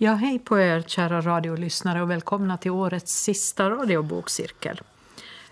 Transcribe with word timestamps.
Ja, 0.00 0.14
hej 0.14 0.38
på 0.38 0.58
er 0.58 0.82
kära 0.86 1.20
radiolyssnare 1.20 2.02
och 2.02 2.10
välkomna 2.10 2.56
till 2.56 2.70
årets 2.70 3.12
sista 3.12 3.70
radiobokcirkel. 3.70 4.80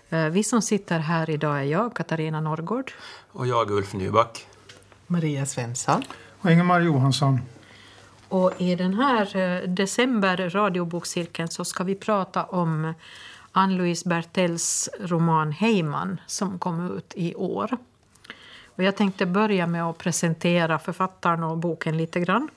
Eh, 0.09 0.25
vi 0.25 0.43
som 0.43 0.61
sitter 0.61 0.99
här 0.99 1.29
idag 1.29 1.59
är 1.59 1.63
jag, 1.63 1.93
Katarina 1.93 2.41
Norrgård. 2.41 2.91
Och 3.31 3.47
jag, 3.47 3.71
Ulf 3.71 3.93
Nyback. 3.93 4.47
Maria 5.07 5.45
Svensson. 5.45 6.03
Och 6.41 6.51
Ingemar 6.51 6.81
Johansson. 6.81 7.41
Och 8.27 8.61
i 8.61 8.75
den 8.75 8.93
här 8.93 9.35
eh, 9.35 9.69
december 9.69 10.49
radiobokcirkeln 10.49 11.49
så 11.49 11.65
ska 11.65 11.83
vi 11.83 11.95
prata 11.95 12.43
om 12.43 12.93
Ann-Louise 13.51 14.09
Bertells 14.09 14.89
roman 14.99 15.51
Heyman 15.51 16.21
som 16.27 16.59
kom 16.59 16.97
ut 16.97 17.13
i 17.15 17.35
år. 17.35 17.77
Och 18.65 18.83
jag 18.83 18.95
tänkte 18.95 19.25
börja 19.25 19.67
med 19.67 19.83
att 19.83 19.97
presentera 19.97 20.79
författaren 20.79 21.43
och 21.43 21.57
boken 21.57 21.97
lite 21.97 22.19
grann. 22.19 22.49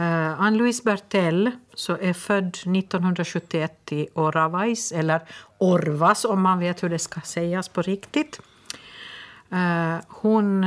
Eh, 0.00 0.06
uh, 0.06 0.40
Ann-Louise 0.40 0.82
Bertell 0.84 1.50
så 1.74 1.96
är 1.96 2.12
född 2.12 2.48
1971 2.48 3.92
i 3.92 4.08
Oravais, 4.14 4.92
eller 4.92 5.20
Orvas 5.58 6.24
om 6.24 6.42
man 6.42 6.58
vet 6.58 6.82
hur 6.82 6.88
det 6.88 6.98
ska 6.98 7.20
sägas 7.20 7.68
på 7.68 7.82
riktigt. 7.82 8.40
Uh, 9.52 9.96
hon 10.08 10.64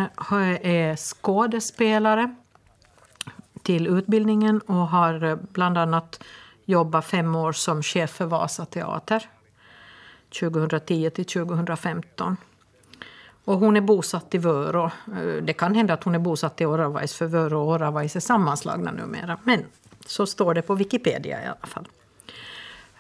är 0.62 0.96
skådespelare 0.96 2.36
till 3.64 3.88
utbildningen 3.88 4.60
och 4.60 4.76
har 4.88 5.24
eh, 5.24 5.38
bland 5.52 5.78
annat 5.78 6.24
jobbat 6.66 7.06
fem 7.06 7.36
år 7.36 7.52
som 7.52 7.84
chef 7.84 8.10
för 8.10 8.26
Vasa 8.26 8.66
Teater 8.66 9.30
2010 10.40 11.10
till 11.10 11.26
2015. 11.26 12.38
Och 13.46 13.60
hon 13.60 13.78
är 13.78 13.82
bosatt 13.82 14.36
i 14.36 14.38
Vörå. 14.38 14.86
Eh, 14.86 15.44
det 15.44 15.54
kan 15.54 15.76
hända 15.76 15.94
att 15.94 16.04
hon 16.04 16.16
är 16.16 16.20
bosatt 16.20 16.62
i 16.62 16.66
Oravais 16.66 17.16
för 17.16 17.26
Vörå 17.26 17.62
och 17.62 17.68
Oravais 17.68 18.16
är 18.16 18.20
sammanslagna 18.20 18.92
numera. 18.92 19.38
Men 19.44 19.66
så 20.06 20.26
står 20.26 20.54
det 20.54 20.62
på 20.62 20.76
Wikipedia 20.76 21.44
i 21.44 21.46
alla 21.46 21.68
fall. 21.68 21.88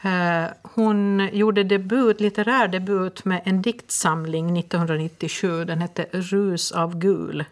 Eh, 0.01 0.51
hon 0.61 1.29
gjorde 1.33 1.63
debut, 1.63 2.19
litterär 2.19 2.67
debut 2.67 3.25
med 3.25 3.41
en 3.45 3.61
diktsamling 3.61 4.57
1997. 4.57 5.65
Den 5.65 5.81
hette 5.81 6.05
Rus 6.11 6.71
av 6.71 6.97
gul. 6.97 7.45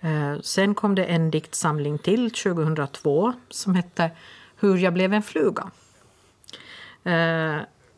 Eh, 0.00 0.40
sen 0.42 0.74
kom 0.74 0.94
det 0.94 1.04
en 1.04 1.30
diktsamling 1.30 1.98
till 1.98 2.30
2002 2.30 3.32
som 3.48 3.74
hette 3.74 4.10
Hur 4.56 4.76
jag 4.76 4.92
blev 4.92 5.14
en 5.14 5.22
fluga 5.22 5.70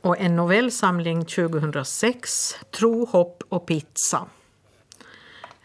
och 0.03 0.21
en 0.21 0.37
novellsamling 0.37 1.25
2006, 1.25 2.55
Tro, 2.71 3.07
hopp 3.07 3.43
och 3.49 3.67
pizza. 3.67 4.27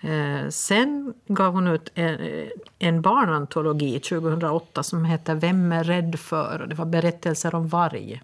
Eh, 0.01 0.49
sen 0.49 1.13
gav 1.27 1.53
hon 1.53 1.67
ut 1.67 1.91
en, 1.93 2.49
en 2.79 3.01
barnantologi 3.01 3.99
2008 3.99 4.83
som 4.83 5.05
heter 5.05 5.35
Vem 5.35 5.71
är 5.71 5.83
rädd 5.83 6.19
för? 6.19 6.61
Och 6.61 6.67
det 6.67 6.75
var 6.75 6.85
berättelser 6.85 7.55
om 7.55 7.67
varg. 7.67 8.21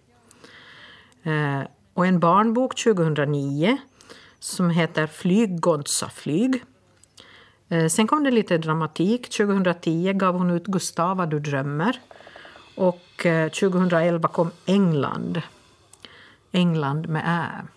Eh, 1.23 1.61
och 1.93 2.07
en 2.07 2.19
barnbok 2.19 2.83
2009 2.83 3.77
som 4.39 4.69
heter 4.69 5.07
Flyg, 5.07 5.59
Godsa, 5.59 6.09
flyg. 6.09 6.63
Eh, 7.69 7.87
sen 7.87 8.07
kom 8.07 8.23
det 8.23 8.31
lite 8.31 8.57
dramatik. 8.57 9.29
2010 9.29 10.13
gav 10.13 10.35
hon 10.35 10.49
ut 10.49 10.65
Gustava, 10.65 11.25
du 11.25 11.39
drömmer. 11.39 11.99
Och 12.75 13.25
eh, 13.25 13.49
2011 13.49 14.27
kom 14.27 14.51
England 14.65 15.41
England 16.53 17.09
med 17.09 17.23
Ä. 17.25 17.67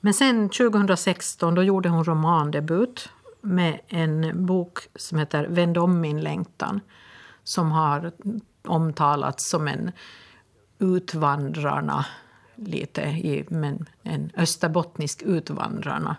Men 0.00 0.14
sen 0.14 0.48
2016 0.48 1.54
då 1.54 1.62
gjorde 1.62 1.88
hon 1.88 2.04
romandebut 2.04 3.08
med 3.40 3.80
en 3.88 4.46
bok 4.46 4.78
som 4.94 5.18
heter 5.18 5.46
Vänd 5.46 5.78
om 5.78 6.00
min 6.00 6.20
längtan 6.20 6.80
som 7.44 7.72
har 7.72 8.12
omtalats 8.64 9.50
som 9.50 9.68
en 9.68 9.92
Utvandrarna 10.78 12.06
lite 12.54 13.02
i, 13.02 13.44
men 13.48 13.88
en 14.02 14.30
österbottnisk 14.36 15.22
Utvandrarna. 15.22 16.16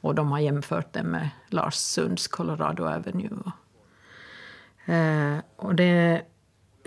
Och 0.00 0.14
de 0.14 0.30
har 0.30 0.38
jämfört 0.38 0.92
den 0.92 1.06
med 1.06 1.30
Lars 1.48 1.74
Sunds 1.74 2.28
Colorado 2.28 2.84
Avenue. 2.84 3.52
Eh, 4.84 5.38
och 5.56 5.74
det 5.74 6.22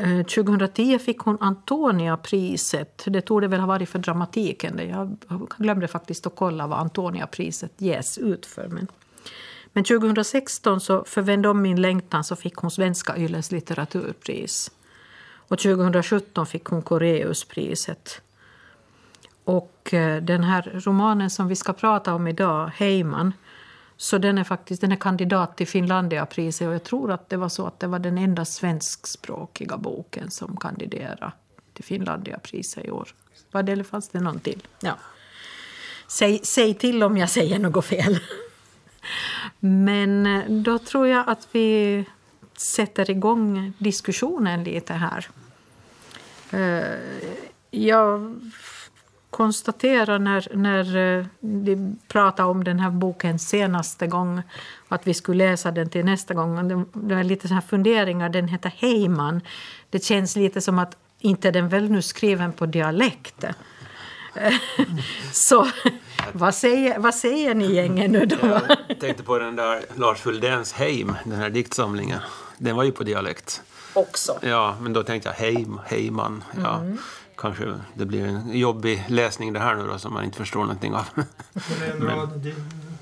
Eh, 0.03 0.24
2010 0.24 1.00
fick 1.00 1.19
hon 1.19 1.38
Antonia-priset. 1.40 3.03
Det 3.06 3.22
tog 3.22 3.41
det 3.41 3.47
väl 3.47 3.59
ha 3.59 3.68
varit 3.68 3.90
för 3.90 4.00
dramatiken. 4.00 4.90
Jag 4.90 5.18
glömde 5.58 5.88
faktiskt 5.88 6.28
att 6.28 6.36
kolla 6.36 6.68
vad 6.68 6.80
Antonia-priset 6.80 7.72
ges 7.78 8.18
ut 8.18 8.46
för. 8.46 8.68
Men, 8.68 8.88
men 9.74 9.84
2016, 9.84 10.80
så 10.80 11.03
för 11.03 11.22
Vänd 11.22 11.46
om 11.46 11.62
min 11.62 11.81
längtan, 11.81 12.24
så 12.24 12.36
fick 12.36 12.56
hon 12.56 12.72
Svenska 12.72 13.18
Yles 13.18 13.52
litteraturpris. 13.52 14.72
Och 15.47 15.59
2017 15.59 16.46
fick 16.46 16.66
hon 16.66 16.81
Koreuspriset. 16.81 18.22
Och 19.44 19.94
eh, 19.94 20.24
den 20.24 20.44
här 20.44 20.81
romanen 20.85 21.30
som 21.30 21.47
vi 21.47 21.56
ska 21.56 21.74
prata 21.74 22.14
om 22.14 22.28
idag, 22.28 22.72
Heyman, 22.75 23.34
så 24.03 24.18
den 24.18 24.38
är 24.38 24.44
faktiskt 24.44 24.81
den 24.81 24.91
är 24.91 24.96
kandidat 24.96 25.58
till 25.58 25.68
Finlandiapriset 25.68 26.68
och 26.68 26.74
jag 26.74 26.84
tror 26.84 27.12
att 27.12 27.30
det 27.30 27.38
var 27.38 27.50
så 27.50 27.68
att 27.68 27.80
det 27.80 27.88
var 27.88 28.00
den 28.00 28.18
enda 28.18 28.46
svenskspråkiga 28.46 29.78
boken 29.78 30.31
som 30.31 30.58
kandiderade 30.58 31.31
till 31.74 31.84
Finlandiapriset 31.84 32.86
i 32.86 32.91
år. 32.91 33.16
Var 33.52 33.64
det 33.64 33.72
eller 33.72 33.84
fanns 33.84 34.09
det 34.09 34.19
någon 34.19 34.40
till? 34.40 34.68
Ja. 34.80 34.97
Säg, 36.08 36.40
säg 36.44 36.74
till 36.74 37.03
om 37.03 37.18
jag 37.18 37.30
säger 37.30 37.59
något 37.59 37.86
fel. 37.86 38.19
Men 39.59 40.25
eh, 40.25 40.50
då 40.50 40.80
tror 40.80 41.08
jag 41.08 41.30
att 41.30 41.47
vi 41.52 42.06
sätter 42.58 43.09
igång 43.09 43.74
diskussionen 43.78 44.64
lite 44.64 44.94
här. 44.94 45.28
Eh, 46.52 47.00
jag 47.72 48.40
konstatera 49.34 50.18
när, 50.18 50.48
när 50.56 50.98
eh, 50.98 51.26
vi 51.40 51.96
pratade 52.08 52.50
om 52.50 52.64
den 52.64 52.80
här 52.80 52.90
boken 52.90 53.40
senaste 53.40 54.08
gång 54.08 54.42
att 54.88 55.08
vi 55.08 55.14
skulle 55.14 55.50
läsa 55.50 55.72
den 55.72 55.90
till 55.90 56.06
nästa 56.06 56.34
gång. 56.34 56.68
Det, 56.68 57.16
var 57.16 57.24
lite 57.24 57.48
så 57.48 57.54
här 57.54 57.62
funderingar. 57.62 58.30
Den 58.30 58.48
heter 58.48 58.74
Heyman. 58.78 59.42
Det 59.90 60.04
känns 60.04 60.36
lite 60.36 60.62
som 60.62 60.80
att 60.80 60.98
inte 61.20 61.52
den 61.52 61.70
väl 61.70 61.92
nu 61.92 62.02
skriven 62.02 62.54
på 62.54 62.66
dialekt. 62.66 63.46
så 65.32 65.68
vad 66.32 66.56
säger, 66.56 67.00
vad 67.00 67.16
säger 67.16 67.56
ni 67.56 67.74
gängen 67.74 68.12
nu 68.12 68.26
då? 68.26 68.60
Jag 68.88 69.00
tänkte 69.00 69.24
på 69.24 69.40
den 69.40 69.56
där 69.56 69.82
Lars 69.96 70.20
Fulldéns 70.20 70.74
Heim, 70.74 71.16
den 71.24 71.40
här 71.40 71.50
diktsamlingen. 71.50 72.20
Den 72.58 72.76
var 72.76 72.84
ju 72.84 72.92
på 72.92 73.04
dialekt. 73.04 73.62
Också? 73.94 74.40
Ja, 74.42 74.76
men 74.82 74.94
då 74.94 75.04
tänkte 75.04 75.30
jag 75.30 75.36
Heim, 75.36 75.80
Heyman. 75.86 76.44
Ja. 76.64 76.76
Mm 76.76 76.98
kanske 77.38 77.80
det 77.94 78.06
blir 78.06 78.26
en 78.26 78.58
jobbig 78.60 79.06
läsning 79.08 79.54
det 79.54 79.60
här 79.60 79.76
nu 79.76 79.88
då 79.88 79.98
som 79.98 80.14
man 80.14 80.24
inte 80.24 80.38
förstår 80.38 80.60
någonting 80.60 80.94
av. 80.94 81.06
Det 81.54 81.86
är 81.86 81.92
en 81.92 82.02
rad 82.02 82.30
di 82.40 82.56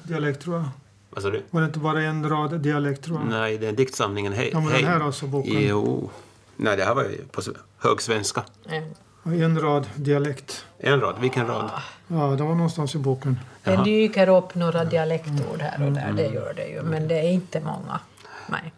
dialekt 0.04 0.42
tror 0.42 0.56
jag. 0.56 0.66
Vad 1.10 1.24
sa 1.24 1.30
du? 1.30 1.44
Var 1.50 1.62
det 1.62 1.68
inte 1.68 1.80
bara 1.80 2.02
en 2.02 2.30
rad 2.30 2.60
dialekt 2.60 3.04
tror 3.04 3.20
jag? 3.20 3.30
Nej, 3.30 3.58
det 3.58 3.68
är 3.68 3.72
diktsamlingen 3.72 4.34
Hej. 4.34 4.50
Ja, 4.54 4.60
men 4.60 4.74
den 4.74 4.86
här 4.86 5.00
alltså 5.00 5.28
boken? 5.28 5.62
Jo. 5.62 6.10
Nej, 6.58 6.78
det 6.78 6.84
här 6.86 6.96
var 6.96 7.04
ju 7.04 7.26
på 7.32 7.42
högsvenska. 7.78 8.44
Mm. 8.70 8.94
En 9.24 9.60
rad 9.60 9.88
dialekt. 9.96 10.66
En 10.78 11.02
rad? 11.02 11.16
Vilken 11.20 11.48
rad? 11.48 11.72
Ja, 12.08 12.16
det 12.16 12.44
var 12.44 12.56
någonstans 12.56 12.96
i 12.96 12.98
boken. 12.98 13.40
Det 13.64 13.84
dyker 13.84 14.30
upp 14.30 14.56
några 14.56 14.86
dialektord 14.86 15.62
här 15.62 15.86
och 15.86 15.92
där, 15.92 16.14
det 16.14 16.28
gör 16.28 16.54
det 16.54 16.68
ju. 16.68 16.82
Men 16.82 17.08
det 17.08 17.20
är 17.20 17.30
inte 17.30 17.60
många. 17.60 18.00
Nej. 18.48 18.74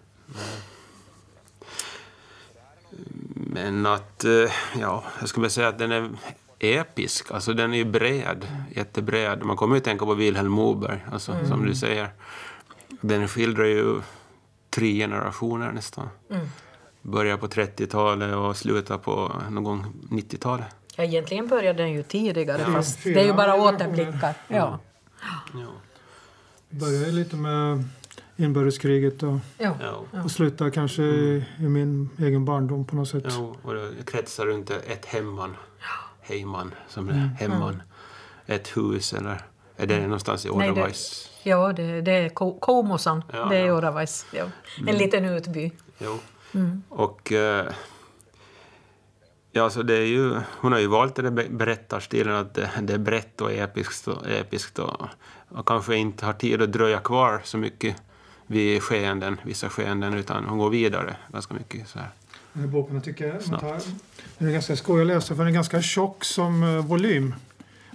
Men 3.54 3.86
att, 3.86 4.24
eh, 4.24 4.52
ja, 4.80 5.04
jag 5.20 5.30
skulle 5.30 5.50
säga 5.50 5.68
att 5.68 5.78
den 5.78 5.92
är 5.92 6.10
episk. 6.60 7.32
Alltså 7.32 7.54
den 7.54 7.74
är 7.74 7.78
ju 7.78 7.86
bred, 7.86 8.48
jättebred. 8.76 9.44
Man 9.44 9.58
kommer 9.58 9.76
ju 9.76 9.78
att 9.78 9.84
tänka 9.84 10.06
på 10.06 10.14
Vilhelm 10.14 10.52
Moberg, 10.52 11.06
alltså, 11.12 11.32
mm. 11.32 11.48
som 11.48 11.66
du 11.66 11.76
säger. 11.76 12.10
Den 13.02 13.28
skildrar 13.28 13.66
ju 13.66 14.02
tre 14.70 14.94
generationer 14.94 15.72
nästan. 15.72 16.10
Mm. 16.30 16.48
Börjar 17.02 17.38
på 17.38 17.48
30-talet 17.48 18.36
och 18.36 18.58
slutar 18.58 18.98
på 18.98 19.32
någon 19.50 19.64
gång 19.64 19.86
90-talet. 20.10 20.68
Ja, 20.96 21.04
egentligen 21.04 21.48
började 21.48 21.84
den 21.84 21.92
ju 21.92 22.04
tidigare, 22.04 22.62
ja. 22.62 22.74
fast 22.74 23.04
det 23.04 23.20
är 23.20 23.26
ju 23.26 23.34
bara 23.34 23.56
återblickar. 23.56 24.34
Ja. 24.48 24.80
Ja. 25.54 25.68
Började 26.70 27.12
lite 27.12 27.36
med 27.36 27.84
inbördeskriget 28.36 29.24
och, 29.24 29.36
ja. 29.58 29.76
och 30.24 30.32
slutar 30.32 30.70
kanske 30.70 31.04
mm. 31.04 31.16
i, 31.16 31.46
i, 31.60 31.68
min 31.70 32.10
egen 32.20 32.46
barndom 32.46 32.86
på 32.86 32.96
något 32.96 33.10
sätt. 33.10 33.24
Ja, 33.28 33.56
och 33.62 33.74
det 33.74 34.06
kretsar 34.06 34.46
runt 34.46 34.70
ett 34.70 35.06
hemman, 35.06 35.56
hejman, 36.22 36.74
som 36.88 37.10
är 37.10 37.14
mm. 37.14 37.30
hemman. 37.30 37.84
Ett 38.46 38.78
hus 38.78 39.14
eller 39.14 39.42
är 39.78 39.88
det 39.88 40.02
någonstans 40.02 40.46
i 40.46 40.50
Oravais? 40.50 41.30
Ja, 41.44 41.74
det, 41.74 42.02
det 42.02 42.12
är 42.12 42.30
Komosan. 42.60 43.24
Ja, 43.34 43.46
det 43.46 43.58
är 43.58 43.66
ja. 43.66 43.74
Oravais. 43.74 44.26
Ja. 44.32 44.44
En 44.78 44.88
mm. 44.88 44.96
liten 44.96 45.26
utby. 45.26 45.72
Jo. 45.98 46.20
Mm. 46.54 46.84
Och... 46.90 47.32
Eh, 47.32 47.66
ja, 49.52 49.70
så 49.70 49.84
det 49.84 49.98
är 49.98 50.06
ju, 50.06 50.36
hon 50.60 50.72
har 50.72 50.80
ju 50.80 50.88
valt 50.88 51.16
den 51.16 51.58
berättarstilen 51.58 52.36
att 52.36 52.54
det, 52.54 52.70
det 52.82 52.94
är 52.94 52.98
brett 52.98 53.42
och 53.42 53.52
episkt 53.52 54.08
och, 54.08 54.30
episkt 54.30 54.80
och, 54.80 55.02
och 55.50 55.68
kanske 55.68 55.96
inte 55.96 56.26
har 56.26 56.34
tid 56.34 56.62
att 56.62 56.72
dröja 56.72 57.00
kvar 57.00 57.42
så 57.44 57.58
mycket 57.58 57.96
vid 58.48 58.82
skeenden, 58.82 59.38
vissa 59.44 59.70
skeenden, 59.70 60.14
utan 60.14 60.46
hon 60.46 60.58
går 60.58 60.70
vidare 60.70 61.16
ganska 61.32 61.54
mycket. 61.54 61.88
Så 61.88 62.00
här. 62.00 62.10
Den 62.54 62.64
här 62.64 62.70
boken 62.70 63.02
tycker 63.02 63.28
jag 63.28 63.60
tar, 63.60 63.80
den 64.38 64.48
är 64.48 64.52
ganska 64.52 64.76
skoj 64.76 65.02
att 65.02 65.08
läsa 65.08 65.28
för 65.28 65.44
den 65.44 65.48
är 65.48 65.56
ganska 65.56 65.82
tjock 65.82 66.24
som 66.24 66.64
uh, 66.64 66.86
volym. 66.86 67.36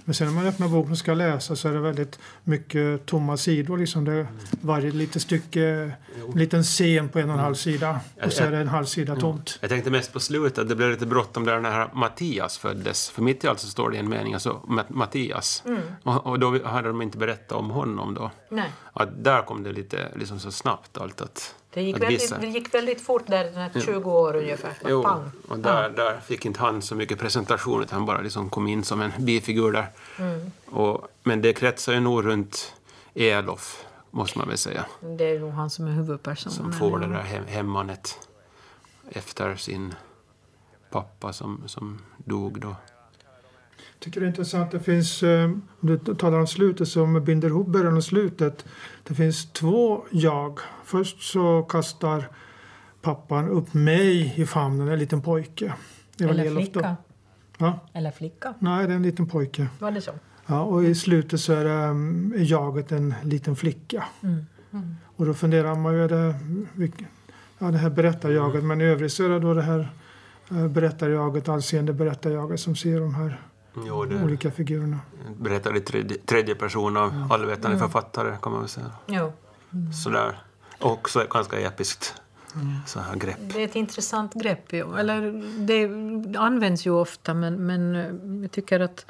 Men 0.09 0.13
sen 0.13 0.27
när 0.27 0.33
man 0.33 0.47
öppnar 0.47 0.67
boken 0.67 0.91
och 0.91 0.97
ska 0.97 1.13
läsa 1.13 1.55
så 1.55 1.69
är 1.69 1.73
det 1.73 1.79
väldigt 1.79 2.19
mycket 2.43 3.05
tomma 3.05 3.37
sidor. 3.37 3.77
Liksom 3.77 4.05
det, 4.05 4.27
varje 4.61 4.91
litet 4.91 5.21
stycke, 5.21 5.91
en 6.33 6.39
liten 6.39 6.63
scen 6.63 7.09
på 7.09 7.19
en 7.19 7.29
och 7.29 7.35
en 7.35 7.39
halv 7.39 7.55
sida. 7.55 7.99
Och 8.23 8.33
så 8.33 8.43
är 8.43 8.51
det 8.51 8.57
en 8.57 8.67
halv 8.67 8.85
sida 8.85 9.15
tomt. 9.15 9.57
Jag 9.61 9.69
tänkte 9.69 9.91
mest 9.91 10.13
på 10.13 10.19
slutet, 10.19 10.69
det 10.69 10.75
blev 10.75 10.89
lite 10.89 11.05
bråttom 11.05 11.45
där 11.45 11.59
när 11.59 11.89
Mattias 11.93 12.57
föddes. 12.57 13.09
För 13.09 13.21
mitt 13.21 13.43
i 13.43 13.47
allt 13.47 13.59
så 13.59 13.67
står 13.67 13.89
det 13.89 13.97
en 13.97 14.09
mening, 14.09 14.33
alltså 14.33 14.61
Mattias. 14.87 15.63
Mm. 15.65 15.81
Och, 16.03 16.27
och, 16.27 16.39
då 16.39 16.67
hade 16.67 16.87
de 16.87 17.01
inte 17.01 17.17
berättat 17.17 17.51
om 17.51 17.69
honom 17.69 18.13
då. 18.13 18.31
Nej. 18.49 18.69
Att 18.93 19.23
där 19.23 19.41
kom 19.41 19.63
det 19.63 19.71
lite 19.71 20.07
liksom 20.15 20.39
så 20.39 20.51
snabbt 20.51 20.97
allt 20.97 21.21
att 21.21 21.55
det 21.73 21.81
gick, 21.81 22.01
väldigt, 22.01 22.41
det 22.41 22.47
gick 22.47 22.73
väldigt 22.73 23.01
fort 23.01 23.27
där, 23.27 23.43
den 23.43 23.55
här 23.55 23.81
20 23.81 24.11
år 24.11 24.35
ungefär. 24.35 24.73
Jo, 24.85 25.03
Pang. 25.03 25.31
och 25.47 25.59
där, 25.59 25.89
där 25.89 26.19
fick 26.19 26.45
inte 26.45 26.59
han 26.59 26.81
så 26.81 26.95
mycket 26.95 27.19
presentation 27.19 27.81
utan 27.81 27.97
han 27.97 28.05
bara 28.05 28.21
liksom 28.21 28.49
kom 28.49 28.67
in 28.67 28.83
som 28.83 29.01
en 29.01 29.11
bifigur 29.17 29.71
där. 29.71 29.87
Mm. 30.17 30.51
Och, 30.65 31.07
men 31.23 31.41
det 31.41 31.53
kretsar 31.53 31.93
ju 31.93 31.99
nog 31.99 32.25
runt 32.25 32.73
Elof, 33.13 33.85
måste 34.11 34.37
man 34.37 34.47
väl 34.47 34.57
säga. 34.57 34.85
Det 35.01 35.23
är 35.23 35.39
nog 35.39 35.51
han 35.51 35.69
som 35.69 35.87
är 35.87 35.91
huvudpersonen. 35.91 36.55
Som 36.55 36.73
får 36.73 36.99
det 36.99 37.07
där 37.07 37.21
hem, 37.21 37.43
hemmanet 37.47 38.19
efter 39.09 39.55
sin 39.55 39.95
pappa 40.89 41.33
som, 41.33 41.63
som 41.65 41.99
dog 42.17 42.61
då. 42.61 42.75
Jag 43.99 43.99
tycker 43.99 44.19
det 44.19 44.25
är 44.25 44.29
intressant. 44.29 44.71
Det 44.71 44.79
finns, 44.79 45.23
eh, 45.23 45.43
om 45.45 45.67
du 45.79 46.15
talar 46.15 46.39
om 46.39 46.47
slutet 46.47 46.87
som 46.87 47.23
binder 47.25 47.47
ihop 47.47 47.67
början 47.67 47.97
och 47.97 48.03
slutet. 48.03 48.65
Det 49.09 49.15
finns 49.15 49.51
två 49.51 50.05
jag. 50.11 50.59
Först 50.83 51.21
så 51.21 51.63
kastar 51.63 52.29
pappan 53.01 53.49
upp 53.49 53.73
mig 53.73 54.33
i 54.35 54.45
famnen, 54.45 54.87
en 54.87 54.99
liten 54.99 55.21
pojke. 55.21 55.73
Eller 56.19 56.55
flicka. 56.55 56.95
Ja? 57.57 57.79
Eller 57.93 58.11
flicka. 58.11 58.53
Nej, 58.59 58.87
det 58.87 58.93
är 58.93 58.95
en 58.95 59.03
liten 59.03 59.27
pojke. 59.27 59.67
Var 59.79 59.91
det 59.91 60.01
så? 60.01 60.11
Ja, 60.45 60.61
och 60.61 60.83
i 60.83 60.95
slutet 60.95 61.39
så 61.39 61.53
är, 61.53 61.63
det, 61.63 61.89
um, 61.89 62.33
jaget 62.37 62.91
en 62.91 63.13
liten 63.23 63.55
flicka. 63.55 64.03
Mm. 64.23 64.45
Mm. 64.73 64.95
Och 65.15 65.25
då 65.25 65.33
funderar 65.33 65.75
man 65.75 65.93
ju, 65.93 66.03
är 66.03 66.09
det, 66.09 66.35
ja, 67.59 67.71
det 67.71 67.77
här 67.77 67.89
berättarjaget, 67.89 68.63
men 68.63 68.81
i 68.81 68.83
övrigt 68.83 69.13
så 69.13 69.25
är 69.25 69.29
det 69.29 69.39
då 69.39 69.53
det 69.53 69.61
här 69.61 69.89
uh, 70.51 70.67
berättarjaget, 70.67 71.49
allseende 71.49 71.93
berättarjaget 71.93 72.59
som 72.59 72.75
ser 72.75 72.99
de 72.99 73.15
här 73.15 73.41
jo, 73.75 74.05
det 74.05 74.23
olika 74.23 74.51
figurerna. 74.51 74.99
Berättar 75.37 75.77
i 75.77 75.79
tredje, 75.79 76.17
tredje 76.17 76.55
person 76.55 76.97
av 76.97 77.13
ja. 77.13 77.35
allvetande 77.35 77.77
mm. 77.77 77.79
författare 77.79 78.37
kan 78.41 78.51
man 78.51 78.61
väl 78.61 78.69
säga. 78.69 78.91
Jo. 79.05 79.33
Mm. 79.73 79.93
Sådär. 79.93 80.37
Också 80.79 81.25
ganska 81.29 81.59
episkt. 81.59 82.21
Mm. 82.55 82.75
Så 82.85 82.99
här 82.99 83.15
grepp. 83.15 83.37
Det 83.39 83.61
är 83.61 83.65
ett 83.65 83.75
intressant 83.75 84.33
grepp. 84.33 84.73
Jo. 84.73 84.95
Eller, 84.95 85.31
det 85.65 86.37
används 86.37 86.87
ju 86.87 86.91
ofta 86.91 87.33
men, 87.33 87.65
men 87.65 87.95
jag 88.41 88.51
tycker 88.51 88.79
att 88.79 89.05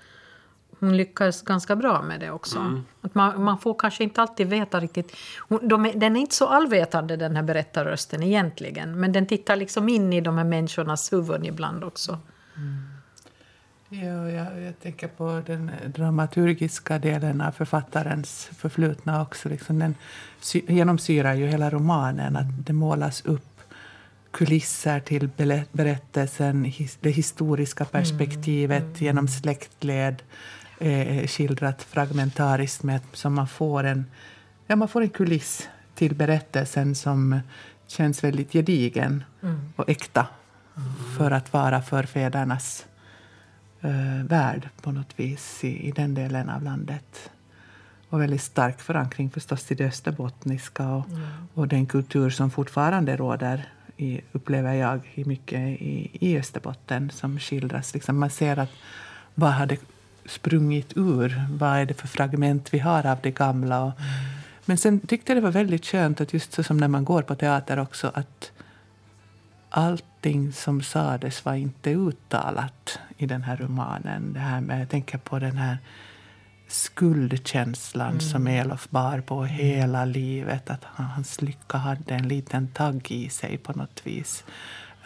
hon 0.79 0.97
lyckas 0.97 1.41
ganska 1.41 1.75
bra 1.75 2.01
med 2.01 2.19
det 2.19 2.31
också. 2.31 2.59
Mm. 2.59 2.85
Att 3.01 3.15
man, 3.15 3.43
man 3.43 3.57
får 3.57 3.73
kanske 3.73 4.03
inte 4.03 4.21
alltid 4.21 4.47
veta 4.47 4.79
riktigt... 4.79 5.15
de 5.61 5.85
är, 5.85 5.93
den 5.93 6.15
är 6.15 6.19
inte 6.19 6.35
så 6.35 6.47
allvetande 6.47 7.15
den 7.15 7.35
här 7.35 7.43
berättarrösten 7.43 8.23
egentligen. 8.23 8.99
Men 8.99 9.11
den 9.11 9.25
tittar 9.25 9.55
liksom 9.55 9.89
in 9.89 10.13
i 10.13 10.21
de 10.21 10.37
här 10.37 10.43
människornas 10.43 11.13
huvuden 11.13 11.45
ibland 11.45 11.83
också. 11.83 12.19
Mm. 12.55 12.98
Ja, 13.91 14.29
jag, 14.29 14.61
jag, 14.61 14.79
tänker 14.79 15.07
på 15.07 15.41
den 15.45 15.71
dramaturgiska 15.85 16.99
delen 16.99 17.41
av 17.41 17.51
författarens 17.51 18.49
förflutna 18.57 19.21
också. 19.21 19.49
Liksom 19.49 19.79
den 19.79 19.95
genomsyrar 20.67 21.33
ju 21.33 21.47
hela 21.47 21.69
romanen. 21.69 22.35
Att 22.35 22.65
det 22.65 22.73
målas 22.73 23.25
upp 23.25 23.61
kulisser 24.31 24.99
till 24.99 25.29
berättelsen, 25.71 26.73
det 26.99 27.11
historiska 27.11 27.85
perspektivet 27.85 28.83
mm. 28.83 28.95
genom 28.97 29.27
släktled 29.27 30.23
eh, 30.79 31.27
skildrat 31.27 31.83
fragmentariskt 31.83 32.83
med, 32.83 33.01
så 33.13 33.29
man 33.29 33.47
får 33.47 33.83
en, 33.83 34.05
ja, 34.67 34.75
man 34.75 34.87
får 34.87 35.01
en 35.01 35.09
kuliss 35.09 35.69
till 35.95 36.15
berättelsen 36.15 36.95
som 36.95 37.39
känns 37.87 38.23
väldigt 38.23 38.51
gedigen 38.51 39.23
mm. 39.41 39.59
och 39.75 39.89
äkta 39.89 40.27
mm. 40.77 41.17
för 41.17 41.31
att 41.31 41.53
vara 41.53 41.81
förfädernas 41.81 42.85
eh, 43.81 44.23
värld 44.23 44.69
på 44.81 44.91
något 44.91 45.13
vis 45.15 45.63
i, 45.63 45.87
i 45.87 45.91
den 45.91 46.13
delen 46.13 46.49
av 46.49 46.63
landet. 46.63 47.29
Och 48.09 48.21
väldigt 48.21 48.41
stark 48.41 48.81
förankring 48.81 49.29
förstås 49.29 49.71
i 49.71 49.75
det 49.75 49.85
österbottniska 49.85 50.87
och, 50.87 51.09
mm. 51.09 51.27
och 51.53 51.67
den 51.67 51.85
kultur 51.85 52.29
som 52.29 52.51
fortfarande 52.51 53.17
råder 53.17 53.67
i, 53.97 54.21
upplever 54.31 54.73
jag 54.73 54.99
i 55.13 55.25
mycket 55.25 55.59
i, 55.59 56.09
i 56.13 56.39
Österbotten 56.39 57.09
som 57.09 57.39
skildras. 57.39 57.93
Liksom 57.93 58.19
man 58.19 58.29
ser 58.29 58.59
att 58.59 58.71
vad 59.35 59.53
har 59.53 59.65
det 59.65 59.79
sprungit 60.25 60.93
ur? 60.95 61.43
Vad 61.49 61.77
är 61.77 61.85
det 61.85 61.93
för 61.93 62.07
fragment 62.07 62.73
vi 62.73 62.79
har 62.79 63.05
av 63.05 63.17
det 63.21 63.31
gamla? 63.31 63.83
Och, 63.83 63.99
mm. 63.99 64.09
Men 64.65 64.77
sen 64.77 64.99
tyckte 64.99 65.31
jag 65.31 65.37
det 65.37 65.41
var 65.41 65.51
väldigt 65.51 65.85
skönt 65.85 66.21
att 66.21 66.33
just 66.33 66.53
så 66.53 66.63
som 66.63 66.77
när 66.77 66.87
man 66.87 67.05
går 67.05 67.21
på 67.21 67.35
teater 67.35 67.79
också 67.79 68.11
att 68.13 68.51
allting 69.69 70.53
som 70.53 70.81
sades 70.81 71.45
var 71.45 71.53
inte 71.53 71.89
uttalat 71.89 72.99
i 73.17 73.25
den 73.25 73.43
här 73.43 73.57
romanen. 73.57 74.33
Det 74.33 74.39
här 74.39 74.61
med, 74.61 74.81
jag 74.81 74.89
tänker 74.89 75.17
på 75.17 75.39
den 75.39 75.57
här 75.57 75.77
skuldkänslan 76.67 78.09
mm. 78.09 78.19
som 78.19 78.47
Elof 78.47 78.89
bar 78.89 79.21
på 79.21 79.35
mm. 79.35 79.49
hela 79.49 80.05
livet. 80.05 80.69
Att 80.69 80.83
hans 80.83 81.41
lycka 81.41 81.77
hade 81.77 82.15
en 82.15 82.27
liten 82.27 82.67
tagg 82.67 83.11
i 83.11 83.29
sig 83.29 83.57
på 83.57 83.73
något 83.73 84.01
vis. 84.03 84.43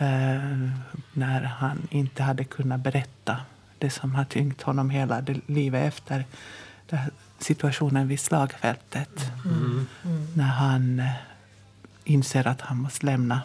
Uh, 0.01 0.69
när 1.13 1.43
han 1.43 1.87
inte 1.89 2.23
hade 2.23 2.43
kunnat 2.43 2.79
berätta 2.79 3.37
det 3.77 3.89
som 3.89 4.15
har 4.15 4.25
tyngt 4.25 4.61
honom 4.61 4.89
hela 4.89 5.23
livet 5.45 5.87
efter 5.87 6.25
situationen 7.39 8.07
vid 8.07 8.19
slagfältet. 8.19 9.31
Mm. 9.45 9.87
Mm. 10.05 10.27
När 10.33 10.43
han 10.43 10.99
uh, 10.99 11.11
inser 12.03 12.47
att 12.47 12.61
han 12.61 12.77
måste 12.77 13.05
lämna 13.05 13.41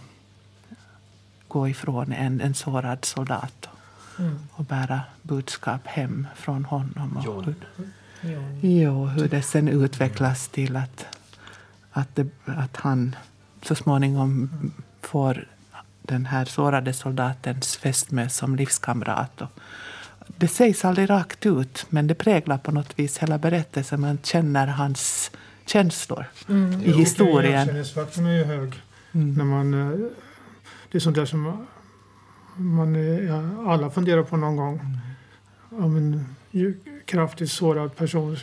gå 1.49 1.69
ifrån 1.69 2.13
en, 2.13 2.41
en 2.41 2.55
sårad 2.55 3.05
soldat 3.05 3.69
mm. 4.19 4.39
och 4.53 4.65
bära 4.65 5.01
budskap 5.23 5.87
hem 5.87 6.27
från 6.37 6.65
honom. 6.65 7.17
Och 7.17 7.45
hur, 7.45 7.55
jo, 8.61 9.07
hur 9.07 9.29
det 9.29 9.43
sen 9.43 9.69
utvecklas 9.69 10.49
till 10.49 10.77
att, 10.77 11.07
att, 11.91 12.17
det, 12.17 12.27
att 12.45 12.77
han 12.77 13.17
så 13.63 13.75
småningom 13.75 14.51
får 15.01 15.47
den 16.03 16.27
här 16.27 16.45
sårade 16.45 16.93
soldatens 16.93 17.77
fästmö 17.77 18.29
som 18.29 18.57
livskamrat. 18.57 19.43
Och 19.43 19.51
det 20.37 20.49
sägs 20.49 20.85
aldrig 20.85 21.11
rakt 21.11 21.47
ut, 21.47 21.87
men 21.89 22.07
det 22.07 22.15
präglar 22.15 22.59
på 22.59 22.73
något 22.73 22.99
vis 22.99 23.19
hela 23.19 23.39
berättelsen. 23.39 24.01
Man 24.01 24.19
känner 24.23 24.67
hans 24.67 25.31
känslor 25.67 26.25
mm. 26.49 26.83
i 26.83 26.93
historien. 26.93 27.53
Igenkänningsfaktorn 27.53 28.27
är 28.27 28.33
ju 28.33 28.45
hög. 28.45 28.73
Mm. 29.13 29.35
När 29.35 29.45
man 29.45 29.75
eh, 29.75 30.09
det 30.91 30.99
är 30.99 31.01
sånt 31.01 31.17
där 31.17 31.25
som 31.25 31.67
man, 32.57 32.95
ja, 33.27 33.73
alla 33.73 33.91
funderar 33.91 34.23
på 34.23 34.37
någon 34.37 34.57
gång. 34.57 34.81
Mm. 34.81 35.85
Om 35.85 35.97
en 35.97 36.25
kraftigt 37.05 37.51
sårad 37.51 37.97
person 37.97 38.37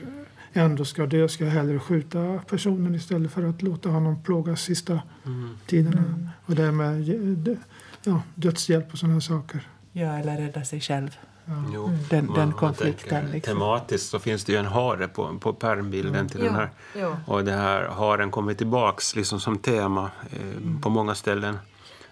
ändå 0.54 0.86
ska 0.86 1.06
dö 1.06 1.28
ska 1.28 1.44
jag 1.44 1.52
hellre 1.52 1.80
skjuta 1.80 2.40
personen 2.50 2.96
istället 2.96 3.32
för 3.32 3.44
att 3.50 3.62
låta 3.62 3.90
honom 3.90 4.24
plågas 4.24 4.62
sista 4.62 5.00
mm. 5.26 5.58
tiderna. 5.66 5.98
Mm. 5.98 6.30
Och 6.46 6.56
därmed 6.56 7.58
ja, 8.04 8.22
dödshjälp 8.36 8.94
och 8.94 9.00
sådana 9.00 9.22
saker. 9.22 9.68
Ja, 9.92 10.18
eller 10.18 10.38
rädda 10.38 10.64
sig 10.64 10.82
själv. 10.82 11.18
Ja. 11.46 11.54
Jo, 11.74 11.92
den, 12.10 12.34
den 12.34 12.54
konflikten. 12.54 13.32
Liksom. 13.32 13.54
Tematiskt 13.54 14.10
så 14.10 14.20
finns 14.20 14.44
det 14.44 14.52
ju 14.52 14.58
en 14.58 14.66
hare 14.66 15.08
på, 15.08 15.38
på 15.40 15.54
pärmbilden 15.54 16.16
mm. 16.16 16.28
till 16.28 16.40
ja. 16.40 16.46
den 16.46 16.56
här. 16.56 16.70
Ja. 16.96 17.18
Och 17.26 17.44
det 17.44 17.52
här 17.52 17.88
haren 17.88 18.32
kommer 18.32 18.54
tillbaks 18.54 19.16
liksom 19.16 19.40
som 19.40 19.58
tema 19.58 20.12
eh, 20.32 20.58
mm. 20.58 20.82
på 20.82 20.90
många 20.90 21.16
ställen 21.16 21.58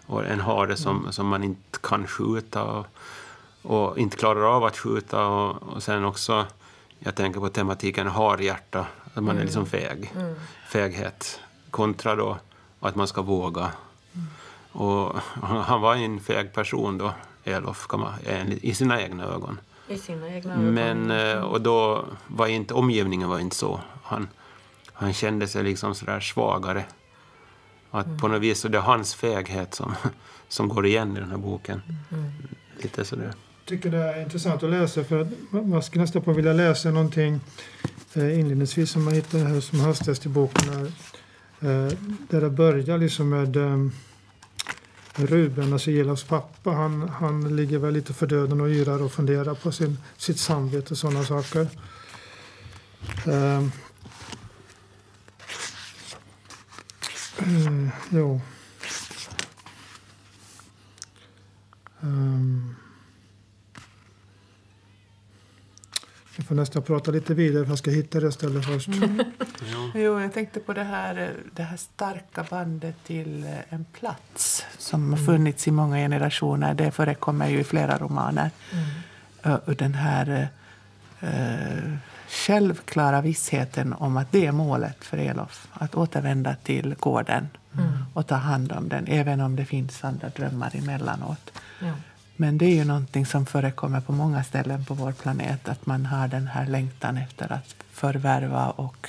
och 0.06 0.26
en 0.26 0.40
hare 0.40 0.76
som, 0.76 1.00
mm. 1.00 1.12
som 1.12 1.28
man 1.28 1.44
inte 1.44 1.80
kan 1.82 2.08
skjuta 2.08 2.64
och, 2.64 2.86
och 3.62 3.98
inte 3.98 4.18
klarar 4.18 4.56
av 4.56 4.64
att 4.64 4.78
skjuta. 4.78 5.28
Och, 5.28 5.64
och 5.64 5.84
sen 5.84 6.06
också, 6.06 6.46
jag 7.00 7.16
tänker 7.16 7.40
på 7.40 7.50
tematiken 7.50 8.08
harhjärta, 8.08 8.88
att 9.04 9.16
man 9.16 9.24
mm. 9.24 9.38
är 9.38 9.44
liksom 9.44 9.66
feg. 9.66 10.12
Mm. 10.16 10.36
Feghet. 10.68 11.40
Kontra 11.72 12.16
då 12.16 12.38
att 12.80 12.96
man 12.96 13.08
ska 13.08 13.22
våga. 13.22 13.72
Mm. 14.14 14.28
Och 14.72 15.16
han 15.64 15.82
var 15.82 15.96
en 15.96 16.20
feg 16.20 16.54
person 16.54 16.98
då, 16.98 17.14
Elof, 17.44 17.88
i 18.62 18.74
sina 18.74 19.02
egna 19.02 19.24
ögon. 19.24 19.60
I 19.88 19.98
sina 19.98 20.30
egna 20.30 20.54
ögon. 20.54 20.74
Men, 20.74 21.12
eh, 21.12 21.42
och 21.42 21.62
då 21.62 22.06
var 22.28 22.48
inte 22.48 22.74
omgivningen 22.74 23.30
var 23.30 23.40
inte 23.40 23.56
så. 23.56 23.80
Han, 24.04 24.28
han 24.94 25.14
kände 25.14 25.48
sig 25.48 25.64
liksom 25.64 25.96
sådär 25.96 26.20
svagare. 26.20 26.86
Att 27.96 28.06
mm. 28.06 28.20
på 28.20 28.28
något 28.28 28.42
vis 28.42 28.60
så 28.60 28.68
det 28.68 28.78
är 28.78 28.82
hans 28.82 29.16
feghet 29.16 29.74
som, 29.74 29.96
som 30.48 30.68
går 30.68 30.86
igen 30.86 31.18
i 31.18 31.20
den 31.20 31.30
här 31.30 31.38
boken. 31.38 31.82
Mm. 32.12 32.32
Lite 32.82 33.06
sådär. 33.06 33.24
Jag 33.26 33.66
tycker 33.66 33.92
det 33.92 33.98
är 33.98 34.22
intressant 34.22 34.64
att 34.64 34.70
läsa 34.70 35.04
för 35.04 35.22
att 35.22 35.28
man 35.52 35.84
skulle 35.84 36.02
nästan 36.02 36.22
på 36.22 36.34
vilja 36.34 36.54
läsa 36.54 36.92
någonting 36.92 37.40
eh, 38.14 38.40
inledningsvis 38.40 38.92
som 38.92 39.04
man 39.04 39.14
hittar 39.14 39.40
här 39.40 39.60
som 39.60 39.80
hastigast 39.80 40.26
i 40.26 40.30
boken. 40.30 40.74
Eh, 41.60 41.98
där 42.30 42.42
det 42.42 42.50
börjar 42.50 42.98
liksom 42.98 43.30
med 43.30 43.56
eh, 43.56 43.88
Ruben, 45.16 45.74
alltså 45.74 45.92
Jelofs 45.92 46.24
pappa, 46.24 46.72
han, 46.72 47.10
han 47.10 47.56
ligger 47.56 47.78
väl 47.78 47.94
lite 47.94 48.14
för 48.14 48.28
döden 48.28 48.62
och 48.62 48.70
yrar 48.70 49.02
och 49.02 49.12
funderar 49.12 49.54
på 49.54 49.72
sin, 49.72 49.98
sitt 50.18 50.40
samvete 50.40 50.92
och 50.92 50.98
sådana 50.98 51.24
saker. 51.24 51.68
Eh, 57.40 57.90
jo. 58.10 58.42
Um, 62.02 62.76
jag 66.36 66.46
får 66.46 66.56
nästan 66.56 66.84
prata 66.84 67.12
lite 67.12 67.34
vidare 67.34 67.64
för 67.64 67.72
jag 67.72 67.78
ska 67.78 67.92
hitta 67.92 68.20
det 68.20 68.32
stället 68.32 68.66
först. 68.66 68.90
Ja. 69.72 69.92
Jo, 69.96 70.20
jag 70.20 70.34
tänkte 70.34 70.60
på 70.60 70.74
det 70.74 70.84
här, 70.84 71.34
det 71.54 71.64
här 71.64 71.78
starka 71.78 72.46
bandet 72.50 72.96
till 73.04 73.44
eh, 73.44 73.74
en 73.74 73.86
plats 73.86 74.66
som 74.78 75.14
har 75.14 75.26
funnits 75.26 75.68
i 75.68 75.72
många 75.72 75.98
generationer. 75.98 76.74
Det 76.74 76.92
förekommer 76.92 77.50
ju 77.50 77.60
i 77.60 77.64
flera 77.64 77.98
romaner. 77.98 78.52
Mm. 78.72 79.60
Och 79.66 79.76
den 79.76 79.94
här 79.94 80.48
eh, 81.20 81.94
självklara 82.34 83.22
vissheten 83.22 83.94
om 83.94 84.18
att 84.18 84.32
det 84.32 84.46
är 84.46 84.52
målet 84.52 85.04
för 85.04 85.18
Elof. 85.18 85.68
Att 85.74 85.96
återvända 85.96 86.56
till 86.56 86.96
gården 87.00 87.48
Mm. 87.78 88.06
och 88.14 88.28
ta 88.28 88.36
hand 88.36 88.72
om 88.72 88.90
den, 88.90 89.08
även 89.08 89.42
om 89.42 89.56
det 89.56 89.66
finns 89.66 90.04
andra 90.04 90.30
drömmar 90.30 90.76
emellanåt. 90.76 91.52
Ja. 91.80 91.94
Men 92.36 92.58
det 92.58 92.66
är 92.66 92.76
ju 92.76 92.86
någonting 92.86 93.26
som 93.26 93.46
förekommer 93.46 94.02
på 94.02 94.12
många 94.12 94.44
ställen 94.44 94.86
på 94.86 94.94
vår 94.94 95.12
planet, 95.12 95.70
att 95.70 95.86
man 95.86 96.06
har 96.06 96.28
den 96.28 96.48
här 96.48 96.66
längtan 96.66 97.18
efter 97.18 97.52
att 97.52 97.76
förvärva 97.92 98.70
och, 98.70 99.08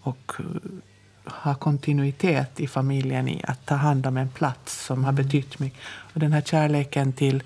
och 0.00 0.32
uh, 0.40 0.46
ha 1.24 1.54
kontinuitet 1.54 2.60
i 2.60 2.68
familjen 2.68 3.28
i 3.28 3.42
att 3.44 3.66
ta 3.66 3.74
hand 3.74 4.06
om 4.06 4.16
en 4.16 4.28
plats 4.28 4.84
som 4.84 5.04
har 5.04 5.12
betytt 5.12 5.58
mycket. 5.58 5.80
Och 6.14 6.20
den 6.20 6.32
här 6.32 6.40
kärleken 6.40 7.12
till 7.12 7.42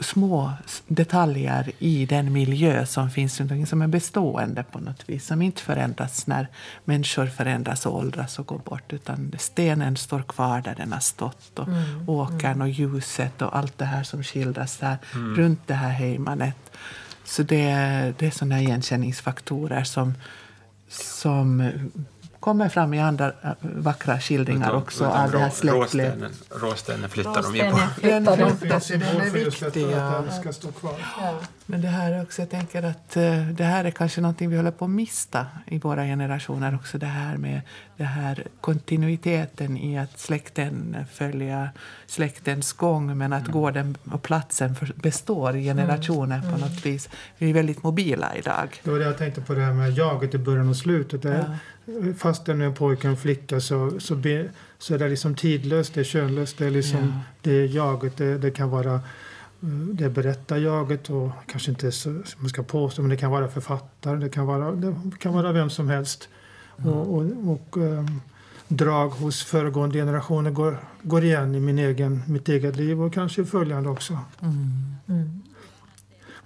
små 0.00 0.52
detaljer 0.86 1.72
i 1.78 2.06
den 2.06 2.32
miljö 2.32 2.86
som 2.86 3.10
finns 3.10 3.40
runt 3.40 3.50
omkring, 3.50 3.66
som 3.66 3.82
är 3.82 3.86
bestående 3.86 4.62
på 4.62 4.78
något 4.78 5.08
vis, 5.08 5.26
som 5.26 5.42
inte 5.42 5.62
förändras 5.62 6.26
när 6.26 6.48
människor 6.84 7.26
förändras 7.26 7.86
och 7.86 7.96
åldras 7.96 8.38
och 8.38 8.46
går 8.46 8.58
bort, 8.58 8.92
utan 8.92 9.32
stenen 9.38 9.96
står 9.96 10.22
kvar 10.22 10.60
där 10.60 10.74
den 10.74 10.92
har 10.92 11.00
stått 11.00 11.58
och 11.58 11.68
Mm. 11.68 12.08
åkern 12.08 12.62
och 12.62 12.68
ljuset 12.68 13.42
och 13.42 13.56
allt 13.56 13.78
det 13.78 13.84
här 13.84 14.02
som 14.02 14.22
skildras 14.22 14.76
där 14.76 14.98
runt 15.12 15.60
det 15.66 15.74
här 15.74 15.90
hejmanet. 15.90 16.56
Så 17.24 17.42
det, 17.42 17.64
det 18.18 18.26
är 18.26 18.30
sådana 18.30 18.60
igenkänningsfaktorer 18.60 19.84
som, 19.84 20.14
som 20.88 21.70
kommer 22.44 22.68
fram 22.68 22.94
i 22.94 23.00
andra 23.00 23.32
äh, 23.42 23.50
vackra 23.60 24.20
skildringar 24.20 24.68
Utom- 24.68 24.78
också 24.82 25.04
utom 25.04 25.16
av 25.16 25.30
det 25.30 25.38
här 25.38 25.50
släktlivet. 25.50 26.14
råstenen, 26.14 26.32
råstenen 26.50 27.10
flyttar 27.10 27.42
de 27.42 27.56
ju 27.56 27.70
på. 27.70 27.78
Den 27.78 28.24
flyttar 28.26 28.36
de. 28.36 28.56
finns 28.56 28.60
Det 28.60 28.64
är 28.64 28.66
en 28.66 28.68
den 28.68 28.72
är 28.72 28.80
symbol 28.80 29.30
för 29.30 29.38
just 29.38 29.62
viktig, 29.62 29.82
ja. 29.90 29.96
att 29.96 30.28
den 30.28 30.40
ska 30.40 30.52
stå 30.52 30.72
kvar. 30.72 30.94
Ja. 31.20 31.40
Men 31.66 31.80
det 31.82 31.88
här 31.88 32.12
är 32.12 32.22
också, 32.22 32.42
jag 32.42 32.50
tänker 32.50 32.82
att 32.82 33.16
eh, 33.16 33.46
det 33.46 33.64
här 33.64 33.84
är 33.84 33.90
kanske 33.90 34.20
någonting 34.20 34.50
vi 34.50 34.56
håller 34.56 34.70
på 34.70 34.84
att 34.84 34.90
mista 34.90 35.46
i 35.66 35.78
våra 35.78 36.04
generationer 36.04 36.74
också. 36.74 36.98
Det 36.98 37.06
här 37.06 37.36
med 37.36 37.60
det 37.96 38.04
här 38.04 38.46
kontinuiteten 38.60 39.76
i 39.76 39.98
att 39.98 40.18
släkten 40.18 40.96
följa 41.12 41.68
släktens 42.06 42.72
gång 42.72 43.18
men 43.18 43.32
att 43.32 43.46
gården 43.46 43.96
och 44.12 44.22
platsen 44.22 44.74
för, 44.74 44.92
består 44.94 45.56
i 45.56 45.64
generationer 45.64 46.40
på 46.52 46.58
något 46.58 46.86
vis. 46.86 47.08
Vi 47.38 47.50
är 47.50 47.54
väldigt 47.54 47.82
mobila 47.82 48.36
idag. 48.36 48.80
Det 48.82 48.90
var 48.90 48.98
det 48.98 49.04
jag 49.04 49.18
tänkte 49.18 49.40
på 49.40 49.54
det 49.54 49.60
här 49.60 49.72
med 49.72 49.92
jaget 49.92 50.34
i 50.34 50.38
början 50.38 50.68
och 50.68 50.76
slutet. 50.76 51.22
Det 51.22 51.44
Ja. 51.48 51.58
Fast 52.16 52.46
det 52.46 52.52
är 52.52 52.60
en 52.60 52.74
pojke 52.74 53.08
och 53.08 53.10
en 53.10 53.16
flicka 53.16 53.60
så, 53.60 54.00
så, 54.00 54.16
be, 54.16 54.48
så 54.78 54.94
är 54.94 54.98
det 54.98 55.08
liksom 55.08 55.34
tidlöst, 55.34 55.94
det 55.94 56.00
är 56.00 56.04
könlöst. 56.04 56.58
Det 56.58 56.66
är, 56.66 56.70
liksom, 56.70 57.00
Ja. 57.00 57.20
det 57.42 57.50
är 57.52 57.68
jaget, 57.68 58.16
det, 58.16 58.38
det 58.38 58.50
kan 58.50 58.70
vara 58.70 58.94
eh, 58.94 59.00
det 59.92 60.08
berättarjaget 60.10 61.10
och 61.10 61.30
kanske 61.46 61.70
inte 61.70 61.92
så, 61.92 62.02
som 62.24 62.40
man 62.42 62.48
ska 62.48 62.62
påstå, 62.62 63.02
men 63.02 63.10
det 63.10 63.16
kan 63.16 63.30
vara 63.30 63.48
författare, 63.48 64.16
det 64.16 64.28
kan 64.28 64.46
vara, 64.46 64.72
det 64.72 64.94
kan 65.18 65.32
vara 65.32 65.52
vem 65.52 65.70
som 65.70 65.88
helst. 65.88 66.28
Och, 66.76 67.14
och, 67.14 67.24
och 67.46 67.76
ehm, 67.76 68.20
drag 68.68 69.08
hos 69.08 69.42
föregående 69.44 69.98
generationer 69.98 70.50
går, 70.50 70.78
går 71.02 71.24
igen 71.24 71.54
i 71.54 71.60
min 71.60 71.78
egen, 71.78 72.22
mitt 72.26 72.48
eget 72.48 72.76
liv 72.76 73.02
och 73.02 73.14
kanske 73.14 73.42
i 73.42 73.44
följande 73.44 73.88
också. 73.90 74.18
Mm. 75.06 75.42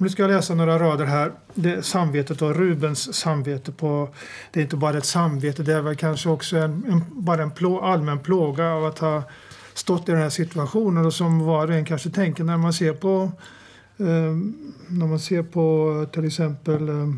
Nu 0.01 0.09
ska 0.09 0.23
jag 0.23 0.31
läsa 0.31 0.55
några 0.55 0.79
rader 0.79 1.05
här. 1.05 1.33
Det 1.55 1.83
samvetet 1.83 2.43
och 2.43 2.57
Rubens 2.57 3.15
samvete. 3.15 3.73
på 3.73 4.09
Det 4.51 4.61
är 4.61 4.65
inte 4.65 4.77
bara 4.77 4.99
ett 4.99 5.05
samvete, 5.05 5.63
det 5.63 5.75
är 5.75 5.83
väl 5.83 5.97
kanske 5.97 6.29
också 6.29 6.57
en, 6.57 6.85
en, 6.89 7.05
bara 7.09 7.43
en 7.43 7.51
plå, 7.51 7.81
allmän 7.81 8.19
plåga 8.19 8.71
av 8.71 8.85
att 8.85 8.99
ha 8.99 9.23
stått 9.75 10.09
i 10.09 10.13
den 10.13 10.21
här 10.21 10.31
situationen 10.31 11.07
och 11.07 11.15
som 11.15 11.39
var 11.39 11.69
och 11.69 11.75
en 11.75 11.85
kanske 11.85 12.11
tänker 12.11 12.45
när 12.45 12.57
man 12.57 12.73
ser 12.73 12.93
på 12.93 13.33
eh, 13.99 14.37
när 14.89 15.07
man 15.07 15.21
ser 15.21 15.43
på 15.43 16.07
till 16.13 16.25
exempel 16.25 16.89
eh, 16.89 17.15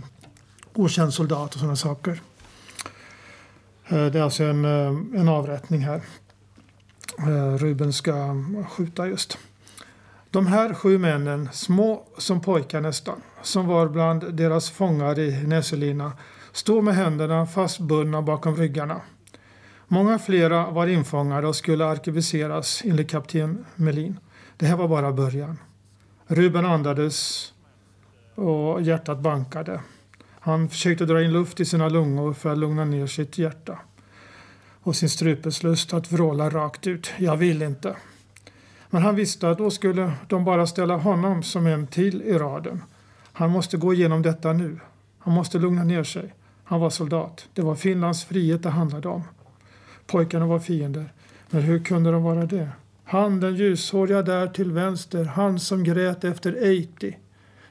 okänd 0.75 1.15
soldat 1.15 1.55
och 1.55 1.61
sådana 1.61 1.77
saker. 1.77 2.21
Eh, 3.89 4.07
det 4.07 4.19
är 4.19 4.23
alltså 4.23 4.45
en, 4.45 4.65
eh, 4.65 5.21
en 5.21 5.29
avrättning 5.29 5.81
här. 5.81 6.03
Eh, 7.19 7.59
Ruben 7.59 7.93
ska 7.93 8.35
skjuta 8.71 9.07
just. 9.07 9.39
De 10.33 10.47
här 10.47 10.75
sju 10.75 10.99
männen, 10.99 11.49
små 11.53 12.07
som 12.19 12.41
pojkar 12.41 12.81
nästan, 12.81 13.23
som 13.43 13.67
var 13.67 13.89
bland 13.89 14.35
deras 14.35 14.71
fångar 14.71 15.19
i 15.19 15.47
Näselina, 15.47 16.13
stod 16.53 16.85
med 16.85 16.95
händerna 16.95 17.47
fastbundna 17.47 18.23
bakom 18.23 18.57
ryggarna. 18.57 19.01
Många 19.89 20.19
flera 20.19 20.71
var 20.71 20.87
infångade 20.87 21.47
och 21.47 21.57
skulle 21.57 21.87
arkebuseras 21.87 22.83
enligt 22.85 23.11
kapten 23.11 23.65
Melin. 23.75 24.19
Det 24.57 24.67
här 24.67 24.77
var 24.77 24.89
bara 24.89 25.13
början. 25.13 25.59
Ruben 26.27 26.67
andades 26.67 27.53
och 28.35 28.83
hjärtat 28.83 29.19
bankade. 29.19 29.81
Han 30.41 30.69
försökte 30.69 31.05
dra 31.07 31.23
in 31.23 31.33
luft 31.33 31.61
i 31.61 31.65
sina 31.65 31.89
lungor 31.89 32.33
för 32.33 32.53
att 32.53 32.59
lugna 32.59 32.85
ner 32.85 33.07
sitt 33.07 33.39
hjärta 33.39 33.79
och 34.83 34.97
sin 34.97 35.09
strupeslust 35.11 35.95
att 35.95 36.13
vråla 36.13 36.51
rakt 36.51 36.87
ut. 36.87 37.13
Jag 37.19 37.37
vill 37.37 37.63
inte. 37.63 37.97
Men 38.91 39.03
han 39.03 39.15
visste 39.15 39.51
att 39.51 39.59
då 39.59 39.71
skulle 39.71 40.13
de 40.29 40.45
bara 40.45 40.67
ställa 40.67 40.97
honom 40.97 41.43
som 41.43 41.67
en 41.67 41.87
till 41.87 42.23
i 42.23 42.33
raden. 42.33 42.83
Han 43.33 43.51
måste 43.51 43.77
gå 43.77 43.95
igenom 43.95 44.23
detta 44.23 44.53
nu. 44.53 44.79
Han 45.19 45.35
måste 45.35 45.59
lugna 45.59 45.85
ner 45.85 46.05
sig. 46.05 46.35
Han 46.65 46.81
var 46.81 46.91
soldat. 46.91 47.49
Det 47.55 47.63
var 47.63 47.75
Finlands 47.75 48.25
frihet 48.25 48.63
det 48.63 48.71
handlade 48.71 49.09
om. 49.09 49.23
Pojkarna 50.07 50.47
var 50.47 50.59
fiender. 50.59 51.13
Men 51.51 51.63
hur 51.63 51.85
kunde 51.85 52.13
de 52.13 52.23
vara 52.23 52.47
det? 52.47 52.69
Han, 53.05 53.41
den 53.41 53.55
ljushåriga 53.55 54.23
där 54.23 54.47
till 54.47 54.73
vänster, 54.73 55.25
han 55.25 55.59
som 55.59 55.85
grät 55.85 56.25
efter 56.25 56.53
Eiti. 56.53 57.17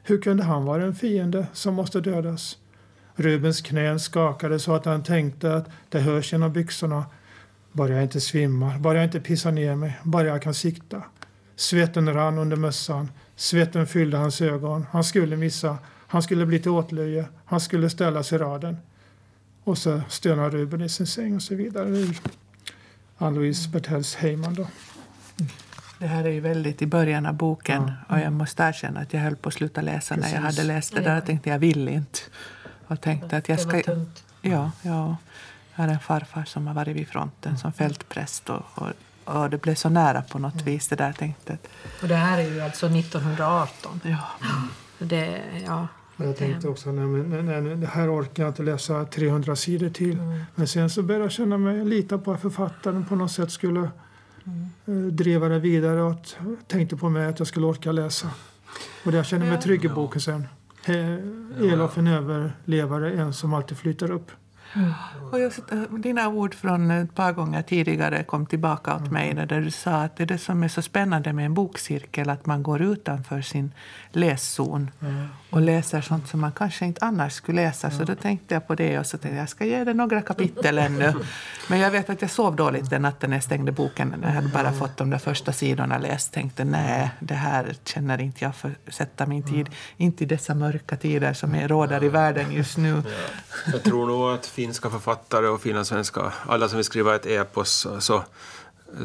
Hur 0.03 0.21
kunde 0.21 0.43
han 0.43 0.65
vara 0.65 0.83
en 0.83 0.95
fiende 0.95 1.47
som 1.53 1.73
måste 1.73 2.01
dödas? 2.01 2.57
Rubens 3.15 3.61
knän 3.61 3.99
skakade 3.99 4.59
så 4.59 4.75
att 4.75 4.85
han 4.85 5.03
tänkte 5.03 5.53
att 5.53 5.69
det 5.89 5.99
hörs 5.99 6.33
genom 6.33 6.53
byxorna. 6.53 7.05
Bara 7.71 7.93
jag 7.93 8.03
inte 8.03 8.21
svimmar, 8.21 8.79
bara 8.79 8.97
jag 8.97 9.03
inte 9.03 9.19
pissar 9.19 9.51
ner 9.51 9.75
mig, 9.75 9.99
bara 10.03 10.27
jag 10.27 10.41
kan 10.41 10.53
sikta. 10.53 11.03
Svetten 11.55 12.13
rann 12.13 12.38
under 12.38 12.57
mössan, 12.57 13.11
svetten 13.35 13.88
fyllde 13.88 14.17
hans 14.17 14.41
ögon. 14.41 14.85
Han 14.91 15.03
skulle 15.03 15.35
missa, 15.38 15.77
han 16.07 16.23
skulle 16.23 16.45
bli 16.45 16.59
till 16.59 16.71
åtlöje, 16.71 17.25
han 17.45 17.59
skulle 17.59 17.89
ställas 17.89 18.33
i 18.33 18.38
raden. 18.38 18.77
Och 19.63 19.77
så 19.77 20.01
stönar 20.09 20.49
Ruben 20.49 20.81
i 20.81 20.89
sin 20.89 21.07
säng 21.07 21.35
och 21.35 21.41
så 21.41 21.55
vidare. 21.55 21.89
Ur 21.89 22.17
Ann-Louise 23.17 23.69
Bertells 23.69 24.15
Heyman 24.15 24.53
då. 24.53 24.67
Det 25.99 26.07
här 26.07 26.23
är 26.23 26.29
ju 26.29 26.39
väldigt 26.39 26.81
i 26.81 26.88
början 26.88 27.25
av 27.25 27.33
boken 27.33 27.91
och 28.09 28.19
jag 28.19 28.33
måste 28.33 28.63
erkänna 28.63 28.99
att 28.99 29.13
jag 29.13 29.21
höll 29.21 29.35
på 29.35 29.49
att 29.49 29.55
sluta 29.55 29.81
läsa 29.81 30.15
när 30.15 30.23
jag 30.33 30.41
Precis. 30.41 30.57
hade 30.57 30.67
läst 30.67 30.95
det 30.95 31.01
där 31.01 31.17
och 31.17 31.25
tänkte 31.25 31.49
jag 31.49 31.59
vill 31.59 31.89
inte. 31.89 32.19
Och 32.88 33.01
tänkte 33.01 33.38
att 33.38 33.49
jag 33.49 33.57
Det 33.57 33.65
var 33.65 33.79
ska... 33.79 33.93
tungt. 33.93 34.23
Ja, 34.41 34.71
ja. 34.81 35.17
Jag 35.79 35.86
har 35.88 35.93
en 35.93 36.00
farfar 36.00 36.43
som 36.43 36.67
har 36.67 36.74
varit 36.74 36.95
vid 36.95 37.07
fronten 37.07 37.57
som 37.57 37.74
fältpräst 37.74 38.50
och, 38.50 38.62
och, 38.75 38.88
och 39.24 39.50
det 39.50 39.62
blev 39.62 39.75
så 39.75 39.89
nära 39.89 40.21
på 40.21 40.39
något 40.39 40.62
vis 40.62 40.88
det 40.88 40.95
där. 40.95 41.13
Tänkte 41.13 41.53
att, 41.53 41.67
Och 42.01 42.07
det 42.07 42.15
här 42.15 42.38
är 42.38 42.50
ju 42.50 42.62
alltså 42.62 42.88
1918. 42.88 44.01
ja, 44.03 44.19
Det, 45.00 45.41
ja, 45.65 45.88
jag 46.17 46.38
tänkte 46.38 46.67
också, 46.67 46.91
nej, 46.91 47.05
men, 47.05 47.45
nej, 47.45 47.62
nej, 47.62 47.75
det 47.75 47.88
här 47.88 48.19
orkar 48.19 48.43
jag 48.43 48.50
inte 48.50 48.63
läsa 48.63 49.05
300 49.05 49.55
sidor 49.55 49.89
till. 49.89 50.19
Mm. 50.19 50.41
Men 50.55 50.67
sen 50.67 50.89
så 50.89 51.03
började 51.03 51.25
jag 51.25 51.31
känna 51.31 51.57
mig, 51.57 51.86
lita 51.86 52.17
på 52.17 52.31
att 52.31 52.41
författaren 52.41 53.05
på 53.05 53.15
något 53.15 53.31
sätt 53.31 53.51
skulle 53.51 53.81
eh, 54.86 54.93
driva 54.93 55.48
det 55.50 55.59
vidare 55.59 56.01
och 56.01 56.12
att, 56.12 56.38
tänkte 56.67 56.95
på 56.98 57.09
mig 57.09 57.25
att 57.25 57.39
jag 57.39 57.48
skulle 57.48 57.65
orka 57.65 57.91
läsa. 57.91 58.29
Och 59.05 59.13
jag 59.13 59.25
kände 59.25 59.45
mig 59.45 59.62
trygg 59.62 59.86
i 59.86 59.89
boken 59.89 60.21
sen. 60.21 60.48
Eh, 60.86 61.74
Elof 61.74 61.98
en 61.98 62.07
överlevare, 62.07 63.12
en 63.12 63.33
som 63.33 63.53
alltid 63.53 63.77
flyter 63.77 64.12
upp. 64.12 64.31
Och 65.31 65.39
just, 65.39 65.71
äh, 65.71 65.81
dina 65.81 66.27
ord 66.27 66.53
från 66.53 66.91
ett 66.91 67.15
par 67.15 67.31
gånger 67.31 67.61
tidigare 67.61 68.23
kom 68.23 68.45
tillbaka 68.45 68.95
åt 68.95 69.11
mig 69.11 69.33
där 69.33 69.61
du 69.61 69.71
sa 69.71 69.91
att 69.91 70.17
det 70.17 70.23
är 70.23 70.27
det 70.27 70.38
som 70.38 70.63
är 70.63 70.67
så 70.67 70.81
spännande 70.81 71.33
med 71.33 71.45
en 71.45 71.53
bokcirkel 71.53 72.29
att 72.29 72.45
man 72.45 72.63
går 72.63 72.81
utanför 72.81 73.41
sin 73.41 73.71
läszon 74.11 74.91
och 75.49 75.61
läser 75.61 76.01
sånt 76.01 76.27
som 76.27 76.41
man 76.41 76.51
kanske 76.51 76.85
inte 76.85 77.05
annars 77.05 77.33
skulle 77.33 77.61
läsa. 77.61 77.91
Så 77.91 78.03
då 78.03 78.15
tänkte 78.15 78.53
jag 78.53 78.67
på 78.67 78.75
det 78.75 78.99
och 78.99 79.05
så 79.05 79.17
tänkte 79.17 79.35
jag 79.35 79.41
jag 79.41 79.49
ska 79.49 79.65
ge 79.65 79.83
det 79.83 79.93
några 79.93 80.21
kapitel 80.21 80.77
ännu. 80.77 81.13
Men 81.69 81.79
jag 81.79 81.91
vet 81.91 82.09
att 82.09 82.21
jag 82.21 82.31
sov 82.31 82.55
dåligt 82.55 82.89
den 82.89 83.01
natten 83.01 83.29
när 83.29 83.38
jag 83.38 83.43
stängde 83.43 83.71
boken. 83.71 84.15
Jag 84.23 84.29
hade 84.29 84.47
bara 84.47 84.71
fått 84.71 84.97
de 84.97 85.09
där 85.09 85.17
första 85.17 85.51
sidorna 85.53 85.97
läst. 85.97 86.33
Tänkte 86.33 86.63
nej, 86.63 87.09
det 87.19 87.33
här 87.33 87.75
känner 87.85 88.21
inte 88.21 88.45
jag 88.45 88.55
för 88.55 88.69
att 88.88 88.93
sätta 88.93 89.25
min 89.25 89.43
tid. 89.43 89.69
Inte 89.97 90.23
i 90.23 90.27
dessa 90.27 90.55
mörka 90.55 90.95
tider 90.95 91.33
som 91.33 91.55
är 91.55 91.67
råder 91.67 92.03
i 92.03 92.09
världen 92.09 92.51
just 92.51 92.77
nu. 92.77 93.03
Jag 93.65 93.83
tror 93.83 94.07
nog 94.07 94.29
att 94.29 94.45
finska 94.45 94.89
författare 94.89 95.47
och 95.47 95.61
finlandssvenska, 95.61 96.33
alla 96.47 96.69
som 96.69 96.77
vill 96.77 96.85
skriva 96.85 97.15
ett 97.15 97.25
epos, 97.25 97.87
så, 97.99 98.23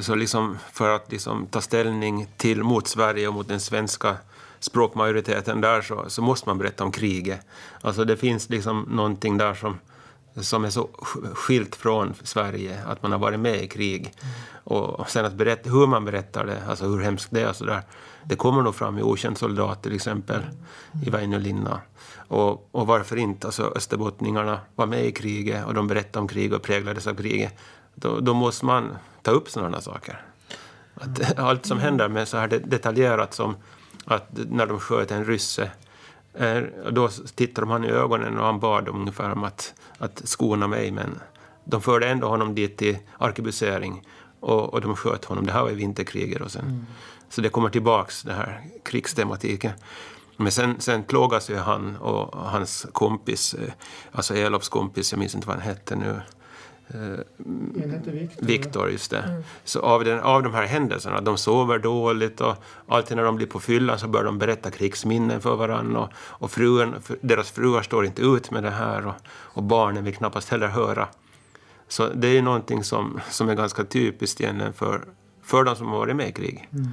så 0.00 0.14
liksom 0.14 0.58
för 0.72 0.90
att 0.90 1.12
liksom 1.12 1.46
ta 1.46 1.60
ställning 1.60 2.28
till 2.36 2.62
mot 2.62 2.88
Sverige 2.88 3.28
och 3.28 3.34
mot 3.34 3.48
den 3.48 3.60
svenska 3.60 4.16
språkmajoriteten 4.60 5.60
där 5.60 5.82
så, 5.82 6.04
så 6.08 6.22
måste 6.22 6.48
man 6.48 6.58
berätta 6.58 6.84
om 6.84 6.92
kriget. 6.92 7.40
Alltså 7.80 8.04
det 8.04 8.16
finns 8.16 8.50
liksom 8.50 8.88
någonting 8.90 9.38
där 9.38 9.54
som, 9.54 9.78
som 10.40 10.64
är 10.64 10.70
så 10.70 10.88
skilt 11.34 11.76
från 11.76 12.14
Sverige, 12.22 12.82
att 12.86 13.02
man 13.02 13.12
har 13.12 13.18
varit 13.18 13.40
med 13.40 13.62
i 13.62 13.68
krig. 13.68 14.14
Och 14.64 15.10
sen 15.10 15.24
att 15.24 15.34
berätta, 15.34 15.70
hur 15.70 15.86
man 15.86 16.04
berättar 16.04 16.46
det, 16.46 16.62
alltså 16.68 16.84
hur 16.84 17.00
hemskt 17.00 17.28
det 17.30 17.40
är 17.40 17.48
och 17.48 17.56
så 17.56 17.64
där, 17.64 17.82
det 18.24 18.36
kommer 18.36 18.62
nog 18.62 18.74
fram 18.74 18.98
i 18.98 19.02
Okänd 19.02 19.38
soldat 19.38 19.82
till 19.82 19.94
exempel, 19.94 20.42
i 21.06 21.10
Väinö 21.10 21.38
Linna. 21.38 21.80
Och, 22.16 22.68
och 22.70 22.86
varför 22.86 23.16
inte? 23.16 23.46
Alltså 23.46 23.72
österbottningarna 23.76 24.58
var 24.74 24.86
med 24.86 25.04
i 25.04 25.12
kriget 25.12 25.66
och 25.66 25.74
de 25.74 25.86
berättade 25.86 26.18
om 26.18 26.28
kriget 26.28 26.56
och 26.56 26.62
präglades 26.62 27.06
av 27.06 27.14
kriget. 27.14 27.54
Då, 27.94 28.20
då 28.20 28.34
måste 28.34 28.64
man 28.64 28.96
ta 29.22 29.30
upp 29.30 29.50
sådana 29.50 29.80
saker. 29.80 30.22
Att 30.94 31.38
allt 31.38 31.66
som 31.66 31.78
händer 31.78 32.08
med 32.08 32.28
så 32.28 32.36
här 32.36 32.48
detaljerat 32.48 33.34
som 33.34 33.56
att 34.04 34.28
när 34.32 34.66
de 34.66 34.80
sköt 34.80 35.10
en 35.10 35.24
rysse 35.24 35.70
eh, 36.34 36.62
då 36.90 37.08
tittade 37.34 37.66
de 37.66 37.70
han 37.70 37.84
i 37.84 37.88
ögonen 37.88 38.38
och 38.38 38.46
han 38.46 38.60
bad 38.60 38.84
dem 38.84 39.00
ungefär 39.00 39.32
om 39.32 39.44
att, 39.44 39.74
att 39.98 40.22
skona 40.24 40.66
mig 40.66 40.90
men 40.90 41.20
de 41.64 41.82
förde 41.82 42.08
ändå 42.08 42.28
honom 42.28 42.54
dit 42.54 42.76
till 42.76 42.98
arkebusering 43.18 44.02
och, 44.40 44.74
och 44.74 44.80
de 44.80 44.96
sköt 44.96 45.24
honom. 45.24 45.46
Det 45.46 45.52
här 45.52 45.62
var 45.62 45.70
i 45.70 45.74
vinterkriget 45.74 46.42
och 46.42 46.50
sen. 46.50 46.64
Mm. 46.64 46.86
Så 47.34 47.40
det 47.40 47.48
kommer 47.48 47.70
tillbaks, 47.70 48.22
den 48.22 48.34
här 48.34 48.60
krigstematiken. 48.84 49.72
Men 50.36 50.52
sen, 50.52 50.80
sen 50.80 51.02
plågas 51.02 51.50
ju 51.50 51.56
han 51.56 51.96
och 51.96 52.38
hans 52.38 52.86
kompis, 52.92 53.54
eh, 53.54 53.72
alltså 54.12 54.34
Elofs 54.34 54.68
kompis, 54.68 55.12
jag 55.12 55.18
minns 55.18 55.34
inte 55.34 55.46
vad 55.46 55.56
han 55.56 55.66
hette 55.66 55.96
nu. 55.96 56.20
Viktor. 57.36 58.46
Viktor, 58.46 58.90
just 58.90 59.10
det. 59.10 59.18
Mm. 59.18 59.42
Så 59.64 59.80
av, 59.80 60.04
den, 60.04 60.20
av 60.20 60.42
de 60.42 60.54
här 60.54 60.66
händelserna, 60.66 61.20
de 61.20 61.36
sover 61.36 61.78
dåligt 61.78 62.40
och 62.40 62.54
alltid 62.88 63.16
när 63.16 63.24
de 63.24 63.36
blir 63.36 63.46
på 63.46 63.60
fyllan 63.60 63.98
så 63.98 64.08
börjar 64.08 64.24
de 64.24 64.38
berätta 64.38 64.70
krigsminnen 64.70 65.40
för 65.40 65.56
varandra 65.56 66.00
och, 66.00 66.08
och 66.16 66.50
fruen, 66.50 66.94
deras 67.20 67.50
fruar 67.50 67.82
står 67.82 68.06
inte 68.06 68.22
ut 68.22 68.50
med 68.50 68.62
det 68.62 68.70
här 68.70 69.06
och, 69.06 69.14
och 69.28 69.62
barnen 69.62 70.04
vill 70.04 70.14
knappast 70.14 70.48
heller 70.48 70.68
höra. 70.68 71.08
Så 71.88 72.08
det 72.08 72.38
är 72.38 72.42
någonting 72.42 72.84
som, 72.84 73.20
som 73.30 73.48
är 73.48 73.54
ganska 73.54 73.84
typiskt 73.84 74.40
igen 74.40 74.72
för, 74.76 75.04
för 75.44 75.64
de 75.64 75.76
som 75.76 75.86
har 75.86 75.98
varit 75.98 76.16
med 76.16 76.28
i 76.28 76.32
krig. 76.32 76.68
Mm. 76.72 76.92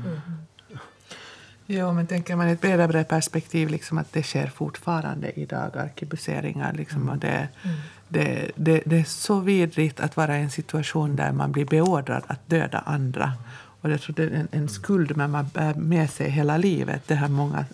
Ja, 1.65 1.93
men 1.93 2.07
tänker 2.07 2.35
man 2.35 2.49
i 2.49 2.51
ett 2.51 2.61
bredare 2.61 3.03
perspektiv 3.03 3.69
liksom 3.69 3.97
att 3.97 4.13
det 4.13 4.23
sker 4.23 4.47
fortfarande 4.47 5.39
idag, 5.39 5.77
arkebuseringar. 5.77 6.73
Liksom, 6.73 7.09
och 7.09 7.17
det, 7.17 7.47
mm. 7.63 7.77
det, 8.07 8.51
det, 8.55 8.81
det, 8.85 8.99
är 8.99 9.03
så 9.03 9.39
vidrigt 9.39 9.99
att 9.99 10.17
vara 10.17 10.37
i 10.37 10.41
en 10.41 10.51
situation 10.51 11.15
där 11.15 11.31
man 11.31 11.51
blir 11.51 11.65
beordrad 11.65 12.23
att 12.27 12.49
döda 12.49 12.79
andra. 12.79 13.33
Och 13.81 13.91
jag 13.91 14.01
tror 14.01 14.15
det 14.15 14.23
är 14.23 14.31
en, 14.31 14.47
en 14.51 14.69
skuld 14.69 15.17
men 15.17 15.31
man 15.31 15.47
bär 15.53 15.73
med 15.73 16.09
sig 16.09 16.29
hela 16.29 16.57
livet. 16.57 17.07
Det 17.07 17.15
har 17.15 17.27
många 17.27 17.65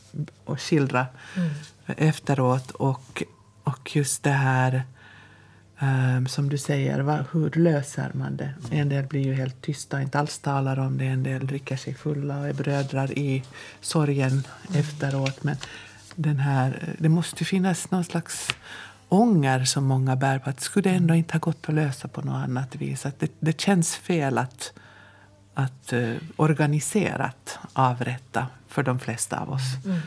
att 0.46 0.62
skildra 0.62 1.06
mm. 1.36 1.50
efteråt. 1.86 2.72
Och, 2.72 3.24
och 3.64 3.96
just 3.96 4.24
det 4.24 4.30
här 4.30 4.84
Um, 5.80 6.28
som 6.28 6.50
du 6.50 6.58
säger, 6.58 7.00
va, 7.00 7.26
hur 7.32 7.50
löser 7.50 8.12
man 8.14 8.38
det? 8.38 8.54
En 8.72 8.90
del 8.90 9.06
blir 9.06 9.22
ju 9.22 9.34
helt 9.34 9.62
tysta, 9.62 10.02
inte 10.02 10.20
alls 10.20 10.40
talar 10.40 10.80
om 10.80 10.98
det. 10.98 11.06
En 11.06 11.24
del 11.24 11.48
dricker 11.48 11.78
sig 11.78 11.94
fulla 11.94 12.40
och 12.40 12.48
är 12.48 12.54
brödrar 12.54 13.18
i 13.18 13.44
sorgen 13.82 14.32
mm. 14.32 14.80
efteråt. 14.80 15.44
Men 15.44 15.56
den 16.16 16.40
här, 16.40 16.96
det 16.98 17.10
måste 17.10 17.46
finnas 17.46 17.92
någon 17.92 18.04
slags 18.04 18.48
ånger 19.10 19.66
som 19.66 19.86
många 19.86 20.16
bär 20.16 20.40
på 20.40 20.50
att 20.50 20.60
skulle 20.60 20.90
det 20.90 20.96
ändå 20.96 21.14
inte 21.14 21.34
ha 21.34 21.40
gått 21.40 21.70
att 21.70 21.76
lösa 21.76 22.08
på 22.08 22.22
något 22.22 22.44
annat 22.44 22.76
vis. 22.76 23.06
Att 23.06 23.20
det, 23.20 23.32
det 23.40 23.62
känns 23.62 23.96
fel 23.96 24.38
att, 24.38 24.74
att 25.54 25.94
uh, 25.94 26.16
organiserat 26.36 27.60
avrätta 27.74 28.48
för 28.68 28.84
de 28.84 29.00
flesta 29.00 29.40
av 29.40 29.50
oss. 29.50 29.86
Mm. 29.86 30.00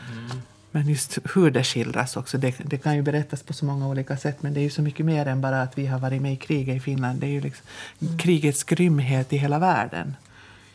Men 0.71 0.87
just 0.87 1.17
hur 1.33 1.51
det 1.51 1.63
skildras 1.63 2.17
också, 2.17 2.37
det, 2.37 2.55
det, 2.57 2.77
kan 2.77 2.95
ju 2.95 3.01
berättas 3.01 3.43
på 3.43 3.53
så 3.53 3.65
många 3.65 3.87
olika 3.87 4.17
sätt 4.17 4.41
men 4.41 4.53
det 4.53 4.59
är 4.59 4.63
ju 4.63 4.69
så 4.69 4.81
mycket 4.81 5.05
mer 5.05 5.25
än 5.25 5.41
bara 5.41 5.61
att 5.61 5.77
vi 5.77 5.85
har 5.85 5.99
varit 5.99 6.21
med 6.21 6.33
i 6.33 6.35
kriget 6.35 6.75
i 6.75 6.79
Finland. 6.79 7.19
Det 7.19 7.27
är 7.27 7.31
ju 7.31 7.41
liksom 7.41 7.65
mm. 7.99 8.17
krigets 8.17 8.63
grymhet 8.63 9.33
i 9.33 9.37
hela 9.37 9.59
världen 9.59 10.15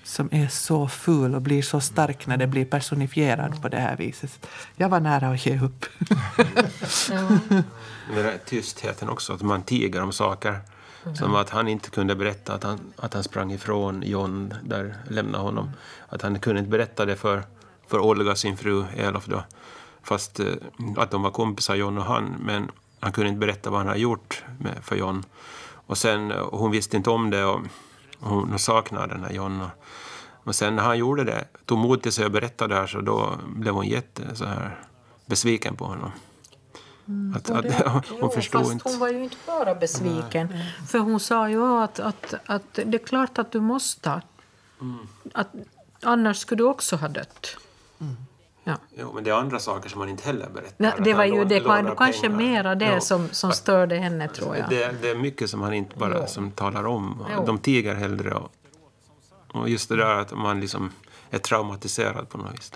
som 0.07 0.29
är 0.33 0.49
så 0.49 0.89
ful 0.89 1.35
och 1.35 1.43
blir 1.43 1.63
så 1.63 1.81
stark 1.81 2.27
när 2.27 2.37
det 2.37 2.47
blir 2.47 2.65
personifierad 2.65 3.63
på 3.63 3.69
det 3.69 3.77
här 3.77 3.97
viset. 3.97 4.47
Jag 4.77 4.89
var 4.89 5.01
nära 5.01 5.29
att 5.29 5.47
ge 5.47 5.61
upp. 5.61 5.87
Den 8.09 8.25
där 8.25 8.39
tystheten 8.47 9.09
också, 9.09 9.33
att 9.33 9.43
man 9.43 9.63
tiger 9.63 10.03
om 10.03 10.13
saker. 10.13 10.61
Mm. 11.05 11.17
Som 11.17 11.35
att 11.35 11.51
han 11.51 11.69
inte 11.69 11.91
kunde 11.91 12.15
berätta 12.15 12.55
att 12.55 12.63
han, 12.63 12.81
att 12.97 13.15
han 13.15 13.25
sprang 13.25 13.53
ifrån 13.53 14.03
John, 14.03 14.55
där 14.63 14.95
lämnade 15.11 15.45
honom. 15.45 15.71
Att 16.09 16.23
han 16.23 16.39
kunde 16.39 16.59
inte 16.59 16.71
berätta 16.71 17.05
det 17.05 17.17
för, 17.17 17.43
för 17.87 17.99
Olga, 17.99 18.35
sin 18.35 18.57
fru 18.57 18.85
Elof 18.97 19.27
då. 19.27 19.45
Fast 20.07 20.41
eh, 20.41 20.55
att 20.97 21.11
de 21.11 21.23
var 21.23 21.31
kompisar, 21.31 21.75
John 21.75 21.99
och 21.99 22.05
han. 22.05 22.37
Men 22.41 22.71
han 23.01 23.13
kunde 23.13 23.29
inte 23.29 23.41
berätta 23.41 23.71
vad 23.71 23.81
han 23.81 23.89
hade 23.89 24.01
gjort 24.01 24.45
med, 24.59 24.79
för 24.83 24.97
John. 24.97 25.25
Och 25.87 25.99
sen, 25.99 26.33
och 26.33 26.55
eh, 26.55 26.61
hon 26.61 26.71
visste 26.71 26.97
inte 26.97 27.11
om 27.11 27.31
det 27.31 27.45
och 27.45 27.61
hon 28.21 28.59
saknade 28.59 29.15
den 29.15 29.25
här 29.25 29.33
John. 29.33 29.61
Och, 29.61 29.69
och 30.45 30.55
sen 30.55 30.77
när 30.77 30.83
han 30.83 30.99
gjorde 30.99 31.25
det, 31.25 31.45
tog 31.65 31.79
mod 31.79 32.03
till 32.03 32.13
sig 32.13 32.25
och 32.25 32.31
berättade 32.31 32.75
det 32.75 32.81
här 32.81 32.87
så 32.87 33.01
då 33.01 33.39
blev 33.47 33.75
hon 33.75 33.87
jätte 33.87 34.37
så 34.37 34.45
här 34.45 34.81
besviken 35.27 35.77
på 35.77 35.85
honom. 35.85 36.11
Mm. 37.09 37.37
Att, 37.37 37.51
att, 37.51 37.63
det, 37.63 37.89
hon 38.11 38.19
jo, 38.21 38.31
förstod 38.31 38.61
fast 38.61 38.73
inte. 38.73 38.89
hon 38.89 38.99
var 38.99 39.09
ju 39.09 39.25
inte 39.25 39.37
bara 39.47 39.75
besviken. 39.75 40.49
Nej. 40.51 40.75
För 40.89 40.99
hon 40.99 41.21
sa 41.21 41.49
ju 41.49 41.67
att, 41.67 42.01
att, 42.01 42.35
att 42.47 42.75
det 42.75 42.95
är 42.95 43.07
klart 43.07 43.39
att 43.39 43.53
du 43.53 43.61
måste. 43.61 44.23
Mm. 44.81 44.99
Att, 45.35 45.49
annars 46.03 46.39
skulle 46.39 46.63
du 46.63 46.65
också 46.65 46.97
ha 46.97 47.09
dött. 47.09 47.57
Mm. 48.01 48.17
Ja. 48.69 48.77
Jo, 48.95 49.13
men 49.15 49.25
det 49.25 49.31
är 49.31 49.35
andra 49.35 49.59
saker 49.59 49.89
som 49.89 49.99
man 49.99 50.09
inte 50.09 50.25
heller 50.25 50.49
berättar. 50.49 50.75
Nej, 50.77 50.93
det 50.99 51.15
var 51.15 51.25
ju 51.25 51.45
det, 51.45 51.61
kanske 51.97 52.29
mera 52.29 52.75
det 52.75 52.95
jo. 52.95 53.01
som, 53.01 53.29
som 53.29 53.53
störde 53.53 53.97
henne, 53.97 54.29
tror 54.29 54.57
jag. 54.57 54.69
Det, 54.69 54.95
det 55.03 55.11
är 55.11 55.15
mycket 55.15 55.51
som 55.51 55.63
han 55.63 55.75
inte 55.75 55.97
bara 55.97 56.27
som 56.27 56.51
talar 56.51 56.87
om. 56.87 57.25
Jo. 57.37 57.45
De 57.47 57.59
tiger 57.59 57.95
hellre. 57.95 58.35
Och, 58.35 58.51
och 59.53 59.69
just 59.69 59.89
det 59.89 59.97
där 59.97 60.15
att 60.15 60.33
man 60.33 60.61
liksom 60.61 60.91
är 61.31 61.39
traumatiserad 61.39 62.29
på 62.29 62.39
något 62.39 62.53
vis. 62.53 62.73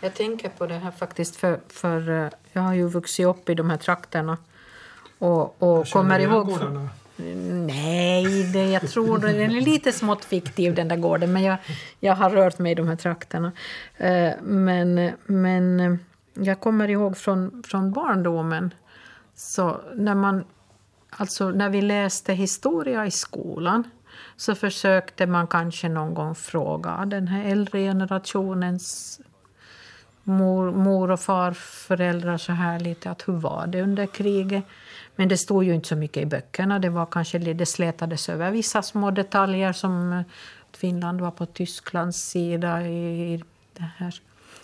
Jag 0.00 0.14
tänker 0.14 0.48
på 0.48 0.66
det 0.66 0.78
här 0.78 0.90
faktiskt, 0.90 1.36
för, 1.36 1.60
för 1.68 2.10
eh, 2.10 2.30
jag 2.52 2.62
har 2.62 2.74
ju 2.74 2.88
vuxit 2.88 3.26
upp 3.26 3.48
i 3.48 3.54
de 3.54 3.70
här 3.70 3.76
trakterna 3.76 4.38
och, 5.18 5.62
och 5.62 5.88
kommer 5.88 6.18
ihåg... 6.18 6.46
Gårdarna. 6.46 6.88
Nej, 7.16 8.50
det, 8.52 8.70
jag 8.70 8.90
tror 8.90 9.18
den 9.18 9.40
är 9.40 9.48
lite 9.48 9.92
smått 9.92 10.24
fiktiv 10.24 10.74
den 10.74 10.88
där 10.88 10.96
gården, 10.96 11.32
men 11.32 11.42
jag, 11.42 11.56
jag 12.00 12.14
har 12.14 12.30
rört 12.30 12.58
mig 12.58 12.72
i 12.72 12.74
de 12.74 12.88
här 12.88 12.96
trakterna. 12.96 13.52
Eh, 13.96 14.32
men, 14.42 15.10
men 15.26 15.80
eh, 15.80 15.94
jag 16.34 16.60
kommer 16.60 16.90
ihåg 16.90 17.16
från, 17.16 17.62
från 17.66 17.92
barndomen, 17.92 18.74
så 19.34 19.80
när, 19.94 20.14
man, 20.14 20.44
alltså 21.10 21.50
när 21.50 21.68
vi 21.68 21.82
läste 21.82 22.32
historia 22.32 23.06
i 23.06 23.10
skolan 23.10 23.90
så 24.36 24.54
försökte 24.54 25.26
man 25.26 25.46
kanske 25.46 25.88
någon 25.88 26.14
gång 26.14 26.34
fråga 26.34 26.96
ah, 26.98 27.04
den 27.04 27.28
här 27.28 27.44
äldre 27.44 27.80
generationens 27.80 29.20
mor, 30.22 30.72
mor 30.72 31.10
och 31.10 31.20
farföräldrar 31.20 32.36
så 32.36 32.52
här 32.52 32.80
lite 32.80 33.10
att 33.10 33.28
hur 33.28 33.32
var 33.32 33.66
det 33.66 33.82
under 33.82 34.06
kriget? 34.06 34.64
Men 35.16 35.28
det 35.28 35.36
stod 35.36 35.64
ju 35.64 35.74
inte 35.74 35.88
så 35.88 35.96
mycket 35.96 36.22
i 36.22 36.26
böckerna. 36.26 36.78
Det 36.78 36.88
var 36.88 37.06
kanske 37.06 37.38
det 37.38 37.66
slätades 37.66 38.28
över 38.28 38.50
vissa 38.50 38.82
små 38.82 39.10
detaljer 39.10 39.72
som 39.72 40.24
att 40.70 40.76
Finland 40.76 41.20
var 41.20 41.30
på 41.30 41.46
Tysklands 41.46 42.18
sida 42.18 42.82
i 42.82 43.42
det 43.72 43.90
här 43.96 44.20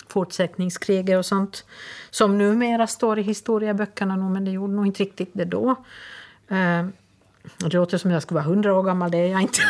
fortsättningskriget 0.08 1.18
och 1.18 1.26
sånt. 1.26 1.64
Som 2.10 2.38
numera 2.38 2.86
står 2.86 3.18
i 3.18 3.22
historieböckerna, 3.22 4.16
men 4.16 4.44
det 4.44 4.50
gjorde 4.50 4.72
nog 4.72 4.86
inte 4.86 5.02
riktigt 5.02 5.30
det 5.32 5.44
då. 5.44 5.70
Eh, 6.48 6.86
det 7.58 7.72
låter 7.72 7.98
som 7.98 8.10
jag 8.10 8.22
skulle 8.22 8.40
vara 8.40 8.48
hundra 8.48 8.74
år 8.74 8.82
gammal, 8.82 9.10
det 9.10 9.18
är 9.18 9.28
jag 9.28 9.42
inte. 9.42 9.60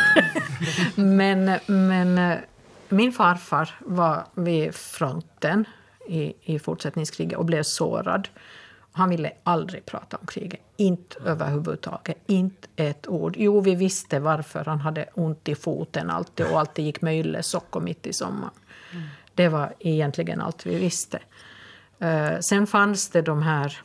men, 0.95 1.59
men 1.67 2.19
eh, 2.19 2.39
min 2.89 3.13
farfar 3.13 3.75
var 3.81 4.25
vid 4.35 4.75
fronten 4.75 5.65
i, 6.09 6.35
i 6.43 6.59
fortsättningskriget 6.59 7.39
och 7.39 7.45
blev 7.45 7.63
sårad. 7.63 8.29
Han 8.99 9.11
ville 9.11 9.33
aldrig 9.45 9.87
prata 9.87 10.17
om 10.17 10.27
kriget. 10.27 10.61
Inte 10.77 11.17
överhuvudtaget. 11.25 12.17
Inte 12.27 12.69
ett 12.77 13.09
ord. 13.09 13.35
Jo, 13.39 13.61
vi 13.61 13.75
visste 13.75 14.21
varför 14.21 14.65
han 14.65 14.81
hade 14.81 15.07
ont 15.15 15.49
i 15.49 15.55
foten 15.55 16.11
alltid 16.11 16.47
och 16.47 16.59
alltid 16.59 16.85
gick 16.85 17.03
med 17.03 17.19
yllesockor 17.19 17.81
mitt 17.81 18.07
i 18.07 18.13
sommaren. 18.13 18.55
Det 19.35 19.49
var 19.49 19.75
egentligen 19.79 20.41
allt 20.41 20.67
vi 20.67 20.79
visste. 20.79 21.19
Uh, 22.03 22.39
sen 22.41 22.67
fanns 22.67 23.11
det 23.11 23.23
de 23.23 23.43
här 23.43 23.81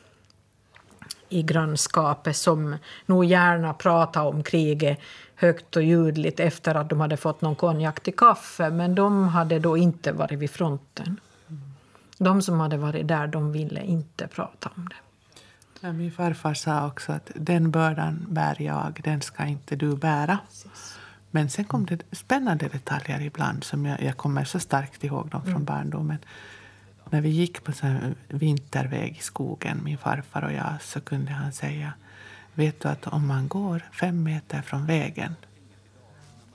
i 1.30 1.44
grannskapet 1.44 2.36
som 2.36 2.78
nog 3.06 3.26
gärna 3.26 3.74
pratade 3.74 4.30
om 4.30 4.44
kriget 4.44 5.00
högt 5.36 5.76
och 5.76 5.84
ljudligt 5.84 6.40
efter 6.40 6.76
att 6.76 6.90
de 6.90 7.00
hade 7.00 7.18
fått 7.18 7.42
någon 7.42 7.56
konjak 7.56 8.00
till 8.00 8.16
kaffe, 8.16 8.70
men 8.70 8.96
de 8.96 9.28
hade 9.28 9.60
då 9.60 9.78
inte 9.78 10.12
varit 10.12 10.40
vid 10.40 10.50
fronten. 10.50 11.20
De 12.18 12.42
som 12.42 12.60
hade 12.60 12.78
varit 12.78 13.08
där, 13.08 13.28
de 13.28 13.52
ville 13.52 13.84
inte 13.84 14.28
prata 14.28 14.70
om 14.76 14.90
det. 14.90 14.96
Ja, 15.86 15.92
min 15.92 16.12
farfar 16.12 16.54
sa 16.54 16.88
också 16.88 17.12
att 17.12 17.32
den 17.36 17.72
bördan 17.72 18.26
bär 18.30 18.62
jag, 18.62 19.02
den 19.04 19.22
ska 19.22 19.46
inte 19.46 19.76
du 19.76 19.96
bära. 19.96 20.40
Precis. 20.48 20.98
Men 21.32 21.50
sen 21.50 21.66
kom 21.66 21.86
det 21.86 22.02
spännande 22.12 22.68
detaljer 22.68 23.22
ibland 23.22 23.64
som 23.64 23.86
jag, 23.86 24.02
jag 24.02 24.18
kommer 24.18 24.44
så 24.44 24.60
starkt 24.60 25.04
ihåg 25.04 25.30
dem 25.30 25.42
från 25.44 25.52
mm. 25.52 25.66
barndomen. 25.66 26.18
När 27.10 27.22
vi 27.22 27.30
gick 27.30 27.64
på 27.64 27.72
så 27.72 27.98
vinterväg 28.28 29.18
i 29.18 29.22
skogen, 29.22 29.84
min 29.84 29.98
farfar 29.98 30.42
och 30.42 30.54
jag, 30.54 30.82
så 30.82 31.02
kunde 31.02 31.32
han 31.32 31.54
säga 31.54 31.94
Vet 32.54 32.82
du 32.82 32.90
att 32.90 33.08
om 33.08 33.28
man 33.28 33.48
går 33.48 33.84
fem 33.94 34.24
meter 34.24 34.62
från 34.62 34.86
vägen 34.86 35.36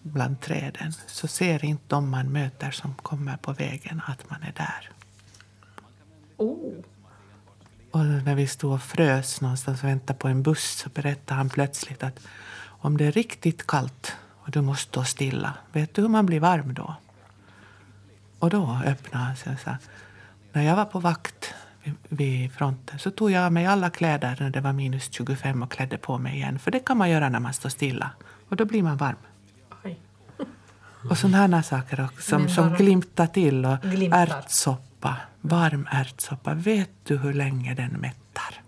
bland 0.02 0.40
träden 0.40 0.92
så 1.06 1.28
ser 1.28 1.64
inte 1.64 1.84
de 1.86 2.10
man 2.10 2.32
möter 2.32 2.70
som 2.70 2.94
kommer 2.94 3.36
på 3.36 3.52
vägen 3.52 4.02
att 4.06 4.30
man 4.30 4.42
är 4.42 4.52
där. 4.52 4.90
Oh. 6.36 6.84
Och 7.98 8.04
när 8.04 8.34
vi 8.34 8.46
stod 8.46 8.72
och 8.72 8.82
frös 8.82 9.40
någonstans 9.40 9.82
och 9.82 9.88
väntade 9.88 10.18
på 10.18 10.28
en 10.28 10.42
buss 10.42 10.78
så 10.78 10.88
berättade 10.88 11.34
han 11.34 11.48
plötsligt 11.48 12.02
att 12.02 12.20
om 12.64 12.96
det 12.96 13.04
är 13.04 13.12
riktigt 13.12 13.66
kallt 13.66 14.16
och 14.44 14.50
du 14.50 14.60
måste 14.60 14.88
stå 14.88 15.04
stilla, 15.04 15.54
vet 15.72 15.94
du 15.94 16.02
hur 16.02 16.08
man 16.08 16.26
blir 16.26 16.40
varm 16.40 16.74
då? 16.74 16.94
Och 18.38 18.50
då 18.50 18.80
öppnade 18.86 19.24
han 19.24 19.36
sig 19.36 19.52
och 19.52 19.60
sa 19.60 19.76
när 20.52 20.62
jag 20.62 20.76
var 20.76 20.84
på 20.84 21.00
vakt 21.00 21.54
vid 22.08 22.52
fronten 22.52 22.98
så 22.98 23.10
tog 23.10 23.30
jag 23.30 23.44
av 23.44 23.52
mig 23.52 23.66
alla 23.66 23.90
kläder 23.90 24.36
när 24.40 24.50
det 24.50 24.60
var 24.60 24.72
minus 24.72 25.12
25 25.12 25.62
och 25.62 25.70
klädde 25.70 25.98
på 25.98 26.18
mig 26.18 26.34
igen. 26.34 26.58
För 26.58 26.70
det 26.70 26.80
kan 26.80 26.96
man 26.96 27.10
göra 27.10 27.28
när 27.28 27.40
man 27.40 27.52
står 27.52 27.68
stilla. 27.68 28.10
Och 28.48 28.56
då 28.56 28.64
blir 28.64 28.82
man 28.82 28.96
varm. 28.96 29.16
Oj. 29.84 29.98
Och 31.10 31.18
sådana 31.18 31.62
saker 31.62 32.04
också, 32.04 32.30
som, 32.30 32.48
som 32.48 32.74
glimtar 32.74 33.26
till. 33.26 33.64
Och 33.64 33.84
ärtsoppa, 34.12 35.16
varm 35.40 35.88
ärtsoppa. 35.90 36.54
Vet 36.54 36.90
du 37.04 37.16
hur 37.16 37.32
länge 37.32 37.74
den 37.74 37.90
mättar? 37.90 38.62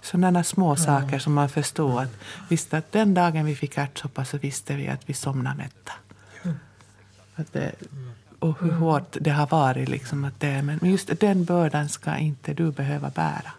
Sådana 0.00 0.44
små 0.44 0.76
saker 0.76 1.18
som 1.18 1.34
man 1.34 1.48
förstår. 1.48 2.02
Att, 2.02 2.16
visste 2.48 2.78
att 2.78 2.92
den 2.92 3.14
dagen 3.14 3.44
vi 3.44 3.54
fick 3.54 3.78
ärtsoppa 3.78 4.24
så 4.24 4.38
visste 4.38 4.74
vi 4.74 4.88
att 4.88 5.08
vi 5.08 5.14
somnade 5.14 5.56
mätta. 5.56 5.92
Att 7.34 7.52
det, 7.52 7.72
och 8.38 8.60
hur 8.60 8.68
mm. 8.68 8.80
hårt 8.80 9.16
det 9.20 9.30
har 9.30 9.46
varit. 9.46 9.88
Liksom, 9.88 10.24
att 10.24 10.40
det, 10.40 10.62
men 10.62 10.78
just 10.82 11.20
den 11.20 11.44
bördan 11.44 11.88
ska 11.88 12.16
inte 12.16 12.54
du 12.54 12.72
behöva 12.72 13.10
bära 13.10 13.52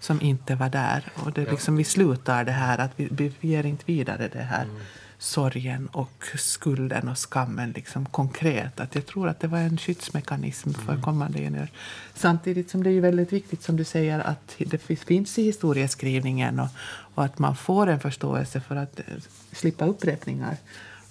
som 0.00 0.20
inte 0.20 0.54
var 0.54 0.68
där. 0.68 1.04
Och 1.14 1.32
det, 1.32 1.50
liksom, 1.50 1.76
vi 1.76 1.84
slutar 1.84 2.44
det 2.44 2.52
här, 2.52 2.78
att 2.78 2.90
vi, 2.96 3.08
vi 3.10 3.48
ger 3.48 3.66
inte 3.66 3.84
vidare 3.86 4.28
det 4.32 4.42
här 4.42 4.62
mm. 4.62 4.76
Sorgen 5.20 5.86
och 5.86 6.26
skulden 6.36 7.08
och 7.08 7.18
skammen 7.18 7.70
liksom, 7.70 8.06
konkret. 8.06 8.80
Att 8.80 8.94
jag 8.94 9.06
tror 9.06 9.28
att 9.28 9.40
det 9.40 9.46
var 9.46 9.58
en 9.58 9.78
skyddsmekanism 9.78 10.72
för 10.72 10.92
mm. 10.92 11.02
kommande 11.02 11.38
generationer. 11.38 11.78
Samtidigt 12.14 12.70
som 12.70 12.82
det 12.82 12.90
är 12.90 13.00
väldigt 13.00 13.32
viktigt 13.32 13.62
som 13.62 13.76
du 13.76 13.84
säger 13.84 14.20
att 14.20 14.56
det 14.58 14.78
finns 14.78 15.38
i 15.38 15.42
historieskrivningen 15.42 16.60
och, 16.60 16.68
och 17.14 17.24
att 17.24 17.38
man 17.38 17.56
får 17.56 17.86
en 17.86 18.00
förståelse 18.00 18.60
för 18.60 18.76
att 18.76 18.98
eh, 18.98 19.04
slippa 19.52 19.86
upprepningar 19.86 20.56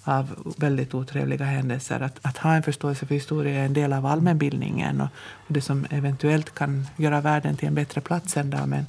av 0.04 0.54
väldigt 0.56 0.94
otrevliga 0.94 1.44
händelser. 1.44 2.00
Att, 2.00 2.18
att 2.22 2.38
ha 2.38 2.54
en 2.54 2.62
förståelse 2.62 3.06
för 3.06 3.14
historia 3.14 3.60
är 3.60 3.66
en 3.66 3.74
del 3.74 3.92
av 3.92 4.06
allmänbildningen 4.06 5.00
och, 5.00 5.08
och 5.46 5.52
det 5.52 5.60
som 5.60 5.86
eventuellt 5.90 6.54
kan 6.54 6.86
göra 6.96 7.20
världen 7.20 7.56
till 7.56 7.68
en 7.68 7.74
bättre 7.74 8.00
plats 8.00 8.36
en 8.36 8.50
dag. 8.50 8.68
Men, 8.68 8.86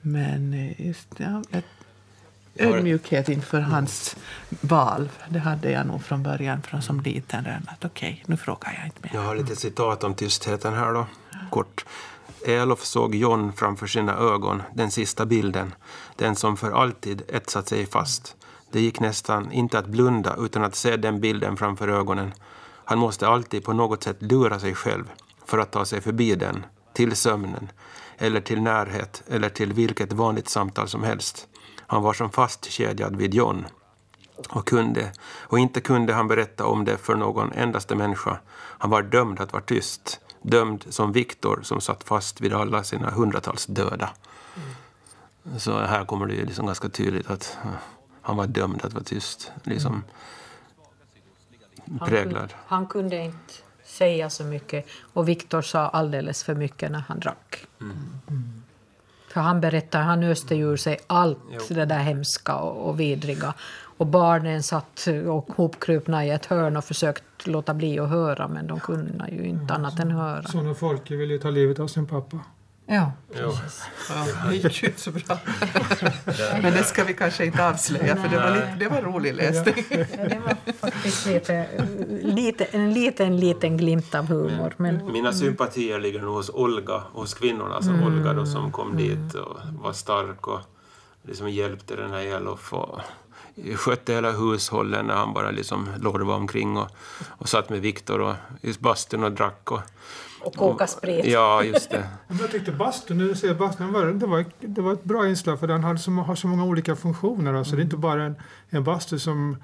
men 0.00 0.74
just 0.78 1.08
ja, 1.16 1.42
ett, 1.50 1.64
ödmjukhet 2.54 3.28
inför 3.28 3.60
hans 3.60 4.16
val. 4.60 5.08
Det 5.28 5.38
hade 5.38 5.70
jag 5.70 5.86
nog 5.86 6.04
från 6.04 6.22
början, 6.22 6.62
från 6.62 6.82
som 6.82 7.00
liten. 7.00 7.46
Att 7.46 7.84
okej, 7.84 8.12
okay, 8.12 8.24
nu 8.26 8.36
frågar 8.36 8.72
jag 8.78 8.86
inte 8.86 8.98
mer. 9.02 9.10
Jag 9.14 9.22
har 9.22 9.36
lite 9.36 9.56
citat 9.56 10.04
om 10.04 10.14
tystheten 10.14 10.74
här 10.74 10.92
då, 10.92 11.06
kort. 11.50 11.84
Elof 12.46 12.84
såg 12.84 13.14
John 13.14 13.52
framför 13.52 13.86
sina 13.86 14.16
ögon, 14.16 14.62
den 14.74 14.90
sista 14.90 15.26
bilden, 15.26 15.74
den 16.16 16.36
som 16.36 16.56
för 16.56 16.70
alltid 16.70 17.22
etsat 17.28 17.68
sig 17.68 17.86
fast. 17.86 18.36
Det 18.72 18.80
gick 18.80 19.00
nästan 19.00 19.52
inte 19.52 19.78
att 19.78 19.86
blunda 19.86 20.36
utan 20.38 20.64
att 20.64 20.74
se 20.74 20.96
den 20.96 21.20
bilden 21.20 21.56
framför 21.56 21.88
ögonen. 21.88 22.32
Han 22.84 22.98
måste 22.98 23.28
alltid 23.28 23.64
på 23.64 23.72
något 23.72 24.02
sätt 24.02 24.22
lura 24.22 24.58
sig 24.58 24.74
själv 24.74 25.04
för 25.46 25.58
att 25.58 25.70
ta 25.70 25.84
sig 25.84 26.00
förbi 26.00 26.34
den, 26.34 26.66
till 26.92 27.16
sömnen, 27.16 27.68
eller 28.18 28.40
till 28.40 28.62
närhet 28.62 29.22
eller 29.28 29.48
till 29.48 29.72
vilket 29.72 30.12
vanligt 30.12 30.48
samtal 30.48 30.88
som 30.88 31.02
helst. 31.02 31.48
Han 31.92 32.02
var 32.02 32.12
som 32.12 32.30
fastkedjad 32.30 33.16
vid 33.16 33.34
John. 33.34 33.66
Och, 34.48 34.68
kunde, 34.68 35.12
och 35.22 35.58
inte 35.58 35.80
kunde 35.80 36.12
han 36.12 36.28
berätta 36.28 36.66
om 36.66 36.84
det 36.84 36.96
för 36.96 37.14
någon 37.14 37.52
endaste 37.52 37.94
människa. 37.94 38.38
Han 38.54 38.90
var 38.90 39.02
dömd 39.02 39.40
att 39.40 39.52
vara 39.52 39.62
tyst. 39.62 40.20
Dömd 40.42 40.84
som 40.88 41.12
Viktor 41.12 41.60
som 41.62 41.80
satt 41.80 42.04
fast 42.04 42.40
vid 42.40 42.52
alla 42.52 42.84
sina 42.84 43.10
hundratals 43.10 43.66
döda. 43.66 44.10
Mm. 45.44 45.58
Så 45.58 45.78
här 45.78 46.04
kommer 46.04 46.26
det 46.26 46.34
ju 46.34 46.46
liksom 46.46 46.66
ganska 46.66 46.88
tydligt 46.88 47.30
att 47.30 47.58
han 48.22 48.36
var 48.36 48.46
dömd 48.46 48.84
att 48.84 48.92
vara 48.92 49.04
tyst. 49.04 49.52
Liksom 49.62 50.04
präglad. 52.00 52.54
Han, 52.66 52.78
han 52.78 52.86
kunde 52.86 53.16
inte 53.16 53.54
säga 53.84 54.30
så 54.30 54.44
mycket 54.44 54.86
och 55.12 55.28
Viktor 55.28 55.62
sa 55.62 55.88
alldeles 55.88 56.44
för 56.44 56.54
mycket 56.54 56.90
när 56.90 57.00
han 57.00 57.20
drack. 57.20 57.66
Mm. 57.80 58.61
För 59.32 59.40
han 59.40 59.60
berättade, 59.60 60.04
han 60.04 60.22
öste 60.22 60.56
ur 60.56 60.76
sig 60.76 60.98
allt 61.06 61.38
jo. 61.50 61.74
det 61.74 61.84
där 61.84 61.98
hemska 61.98 62.56
och, 62.56 62.88
och 62.88 63.00
vidriga. 63.00 63.54
Och 63.96 64.06
barnen 64.06 64.62
satt 64.62 65.06
och 65.28 65.52
hopkrupna 65.56 66.24
i 66.26 66.30
ett 66.30 66.46
hörn 66.46 66.76
och 66.76 66.84
försökte 66.84 67.50
låta 67.50 67.74
bli 67.74 67.98
att 67.98 68.08
höra 68.08 68.48
men 68.48 68.66
de 68.66 68.80
kunde 68.80 69.28
ju 69.30 69.44
inte 69.44 69.74
mm. 69.74 69.84
annat 69.84 69.98
än 69.98 70.10
höra. 70.10 70.42
Sådana 70.42 70.74
folk 70.74 71.10
ville 71.10 71.38
ta 71.38 71.50
livet 71.50 71.80
av 71.80 71.86
sin 71.86 72.06
pappa. 72.06 72.38
Ja, 72.86 73.12
precis. 73.32 73.82
Ja, 74.08 74.48
det 74.48 74.56
gick 74.56 74.82
ju 74.82 74.88
inte 74.88 75.00
så 75.00 75.10
bra. 75.10 75.38
Men 76.62 76.72
det 76.72 76.84
ska 76.84 77.04
vi 77.04 77.14
kanske 77.14 77.46
inte 77.46 77.68
avslöja, 77.68 78.16
för 78.16 78.28
det 78.28 78.36
var, 78.36 78.50
lite, 78.50 78.74
det 78.78 78.88
var 78.88 79.02
rolig 79.02 79.34
läsning. 79.34 79.84
Ja, 79.90 80.24
det 80.28 80.42
var 80.44 80.72
faktiskt 80.72 81.26
lite, 81.26 81.66
lite, 82.22 82.64
en 82.64 82.92
liten, 82.92 83.36
liten 83.36 83.76
glimt 83.76 84.14
av 84.14 84.26
humor. 84.26 84.74
Men... 84.76 85.12
Mina 85.12 85.32
sympatier 85.32 86.00
ligger 86.00 86.20
nog 86.20 86.34
hos 86.34 86.50
Olga, 86.50 87.02
hos 87.12 87.34
kvinnorna. 87.34 87.74
Alltså 87.74 87.90
mm. 87.90 88.04
Olga 88.06 88.32
då, 88.32 88.46
som 88.46 88.72
kom 88.72 88.96
dit 88.96 89.34
och 89.34 89.56
var 89.82 89.92
stark 89.92 90.46
och 90.46 90.60
liksom 91.22 91.50
hjälpte 91.50 91.96
den 91.96 92.10
här 92.10 92.36
Elof 92.36 92.72
och 92.72 93.00
skötte 93.76 94.12
hela 94.12 94.30
hushållen 94.30 95.06
när 95.06 95.14
han 95.14 95.32
bara 95.32 95.50
liksom 95.50 95.88
lorvade 96.00 96.38
omkring 96.38 96.76
och, 96.76 96.88
och 97.28 97.48
satt 97.48 97.70
med 97.70 97.80
Viktor 97.80 98.36
i 98.60 98.72
bastun 98.78 99.24
och 99.24 99.32
drack. 99.32 99.70
Och, 99.70 99.80
och 100.44 100.56
koka 100.56 100.86
sprit. 100.86 101.24
Ja, 101.24 101.62
just 101.62 101.90
det. 101.90 102.08
jag 102.40 102.50
tyckte 102.50 102.72
bastun, 102.72 103.18
nu 103.18 103.34
ser 103.34 103.54
bastun, 103.54 103.92
var, 103.92 104.06
det, 104.06 104.26
var, 104.26 104.44
det 104.60 104.80
var 104.80 104.92
ett 104.92 105.04
bra 105.04 105.28
inslag 105.28 105.60
för 105.60 105.66
den 105.66 105.84
hade 105.84 105.98
så, 105.98 106.10
har 106.10 106.34
så 106.34 106.46
många 106.46 106.64
olika 106.64 106.96
funktioner. 106.96 107.54
Alltså, 107.54 107.74
mm. 107.74 107.76
Det 107.76 107.82
är 107.82 107.84
inte 107.84 107.96
bara 107.96 108.22
en, 108.22 108.34
en 108.70 108.84
bastu 108.84 109.18
som 109.18 109.56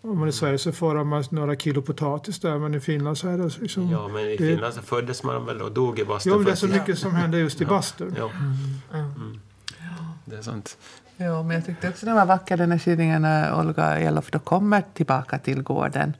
om 0.00 0.18
man 0.18 0.28
i 0.28 0.32
Sverige 0.32 0.58
så 0.58 0.72
får 0.72 1.04
man 1.04 1.24
några 1.30 1.56
kilo 1.56 1.82
potatis 1.82 2.40
där, 2.40 2.58
men 2.58 2.74
i 2.74 2.80
Finland 2.80 3.18
så 3.18 3.28
är 3.28 3.38
det 3.38 3.60
liksom... 3.60 3.90
Ja, 3.90 4.08
men 4.08 4.22
i 4.22 4.36
det, 4.36 4.36
Finland 4.36 4.74
så 4.74 4.82
föddes 4.82 5.22
man 5.22 5.46
väl 5.46 5.62
och 5.62 5.72
dog 5.72 5.98
i 5.98 6.04
bastun. 6.04 6.32
Ja, 6.32 6.38
men 6.38 6.46
det 6.46 6.52
är 6.52 6.56
så 6.56 6.66
mycket 6.66 6.98
som 6.98 7.14
händer 7.14 7.38
just 7.38 7.60
i 7.60 7.66
bastun. 7.66 8.14
Ja. 8.18 8.30
Mm. 8.92 9.12
Mm. 9.14 9.40
Det 10.24 10.36
är 10.36 10.42
sant. 10.42 10.76
Ja, 11.16 11.42
men 11.42 11.56
jag 11.56 11.66
tyckte 11.66 11.88
också 11.88 12.06
det 12.06 12.12
var 12.12 12.26
vackert 12.26 12.58
den 12.58 12.72
här 12.72 12.78
skildringen 12.78 13.22
när 13.22 13.60
Olga 13.60 13.98
Elof 13.98 14.30
då 14.30 14.38
kommer 14.38 14.82
tillbaka 14.94 15.38
till 15.38 15.62
gården 15.62 16.12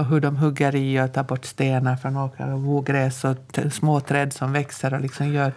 och 0.00 0.06
hur 0.06 0.20
de 0.20 0.36
hugger 0.36 0.74
i 0.74 1.00
och 1.00 1.12
tar 1.12 1.22
bort 1.22 1.44
stenar 1.44 1.96
från 1.96 2.16
åkrar 2.16 2.52
och 2.52 2.58
ogräs 2.58 3.24
och 3.24 3.58
små 3.72 4.00
träd 4.00 4.32
som 4.32 4.52
växer 4.52 4.94
och 4.94 5.00
liksom 5.00 5.32
gör 5.32 5.52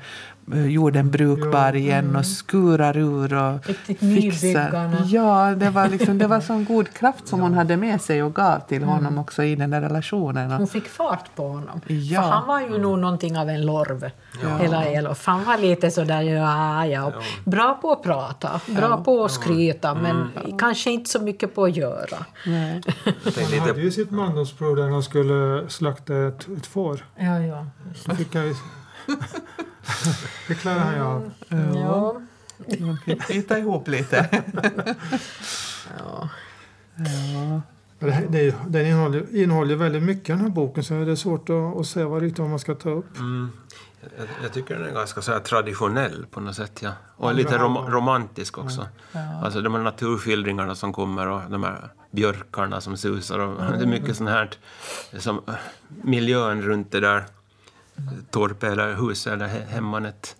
eh, 0.53 0.65
jorden 0.65 1.11
brukbar 1.11 1.75
igen 1.75 2.05
mm. 2.05 2.15
och 2.15 2.25
skurar 2.25 2.97
ur 2.97 3.33
och 3.33 3.67
Riktigt 3.67 3.99
fixar. 3.99 5.03
Ja, 5.05 5.55
det 5.57 5.69
var, 5.69 5.87
liksom, 5.87 6.17
det 6.17 6.27
var 6.27 6.39
sån 6.39 6.65
god 6.65 6.93
kraft 6.93 7.27
som 7.27 7.39
ja. 7.39 7.45
hon 7.45 7.53
hade 7.53 7.77
med 7.77 8.01
sig 8.01 8.23
och 8.23 8.35
gav 8.35 8.59
till 8.59 8.83
honom 8.83 9.05
mm. 9.05 9.19
också 9.19 9.43
i 9.43 9.55
den 9.55 9.69
där 9.69 9.81
relationen. 9.81 10.51
Hon 10.51 10.67
fick 10.67 10.87
fart 10.87 11.35
på 11.35 11.47
honom. 11.47 11.81
Ja. 11.87 12.21
För 12.21 12.29
han 12.29 12.47
var 12.47 12.61
ju 12.61 12.77
nog 12.77 12.99
någonting 12.99 13.37
av 13.37 13.49
en 13.49 13.65
lorv, 13.65 14.09
ja. 14.43 14.57
hela 14.57 14.85
Elof. 14.85 15.25
Han 15.25 15.43
var 15.43 15.57
lite 15.57 15.91
sådär, 15.91 16.21
ja, 16.21 16.85
ja, 16.85 17.13
bra 17.43 17.79
på 17.81 17.91
att 17.91 18.03
prata, 18.03 18.61
bra 18.67 19.03
på 19.03 19.25
att 19.25 19.31
skryta, 19.31 19.93
men 19.95 20.15
mm. 20.45 20.57
kanske 20.57 20.91
inte 20.91 21.09
så 21.09 21.19
mycket 21.19 21.55
på 21.55 21.63
att 21.63 21.75
göra. 21.75 22.25
Nej. 22.45 22.81
Han 23.05 23.59
hade 23.59 23.81
ju 23.81 23.91
sitt 23.91 24.11
mandomsprov 24.33 24.75
där 24.75 24.89
han 24.89 25.03
skulle 25.03 25.69
slakta 25.69 26.27
ett, 26.27 26.47
ett 26.57 26.65
får. 26.65 27.05
Ja, 27.15 27.39
ja. 27.39 27.67
Fick 28.15 28.35
jag, 28.35 28.45
det 30.47 30.55
klarar 30.55 30.79
han 30.79 30.95
ju 30.95 31.01
av. 31.01 31.31
Ja, 31.75 32.21
De 32.67 32.97
bita 33.27 33.57
ihop 33.57 33.87
lite. 33.87 34.43
Ja. 35.99 36.29
Ja. 36.95 37.61
Det, 37.99 38.27
det, 38.29 38.55
den 38.67 38.85
innehåller, 38.85 39.35
innehåller 39.35 39.75
väldigt 39.75 40.03
mycket 40.03 40.27
den 40.27 40.41
här 40.41 40.49
boken 40.49 40.83
så 40.83 40.93
det 40.93 41.11
är 41.11 41.15
svårt 41.15 41.49
att, 41.49 41.79
att 41.79 41.87
säga 41.87 42.07
vad 42.07 42.21
riktigt 42.21 42.39
vad 42.39 42.49
man 42.49 42.59
ska 42.59 42.75
ta 42.75 42.89
upp. 42.89 43.17
Mm. 43.17 43.51
Jag, 44.17 44.27
jag 44.43 44.53
tycker 44.53 44.75
den 44.75 44.89
är 44.89 44.93
ganska 44.93 45.21
så 45.21 45.31
här 45.31 45.39
traditionell 45.39 46.25
på 46.31 46.39
något 46.39 46.55
sätt. 46.55 46.79
Ja. 46.81 46.91
Och 47.15 47.33
lite 47.35 47.57
rom, 47.57 47.77
romantisk 47.77 48.57
också. 48.57 48.87
Alltså 49.43 49.61
de 49.61 49.73
här 49.73 49.81
naturskildringarna 49.81 50.75
som 50.75 50.93
kommer 50.93 51.27
och 51.27 51.41
de 51.49 51.63
här 51.63 51.89
björkarna 52.13 52.81
som 52.81 52.97
susar. 52.97 53.39
Och 53.39 53.57
Det 53.77 53.83
är 53.83 53.85
mycket 53.85 54.17
sånt 54.17 54.29
här 54.29 54.49
som 55.17 55.41
miljön 56.03 56.61
runt 56.61 56.91
det 56.91 56.99
där 56.99 57.23
torpet 58.31 58.71
eller 58.71 58.93
huset 58.95 59.33
eller 59.33 59.47
he- 59.47 59.65
hemmanet. 59.67 60.35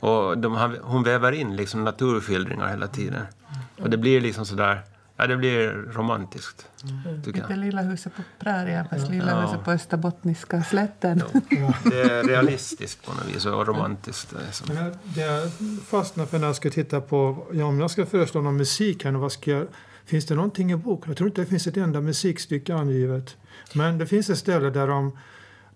Och 0.00 0.38
de, 0.38 0.76
hon 0.82 1.02
väver 1.02 1.32
in 1.32 1.56
liksom 1.56 1.84
naturskildringar 1.84 2.68
hela 2.68 2.86
tiden. 2.86 3.22
Och 3.80 3.90
det 3.90 3.96
blir 3.96 4.20
liksom 4.20 4.46
sådär, 4.46 4.80
ja 5.16 5.26
det 5.26 5.36
blir 5.36 5.68
romantiskt. 5.72 6.68
Tycker 7.24 7.40
Lite. 7.42 7.56
Lilla 7.56 7.82
huset 7.82 8.16
på 8.16 8.22
prärien, 8.38 8.86
fast 8.90 9.10
Lilla 9.10 9.30
Ja. 9.30 9.40
huset 9.40 9.64
på 9.64 9.70
Österbottniska 9.70 10.62
slätten. 10.64 11.22
Det 11.84 12.00
är 12.02 12.22
realistiskt 12.24 13.06
på 13.06 13.12
något 13.12 13.34
vis 13.34 13.46
och 13.46 13.66
romantiskt. 13.66 14.30
Det 14.30 14.48
är 14.48 14.52
som- 14.52 14.74
Men 14.74 14.84
jag- 14.84 14.94
det 15.02 15.20
jag 15.20 15.50
fastnar 15.86 16.26
för 16.26 16.38
när 16.38 16.46
jag 16.46 16.56
ska 16.56 16.70
titta 16.70 17.00
på, 17.00 17.46
ja, 17.52 17.64
om 17.64 17.80
jag 17.80 17.90
ska 17.90 18.06
föreslå 18.06 18.40
någon 18.42 18.56
musik 18.56 19.04
här, 19.04 19.12
vad 19.12 19.32
ska 19.32 19.50
jag, 19.50 19.66
finns 20.06 20.26
det 20.26 20.34
någonting 20.34 20.72
i 20.72 20.76
boken? 20.76 21.10
Jag 21.10 21.16
tror 21.16 21.28
inte 21.28 21.40
det 21.40 21.46
finns 21.46 21.66
ett 21.66 21.76
enda 21.76 22.00
musikstycke 22.00 22.74
angivet. 22.74 23.36
Men 23.74 23.98
det 23.98 24.06
finns 24.06 24.30
ett 24.30 24.38
ställe 24.38 24.70
där 24.70 24.88
de, 24.88 25.18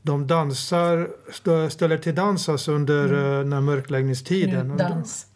de 0.02 0.26
dansar, 0.26 1.08
ställer 1.68 1.98
till 1.98 2.14
dans 2.14 2.48
alltså 2.48 2.72
under 2.72 3.04
mm. 3.04 3.22
den 3.22 3.52
här 3.52 3.60
mörkläggningstiden. 3.60 4.68
Då- 4.68 4.76
Dans. 4.76 5.26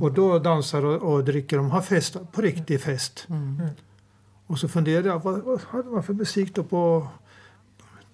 Och 0.00 0.12
då 0.12 0.38
dansar 0.38 0.84
och, 0.84 1.14
och 1.14 1.24
dricker 1.24 1.56
de, 1.56 1.70
har 1.70 1.82
fest, 1.82 2.16
på 2.32 2.40
riktig 2.40 2.80
fest. 2.80 3.28
Och 4.46 4.58
så 4.58 4.68
funderade 4.68 5.08
jag, 5.08 5.22
vad, 5.22 5.42
vad 5.42 5.60
hade 5.60 5.90
man 5.90 6.02
för 6.02 6.12
musik 6.12 6.54
då 6.54 6.62
på 6.62 7.08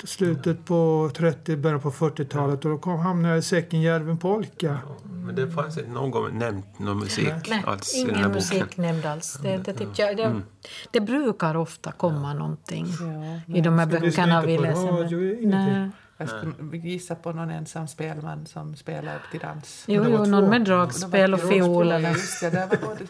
slutet 0.04 0.64
på 0.64 1.10
30, 1.16 1.56
början 1.56 1.80
på 1.80 1.90
40-talet? 1.90 2.64
Och 2.64 2.70
då 2.70 2.78
kom, 2.78 2.98
hamnade 2.98 3.28
jag 3.34 3.38
i 3.38 3.42
Säckenjärven 3.42 4.18
polka. 4.18 4.78
Men 5.04 5.34
det 5.34 5.50
fanns 5.50 5.78
inte 5.78 5.90
någon 5.90 6.10
gång 6.10 6.38
nämnt 6.38 6.78
någon 6.78 6.98
musik 6.98 7.32
Nej, 7.48 7.62
alls 7.66 7.94
i 7.94 8.04
den 8.04 8.14
här 8.14 8.16
ingen 8.20 8.32
boken. 8.32 8.58
musik 8.58 8.76
nämnd 8.76 9.06
alls. 9.06 9.38
Det, 9.42 9.56
det, 9.56 9.72
tyckte 9.72 10.02
jag, 10.02 10.16
det, 10.16 10.40
det 10.90 11.00
brukar 11.00 11.56
ofta 11.56 11.92
komma 11.92 12.34
någonting 12.34 12.86
Ja, 13.46 13.54
i 13.56 13.60
de 13.60 13.78
här 13.78 13.86
böckerna 13.86 14.42
vi 14.42 14.58
läser. 14.58 14.86
radio, 14.92 15.48
men-. 15.48 15.92
Jag 16.22 16.54
skulle 16.54 16.78
gissa 16.78 17.14
på 17.14 17.32
någon 17.32 17.50
ensam 17.50 17.88
spelman 17.88 18.46
som 18.46 18.76
spelar 18.76 19.16
upp 19.16 19.30
till 19.30 19.40
dans. 19.40 19.84
Jo, 19.88 20.04
det 20.04 20.10
var 20.10 20.18
jo, 20.18 20.30
någon 20.30 20.50
med 20.50 20.64
dragspel 20.64 21.34
och 21.34 21.40
fiol. 21.40 21.92
Eller. 21.92 22.10
Just 22.10 22.40
det, 22.40 22.50
där 22.50 22.66
var 22.66 22.76
både 22.76 23.04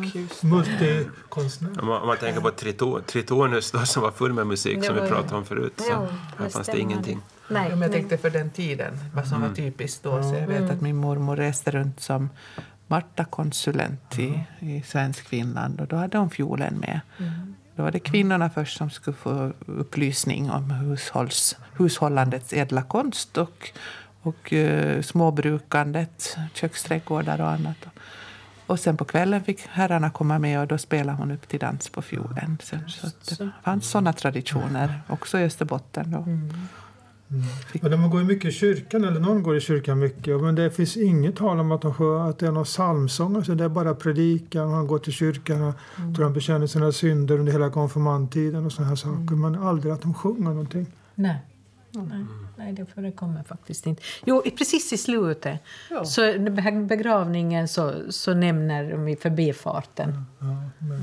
och 0.00 0.16
just 0.16 0.40
det. 0.40 0.46
Multikonstnär. 0.46 1.80
Om 1.80 1.86
man, 1.86 2.00
om 2.00 2.06
man 2.06 2.16
tänker 2.16 2.40
på 2.40 2.50
Trito, 2.50 3.00
Tritonus 3.00 3.70
då, 3.70 3.78
som 3.78 4.02
var 4.02 4.10
full 4.10 4.32
med 4.32 4.46
musik 4.46 4.78
Det 4.80 4.86
som 4.86 4.94
vi 4.94 5.00
pratade 5.00 5.36
om 5.36 5.44
förut. 5.44 5.74
Så 5.76 5.84
Jo, 5.90 6.06
här 6.38 6.48
fanns 6.48 6.66
det 6.66 6.78
ingenting. 6.78 7.20
Nej, 7.48 7.66
Ja, 7.70 7.76
men 7.76 7.82
jag 7.82 7.92
tänkte 7.92 8.18
för 8.18 8.30
den 8.30 8.50
tiden, 8.50 8.98
vad 9.14 9.26
som 9.26 9.42
var 9.42 9.48
typiskt 9.48 10.02
då. 10.02 10.22
Så 10.22 10.34
jag 10.34 10.46
vet 10.46 10.70
att 10.70 10.80
min 10.80 10.96
mormor 10.96 11.36
reste 11.36 11.70
runt 11.70 12.00
som 12.00 12.28
Marta-konsulent 12.86 14.18
i, 14.18 14.44
i 14.60 14.82
svensk 14.82 15.28
Finland 15.28 15.80
och 15.80 15.86
då 15.86 15.96
hade 15.96 16.18
hon 16.18 16.30
fiolen 16.30 16.74
med. 16.74 17.00
Då 17.76 17.82
var 17.82 17.90
det 17.90 17.98
kvinnorna 17.98 18.50
först 18.50 18.76
som 18.76 18.90
skulle 18.90 19.16
få 19.16 19.52
upplysning 19.66 20.50
om 20.50 20.70
hushålls, 20.70 21.56
hushållandets 21.72 22.52
ädla 22.52 22.82
konst 22.82 23.38
och, 23.38 23.70
och 24.22 24.52
eh, 24.52 25.02
småbrukandet, 25.02 26.36
köksträdgårdar 26.54 27.40
och 27.40 27.50
annat. 27.50 27.86
Och 28.66 28.80
sen 28.80 28.96
på 28.96 29.04
kvällen 29.04 29.44
fick 29.44 29.66
herrarna 29.66 30.10
komma 30.10 30.38
med 30.38 30.60
och 30.60 30.66
då 30.66 30.78
spelade 30.78 31.18
hon 31.18 31.30
upp 31.30 31.48
till 31.48 31.60
dans 31.60 31.88
på 31.88 32.02
fiolen. 32.02 32.58
Så, 32.62 32.76
så 33.20 33.44
det 33.44 33.50
fanns 33.62 33.90
sådana 33.90 34.12
traditioner 34.12 35.00
också 35.08 35.38
i 35.38 35.44
Österbotten. 35.44 36.10
Då. 36.10 36.26
Och 37.82 37.90
de 37.90 38.10
går 38.10 38.20
ju 38.20 38.26
mycket 38.26 38.44
i 38.48 38.52
kyrkan, 38.52 39.04
eller 39.04 39.20
någon 39.20 39.42
går 39.42 39.56
i 39.56 39.60
kyrkan 39.60 39.98
mycket. 39.98 40.40
Men 40.40 40.54
det 40.54 40.70
finns 40.70 40.96
inget 40.96 41.36
tal 41.36 41.60
om 41.60 41.72
att, 41.72 41.82
de 41.82 41.94
sjö, 41.94 42.22
att 42.22 42.38
det 42.38 42.46
är 42.46 42.52
någon 42.52 42.64
psalmsång. 42.64 43.36
Alltså 43.36 43.54
det 43.54 43.64
är 43.64 43.68
bara 43.68 43.94
predikan. 43.94 44.70
Man 44.70 44.86
går 44.86 44.98
till 44.98 45.12
kyrkan 45.12 45.62
och 45.62 45.74
tror 46.16 46.24
de 46.24 46.32
bekänner 46.32 46.66
sina 46.66 46.92
synder 46.92 47.38
under 47.38 47.52
hela 47.52 47.70
konfirmandtiden 47.70 48.66
och 48.66 48.72
såna 48.72 48.88
här 48.88 48.96
saker. 48.96 49.34
Men 49.34 49.54
aldrig 49.54 49.92
att 49.92 50.02
de 50.02 50.14
sjunger 50.14 50.40
någonting. 50.50 50.86
Nej. 51.14 51.36
Nej, 51.96 52.24
nej, 52.56 52.72
det 52.72 52.86
förekommer 52.86 53.42
faktiskt 53.42 53.86
inte. 53.86 54.02
Jo, 54.24 54.42
i- 54.44 54.50
precis 54.50 54.92
i 54.92 54.96
slutet, 54.96 55.60
Ja. 55.90 56.04
så 56.04 56.20
begravningen 56.88 57.68
så, 57.68 57.92
så 58.10 58.34
nämner 58.34 58.90
de 58.90 59.08
i 59.08 59.16
förbifarten. 59.16 60.24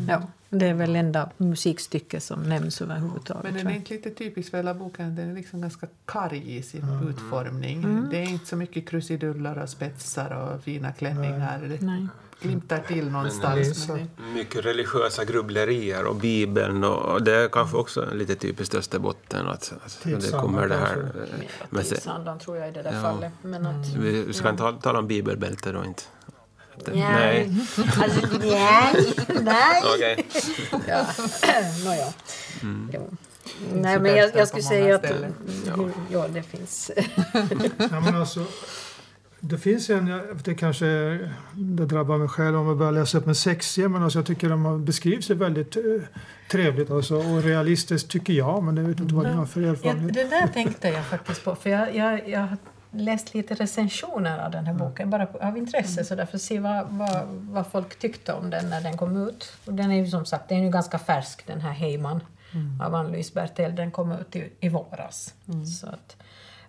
Ja, 0.10 0.22
det 0.54 0.66
är 0.68 0.74
väl 0.74 0.96
enda 0.96 1.30
musikstycke 1.38 2.20
som 2.20 2.44
nämns 2.44 2.82
överhuvudtaget. 2.82 3.44
Men 3.44 3.54
den 3.54 3.68
är 3.68 3.76
inte 3.76 3.94
lite 3.94 4.10
typisk 4.10 4.50
för 4.50 4.58
hela 4.58 4.74
boken. 4.74 5.16
Den 5.16 5.30
är 5.32 5.36
liksom 5.36 5.62
ganska 5.62 5.88
karg 6.06 6.56
i 6.58 6.64
sin 6.64 6.86
utformning. 7.10 8.08
Det 8.12 8.18
är 8.18 8.30
inte 8.30 8.46
så 8.46 8.56
mycket 8.56 8.90
krusiduller 8.90 9.58
och 9.64 9.70
spetsar 9.70 10.30
och 10.32 10.64
fina 10.64 10.92
klänningar. 10.92 11.62
Det 11.70 11.82
Nej. 11.86 12.08
glimtar 12.42 12.80
till 12.80 13.12
någonstans. 13.12 13.88
Men 13.88 13.98
det, 13.98 14.24
Mycket 14.34 14.66
religiösa 14.66 15.26
grubblerier 15.26 16.06
och 16.06 16.16
Bibeln 16.16 16.84
och 16.84 17.24
det 17.24 17.36
är 17.36 17.48
kanske 17.48 17.78
också 17.78 18.06
lite 18.14 18.36
typiskt 18.36 18.76
Österbotten 18.76 19.48
att, 19.48 19.74
att 19.86 20.00
det 20.04 20.32
kommer 20.32 20.68
det 20.68 20.78
här. 20.78 21.12
Men 21.70 21.84
tidsandan 21.84 22.40
tror 22.40 22.58
jag 22.58 22.70
i 22.70 22.72
det 22.72 22.82
där 22.82 22.94
Ja. 22.94 23.02
fallet. 23.02 23.34
Men 23.42 23.66
att, 23.66 23.88
vi 23.96 24.34
ska 24.34 24.50
inte 24.50 24.64
tala, 24.64 24.78
tala 24.78 25.00
om 25.00 25.08
bibelbälte 25.08 25.72
då 25.72 25.84
inte? 25.86 26.04
Nej. 26.94 27.52
Alltså, 27.78 28.28
nej. 28.42 29.14
nej. 29.42 29.82
Okej. 29.96 30.26
Ja. 30.88 31.06
Nåja. 31.86 32.08
Mm. 32.62 32.90
Jo. 32.94 33.10
Nej, 33.74 34.00
men 34.00 34.16
jag, 34.16 34.32
jag 34.36 34.48
skulle 34.48 34.64
säga 34.64 34.96
att 34.96 35.06
ställen. 35.06 35.34
ja, 36.12 36.28
det 36.28 36.44
finns. 36.44 36.92
Ja, 37.92 38.00
men 38.00 38.16
alltså, 38.16 38.46
det 39.40 39.58
finns 39.58 39.90
en, 39.90 40.08
jag- 40.08 40.38
det 40.44 40.54
kanske 40.56 40.86
det 41.54 41.86
drabbar 41.86 42.18
mig 42.18 42.28
själv 42.28 42.58
om 42.60 42.68
jag 42.68 42.78
börjar 42.78 42.92
läsa 42.92 43.18
upp 43.18 43.28
en 43.28 43.36
sexia, 43.36 43.90
men 43.90 44.04
alltså 44.04 44.20
jag 44.20 44.26
tycker 44.26 44.50
de 44.50 44.86
beskrivs 44.86 45.28
det 45.28 45.36
väldigt 45.36 45.76
eh, 45.76 45.84
trevligt 46.52 46.92
alltså, 46.92 47.16
och 47.16 47.44
realistiskt 47.44 48.10
tycker 48.12 48.34
jag, 48.34 48.64
men 48.64 48.78
jag 48.78 48.84
vet 48.84 49.00
inte 49.00 49.14
vad 49.14 49.26
ni 49.28 49.34
har 49.34 49.46
för 49.46 49.62
Ja, 49.62 49.70
erfarenhet. 49.72 50.14
det 50.14 50.24
där 50.24 50.48
tänkte 50.48 50.88
jag 50.88 51.06
faktiskt 51.06 51.44
på. 51.44 51.56
För 51.56 51.70
jag, 51.70 51.96
jag, 51.96 52.30
jag 52.30 52.48
läst 52.92 53.34
lite 53.34 53.54
recensioner 53.54 54.46
av 54.46 54.52
den 54.52 54.66
här 54.66 54.74
boken 54.74 55.10
bara 55.10 55.28
av 55.42 55.58
intresse 55.58 56.04
så 56.04 56.16
därför 56.16 56.38
se 56.38 56.60
vad, 56.60 56.88
vad, 56.90 57.26
vad 57.28 57.68
folk 57.68 58.00
tyckte 58.00 58.34
om 58.34 58.50
den 58.50 58.70
när 58.70 58.82
den 58.82 58.98
kom 58.98 59.28
ut. 59.28 59.54
Och 59.66 59.74
den 59.74 59.92
är 59.92 59.96
ju 59.96 60.08
som 60.08 60.26
sagt 60.26 60.50
den 60.50 60.58
är 60.58 60.64
ju 60.64 60.70
ganska 60.70 61.00
färsk 61.00 61.48
den 61.48 61.62
här 61.62 61.72
Heyman 61.72 62.24
av 62.82 62.96
Ann-Louise 62.96 63.34
Bertel. 63.34 63.76
Den 63.76 63.92
kom 63.92 64.12
ut 64.12 64.36
i, 64.36 64.52
i 64.60 64.70
våras. 64.70 65.34
Så 65.80 65.88
att, 65.88 66.18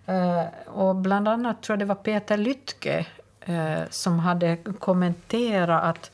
eh, 0.05 0.69
och 0.73 0.95
bland 0.95 1.27
annat 1.27 1.61
tror 1.61 1.73
jag 1.73 1.79
det 1.79 1.85
var 1.85 1.95
Peter 1.95 2.37
Lytke 2.37 3.05
eh, 3.41 3.81
som 3.89 4.19
hade 4.19 4.57
kommenterat 4.79 5.83
att 5.83 6.11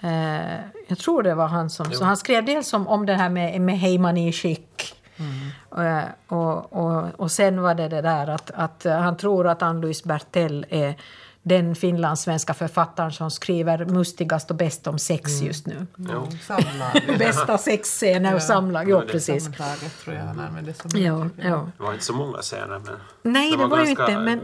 Eh, 0.00 0.60
jag 0.88 0.98
tror 0.98 1.22
det 1.22 1.34
var 1.34 1.46
han 1.46 1.70
som... 1.70 1.92
Så 1.92 2.04
han 2.04 2.16
skrev 2.16 2.44
dels 2.44 2.72
om, 2.72 2.88
om 2.88 3.06
det 3.06 3.14
här 3.14 3.28
med, 3.28 3.60
med 3.60 3.78
Heyman 3.78 4.16
i 4.16 4.32
skick. 4.32 4.99
Mm. 5.20 6.10
och, 6.28 6.72
och, 6.72 7.20
och 7.20 7.30
sen 7.30 7.62
var 7.62 7.74
det 7.74 7.88
det 7.88 8.00
där 8.00 8.26
att, 8.26 8.50
att 8.54 8.84
han 8.84 9.16
tror 9.16 9.48
att 9.48 9.62
Ann-Louise 9.62 10.08
Bertell 10.08 10.66
är 10.68 10.94
den 11.42 11.74
finlandssvenska 11.74 12.54
författaren 12.54 13.12
som 13.12 13.30
skriver 13.30 13.84
mustigast 13.84 14.50
och 14.50 14.56
bäst 14.56 14.86
om 14.86 14.98
sex 14.98 15.40
just 15.42 15.66
nu. 15.66 15.86
Jo. 15.96 16.28
samlag. 16.46 17.18
Bästa 17.18 17.58
sexscener 17.58 18.34
och 18.34 18.42
samlag. 18.42 18.90
Jo, 18.90 19.02
precis. 19.10 19.44
Sammantaget 19.44 19.98
tror 20.04 20.16
jag 20.16 20.22
han 20.24 20.40
använder 20.40 20.72
som 20.72 20.90
Ja, 21.00 21.26
uttryck. 21.26 21.44
ja. 21.46 21.68
Det 21.76 21.82
var 21.82 21.92
inte 21.92 22.04
så 22.04 22.12
många 22.12 22.38
scener 22.38 22.78
men 22.78 22.96
Nej, 23.22 23.50
det 23.56 23.66
var, 23.66 23.78
ju 23.78 23.84
ganska- 23.94 24.02
inte, 24.12 24.18
men 24.24 24.40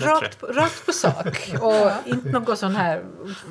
rakt, 0.00 0.40
på- 0.40 0.46
rakt 0.46 0.86
på 0.86 0.92
sak. 0.92 1.52
Och 1.60 1.90
inte 2.10 2.28
något 2.30 2.58
sån 2.58 2.76
här 2.76 3.04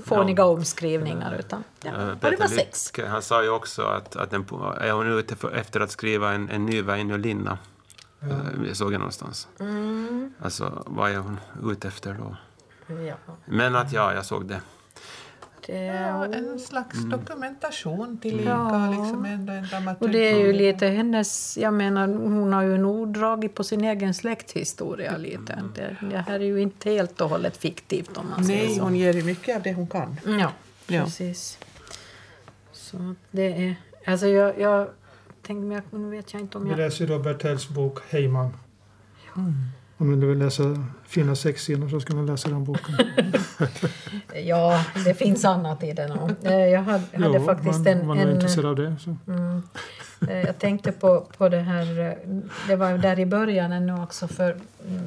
fåniga 0.05 0.45
omskrivningar. 0.45 1.35
Utan, 1.39 1.63
ja. 1.83 1.89
Eh, 1.91 1.95
Och 1.95 2.05
det 2.05 2.07
var 2.23 2.29
Peter 2.31 2.47
sex. 2.47 2.91
Lytke, 2.97 3.09
han 3.09 3.21
sa 3.21 3.43
ju 3.43 3.49
också 3.49 3.81
att, 3.83 4.15
att 4.15 4.31
den, 4.31 4.41
är 4.81 4.91
hon 4.91 5.07
ute 5.19 5.35
för, 5.35 5.51
efter 5.55 5.79
att 5.79 5.91
skriva 5.91 6.31
en, 6.33 6.49
en 6.49 6.65
ny 6.65 6.81
Väinölinna. 6.81 7.57
Ja. 8.19 8.27
Jag 8.67 8.75
såg 8.77 8.91
det 8.91 8.97
någonstans. 8.97 9.47
Mm. 9.59 10.33
Alltså, 10.43 10.83
vad 10.85 11.11
är 11.11 11.17
hon 11.17 11.39
ute 11.71 11.87
efter 11.87 12.13
då? 12.13 12.35
Ja. 13.07 13.15
Men 13.45 13.75
att 13.75 13.93
ja, 13.93 14.13
jag 14.13 14.25
såg 14.25 14.45
det. 14.45 14.61
Det, 15.67 15.85
Ja, 15.85 16.25
en 16.25 16.59
slags 16.59 17.03
dokumentation 17.03 18.17
tillika. 18.17 18.49
Ja. 18.49 18.89
Liksom 18.91 19.25
ändå 19.25 19.53
en. 19.53 19.95
Och 19.99 20.09
det 20.09 20.31
är 20.31 20.39
ju 20.39 20.53
lite 20.53 20.87
hennes, 20.87 21.57
jag 21.57 21.73
menar 21.73 22.07
hon 22.07 22.53
har 22.53 22.61
ju 22.63 22.77
nog 22.77 23.13
dragit 23.13 23.55
på 23.55 23.63
sin 23.63 23.83
egen 23.83 24.13
släkthistoria 24.13 25.17
lite. 25.17 25.63
Det, 25.75 25.97
det 26.11 26.17
här 26.17 26.39
är 26.39 26.43
ju 26.45 26.61
inte 26.61 26.89
helt 26.89 27.21
och 27.21 27.29
hållet 27.29 27.57
fiktivt 27.57 28.17
om 28.17 28.29
man 28.29 28.45
säger 28.45 28.65
Nej, 28.67 28.75
så. 28.75 28.83
hon 28.83 28.95
ger 28.95 29.13
ju 29.13 29.23
mycket 29.23 29.55
av 29.55 29.61
det 29.63 29.73
hon 29.73 29.87
kan. 29.87 30.19
Ja, 30.25 30.51
Ja. 30.87 31.03
precis. 31.03 31.57
Så 32.71 33.15
det 33.31 33.67
är, 33.67 33.75
alltså 34.05 34.27
jag, 34.27 34.59
jag 34.59 34.87
tänkte, 35.41 35.97
nu 35.97 36.09
vet 36.09 36.33
jag 36.33 36.41
inte 36.41 36.57
om 36.57 36.63
Vi 36.63 36.69
jag... 36.69 36.77
läser 36.79 37.07
då 37.07 37.19
Bertells 37.19 37.69
bok 37.69 37.99
Heyman. 38.09 38.49
Om 40.01 40.19
ni 40.19 40.25
vill 40.25 40.37
läsa 40.37 40.63
fina 41.03 41.35
sexscener 41.35 41.89
så 41.89 41.99
ska 41.99 42.13
ni 42.13 42.27
läsa 42.27 42.49
den 42.49 42.63
boken. 42.63 42.95
Ja, 44.45 44.85
det 45.05 45.13
finns 45.13 45.45
annat 45.45 45.83
i 45.83 45.93
den. 45.93 46.11
Eh, 46.43 46.53
Jag 46.53 46.81
hade, 46.81 47.03
hade 47.13 47.37
Jo, 47.37 47.45
faktiskt 47.45 47.79
man, 47.79 47.87
en... 47.87 48.07
man 48.07 48.19
är 48.19 48.27
en 48.27 48.35
intresserad 48.35 48.65
av 48.65 48.75
det. 48.75 48.95
Mm. 49.27 49.63
Eh, 50.29 50.41
Jag 50.45 50.59
tänkte 50.59 50.91
på, 50.91 51.27
på 51.37 51.49
det 51.49 51.59
här, 51.59 51.99
eh, 51.99 52.13
det 52.67 52.75
var 52.75 52.97
där 52.97 53.19
i 53.19 53.25
början 53.25 53.71
ännu 53.71 54.03
också 54.03 54.27
för 54.27 54.51
mm, 54.87 55.03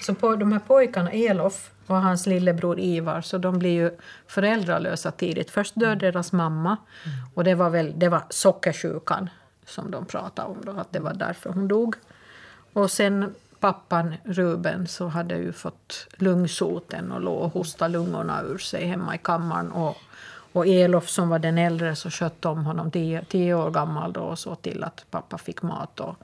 så 0.00 0.14
på 0.14 0.36
de 0.36 0.52
här 0.52 0.60
pojkarna, 0.60 1.10
Elof 1.12 1.70
och 1.86 1.96
hans 2.02 2.26
lillebror 2.26 2.80
Ivar, 2.80 3.20
så 3.20 3.38
de 3.38 3.58
blir 3.58 3.70
ju 3.72 3.90
föräldralösa 4.26 5.10
tidigt. 5.10 5.50
Först 5.50 5.74
dör 5.74 5.96
deras 5.96 6.32
mamma 6.32 6.76
och 7.34 7.44
det 7.44 7.54
var 7.54 7.70
väl 7.70 7.92
det 7.96 8.08
var 8.08 8.22
sockersjukan 8.30 9.30
som 9.66 9.90
de 9.90 10.04
pratade 10.04 10.48
om 10.48 10.56
då, 10.64 10.72
att 10.72 10.92
det 10.92 11.00
var 11.00 11.14
därför 11.14 11.50
hon 11.50 11.68
dog. 11.68 11.94
Och 12.72 12.90
sen 12.90 13.34
pappan 13.60 14.14
Ruben 14.24 14.86
så 14.88 15.08
hade 15.08 15.36
ju 15.36 15.52
fått 15.52 16.06
lungsoten 16.16 17.12
och 17.12 17.20
låg 17.20 17.42
och 17.42 17.52
hostade 17.52 17.92
lungorna 17.92 18.42
ur 18.42 18.58
sig 18.58 18.86
hemma 18.86 19.14
i 19.14 19.18
kammaren. 19.18 19.72
Och, 19.72 19.96
och 20.52 20.66
Elof 20.66 21.08
som 21.08 21.28
var 21.28 21.38
den 21.38 21.58
äldre 21.58 21.96
så 21.96 22.10
skötte 22.10 22.48
om 22.48 22.64
honom 22.66 22.90
tio, 22.90 23.24
tio 23.24 23.54
år 23.54 23.70
gammal 23.70 24.12
då 24.12 24.20
och 24.20 24.38
såg 24.38 24.62
till 24.62 24.84
att 24.84 25.04
pappa 25.10 25.38
fick 25.38 25.62
mat 25.62 26.00
och, 26.00 26.16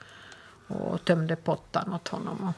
och 0.69 1.05
tömde 1.05 1.37
pottan 1.37 1.93
åt 1.93 2.09
honom. 2.09 2.49
Och, 2.49 2.55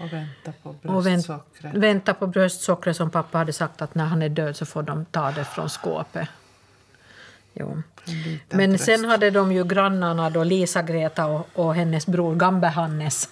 Och 0.00 0.12
vänta 0.12 0.52
på 0.62 0.74
och 0.88 1.06
vänt, 1.06 1.26
bröstsockret. 1.26 1.74
vänta 1.74 2.14
på 2.14 2.26
bröstsockret 2.26 2.96
som 2.96 3.10
pappa 3.10 3.38
hade 3.38 3.52
sagt 3.52 3.82
att 3.82 3.94
när 3.94 4.04
han 4.04 4.22
är 4.22 4.28
död 4.28 4.56
så 4.56 4.66
får 4.66 4.82
de 4.82 5.04
ta 5.04 5.30
det 5.30 5.44
från 5.44 5.68
skåpet. 5.68 6.28
Jo. 7.54 7.82
Men 8.48 8.78
sen 8.78 9.04
hade 9.04 9.30
de 9.30 9.52
ju 9.52 9.64
grannarna 9.64 10.30
då 10.30 10.44
Lisa-Greta 10.44 11.26
och, 11.26 11.48
och 11.54 11.74
hennes 11.74 12.06
bror 12.06 12.34
Gambe-Hannes. 12.34 13.28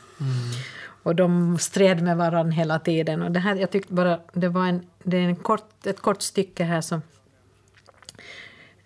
Och 1.02 1.16
de 1.16 1.58
stred 1.58 2.02
med 2.02 2.16
varandra 2.16 2.52
hela 2.52 2.78
tiden. 2.78 3.22
Och 3.22 3.30
det 3.30 3.40
här, 3.40 3.56
jag 3.56 3.70
tyckte 3.70 3.92
bara, 3.92 4.20
det 4.32 4.48
var 4.48 4.66
en, 4.66 4.86
det 5.02 5.16
är 5.16 5.22
en 5.22 5.36
kort, 5.36 5.86
ett 5.86 6.00
kort 6.00 6.22
stycke 6.22 6.64
här 6.64 6.80
som... 6.80 7.02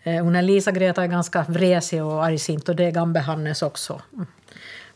Eh, 0.03 0.25
hon 0.25 0.37
är 0.37 0.43
Lisa-Greta 0.43 1.03
är 1.03 1.07
ganska 1.07 1.45
vresig 1.49 2.05
och 2.05 2.25
argsint 2.25 2.69
och 2.69 2.77
det 2.77 2.85
är 2.85 2.91
Gambe-Hannes 2.91 3.63
också. 3.63 4.03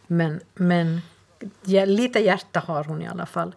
Men, 0.07 0.41
men 0.55 1.01
ja, 1.65 1.85
lite 1.85 2.19
hjärta 2.19 2.61
har 2.61 2.85
hon 2.85 3.03
i 3.03 3.09
alla 3.09 3.27
fall. 3.27 3.55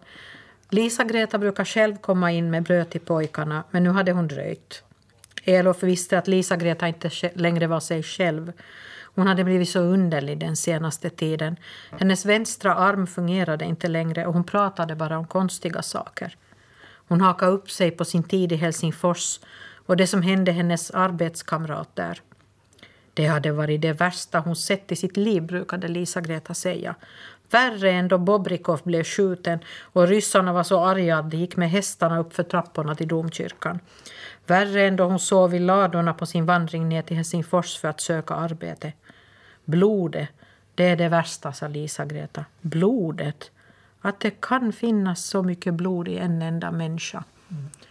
Lisa-Greta 0.70 1.38
brukar 1.38 1.64
själv 1.64 1.96
komma 1.96 2.32
in 2.32 2.50
med 2.50 2.62
bröd 2.62 2.90
till 2.90 3.00
pojkarna, 3.00 3.64
men 3.70 3.84
nu 3.84 3.90
hade 3.90 4.12
hon 4.12 4.28
dröjt. 4.28 4.82
Elof 5.44 5.82
visste 5.82 6.18
att 6.18 6.28
Lisa-Greta 6.28 6.88
inte 6.88 7.10
längre 7.34 7.66
var 7.66 7.80
sig 7.80 8.02
själv. 8.02 8.52
Hon 9.14 9.26
hade 9.26 9.44
blivit 9.44 9.68
så 9.68 9.80
underlig 9.80 10.38
den 10.38 10.56
senaste 10.56 11.10
tiden. 11.10 11.56
Hennes 11.90 12.26
vänstra 12.26 12.74
arm 12.74 13.06
fungerade 13.06 13.64
inte 13.64 13.88
längre 13.88 14.26
och 14.26 14.34
hon 14.34 14.44
pratade 14.44 14.96
bara 14.96 15.18
om 15.18 15.26
konstiga 15.26 15.82
saker. 15.82 16.36
Hon 17.08 17.20
hakade 17.20 17.52
upp 17.52 17.70
sig 17.70 17.90
på 17.90 18.04
sin 18.04 18.22
tid 18.22 18.52
i 18.52 18.56
Helsingfors 18.56 19.40
och 19.86 19.96
det 19.96 20.06
som 20.06 20.22
hände 20.22 20.52
hennes 20.52 20.90
arbetskamrat 20.90 21.96
där. 21.96 22.20
Det 23.14 23.26
hade 23.26 23.52
varit 23.52 23.80
det 23.82 23.92
värsta 23.92 24.40
hon 24.40 24.56
sett 24.56 24.92
i 24.92 24.96
sitt 24.96 25.16
liv, 25.16 25.42
brukade 25.42 25.88
Lisa-Greta 25.88 26.54
säga. 26.54 26.94
Värre 27.50 27.90
än 27.90 28.08
då 28.08 28.18
Bobrikov 28.18 28.80
blev 28.84 29.04
skjuten 29.04 29.58
och 29.92 30.08
ryssarna 30.08 30.52
var 30.52 30.62
så 30.62 30.84
arga 30.84 31.18
att 31.18 31.30
de 31.30 31.36
gick 31.36 31.56
med 31.56 31.70
hästarna 31.70 32.18
upp 32.18 32.34
för 32.34 32.42
trapporna 32.42 32.94
till 32.94 33.08
domkyrkan. 33.08 33.80
Värre 34.50 34.86
än 34.86 34.96
då 34.96 35.04
hon 35.04 35.18
sov 35.18 35.54
i 35.54 35.58
ladorna 35.58 36.14
på 36.14 36.26
sin 36.26 36.46
vandring 36.46 36.88
ner 36.88 37.02
till 37.02 37.16
Helsingfors 37.16 37.78
för 37.78 37.88
att 37.88 38.00
söka 38.00 38.34
arbete. 38.34 38.92
Blodet, 39.64 40.28
det 40.74 40.84
är 40.84 40.96
det 40.96 41.08
värsta, 41.08 41.52
sa 41.52 41.68
Lisa-Greta. 41.68 42.44
Blodet. 42.60 43.50
Att 44.00 44.20
det 44.20 44.40
kan 44.40 44.72
finnas 44.72 45.24
så 45.24 45.42
mycket 45.42 45.74
blod 45.74 46.08
i 46.08 46.18
en 46.18 46.42
enda 46.42 46.70
människa. 46.70 47.24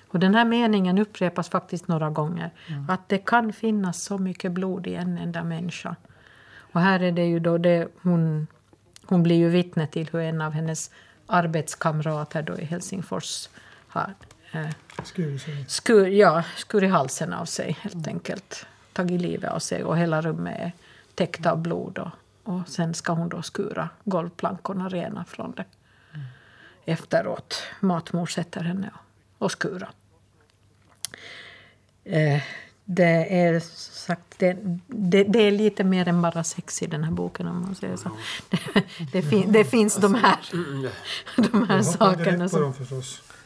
Och 0.07 0.19
den 0.19 0.35
här 0.35 0.45
meningen 0.45 0.97
upprepas 0.97 1.49
faktiskt 1.49 1.87
några 1.87 2.09
gånger. 2.09 2.49
Att 2.87 3.09
det 3.09 3.17
kan 3.17 3.53
finnas 3.53 4.03
så 4.03 4.17
mycket 4.17 4.51
blod 4.51 4.87
i 4.87 4.95
en 4.95 5.17
enda 5.17 5.43
människa. 5.43 5.95
Och 6.73 6.81
här 6.81 6.99
är 6.99 7.11
det 7.11 7.25
ju 7.25 7.39
då 7.39 7.57
det 7.57 7.87
hon, 8.01 8.47
hon 9.05 9.23
blir 9.23 9.35
ju 9.35 9.49
vittne 9.49 9.87
till 9.87 10.09
hur 10.11 10.19
en 10.19 10.41
av 10.41 10.51
hennes 10.51 10.91
arbetskamrater 11.27 12.41
då 12.41 12.57
i 12.57 12.65
Helsingfors 12.65 13.49
har. 13.87 14.13
Skur, 15.67 16.07
ja, 16.07 16.43
skurit 16.57 16.91
halsen 16.91 17.33
av 17.33 17.45
sig 17.45 17.77
helt 17.81 18.07
enkelt. 18.07 18.65
Tagit 18.93 19.21
livet 19.21 19.51
av 19.51 19.59
sig 19.59 19.83
och 19.83 19.97
hela 19.97 20.21
rummet 20.21 20.59
är 20.59 20.71
täckt 21.15 21.45
av 21.45 21.57
blod. 21.57 21.97
Och, 21.97 22.11
och 22.43 22.67
sen 22.67 22.93
ska 22.93 23.13
hon 23.13 23.29
då 23.29 23.41
skura 23.41 23.89
golvplankorna 24.03 24.89
rena 24.89 25.25
från 25.25 25.51
det. 25.51 25.65
Efteråt. 26.85 27.63
Matmor 27.79 28.25
sätter 28.25 28.61
henne 28.61 28.91
och, 28.93 29.45
och 29.45 29.51
skura. 29.51 29.89
Eh, 32.03 32.41
det 32.91 33.39
är 33.39 33.59
sagt, 33.59 34.23
det, 34.37 34.57
det, 34.87 35.23
det 35.23 35.39
är 35.39 35.51
lite 35.51 35.83
mer 35.83 36.07
än 36.07 36.21
bara 36.21 36.43
sex 36.43 36.81
i 36.81 36.87
den 36.87 37.03
här 37.03 37.11
boken 37.11 37.47
om 37.47 37.61
man 37.61 37.75
säger 37.75 37.97
så. 37.97 38.09
Det, 38.49 38.59
det, 39.11 39.21
fin, 39.21 39.51
det 39.51 39.65
finns 39.65 39.95
de 39.95 40.15
här, 40.15 40.39
de 41.51 41.69
här 41.69 41.81
sakerna 41.81 42.49
som... 42.49 42.73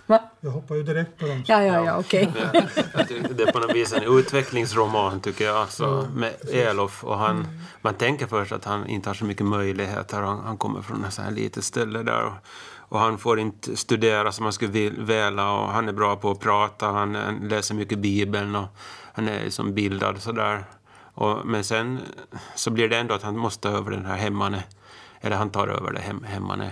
Va? 0.06 0.20
Jag 0.42 0.52
hoppar 0.52 0.76
ju 0.76 0.84
direkt 0.84 1.20
på 1.20 1.26
dem. 1.28 1.44
Ja, 1.48 1.64
ja, 1.64 1.86
ja, 1.86 1.98
okej. 2.00 2.34
Tycker 3.08 3.34
Det 3.34 3.44
är 3.44 3.52
på 3.52 3.60
något 3.60 3.76
vis 3.76 3.94
en 3.94 4.04
utvecklingsroman 4.04 5.22
tycker 5.22 5.46
jag. 5.46 5.58
Alltså, 5.58 6.08
med 6.16 6.34
Elof. 6.52 7.04
Och 7.04 7.18
han, 7.18 7.48
Man 7.82 7.94
tänker 7.94 8.28
först 8.28 8.52
att 8.52 8.66
han 8.66 8.88
inte 8.88 9.10
har 9.10 9.14
så 9.14 9.26
mycket 9.26 9.46
möjligheter. 9.46 10.22
Han, 10.22 10.40
han 10.40 10.58
kommer 10.58 10.82
från 10.82 11.06
ett 11.06 11.14
så 11.14 11.22
här 11.22 11.32
litet 11.32 11.64
ställe 11.64 12.04
där. 12.04 12.24
Och, 12.26 12.34
och 12.76 13.00
han 13.00 13.18
får 13.18 13.40
inte 13.40 13.78
studera 13.78 14.32
som 14.32 14.44
han 14.46 14.54
skulle 14.54 14.72
vil- 14.72 15.06
vilja. 15.06 15.50
Och 15.52 15.68
han 15.72 15.90
är 15.90 15.94
bra 15.94 16.16
på 16.16 16.32
att 16.32 16.40
prata. 16.40 16.88
Han, 16.88 17.16
han 17.16 17.36
läser 17.36 17.76
mycket 17.76 18.00
Bibeln. 18.00 18.56
Och 18.56 18.68
han 19.14 19.28
är 19.28 19.44
liksom 19.44 19.74
bildad 19.74 20.22
sådär. 20.22 20.66
Och, 21.14 21.46
men 21.46 21.64
sen 21.64 22.00
så 22.56 22.72
blir 22.72 22.90
det 22.90 22.98
ändå 22.98 23.14
att 23.14 23.24
han 23.24 23.38
måste 23.38 23.70
ta 23.70 23.78
över 23.78 23.92
den 23.92 24.06
här 24.06 24.18
hemmane. 24.18 24.64
Eller 25.22 25.36
han 25.36 25.50
tar 25.50 25.68
över 25.68 25.92
det 25.92 26.00
hem, 26.00 26.24
hemmane. 26.24 26.72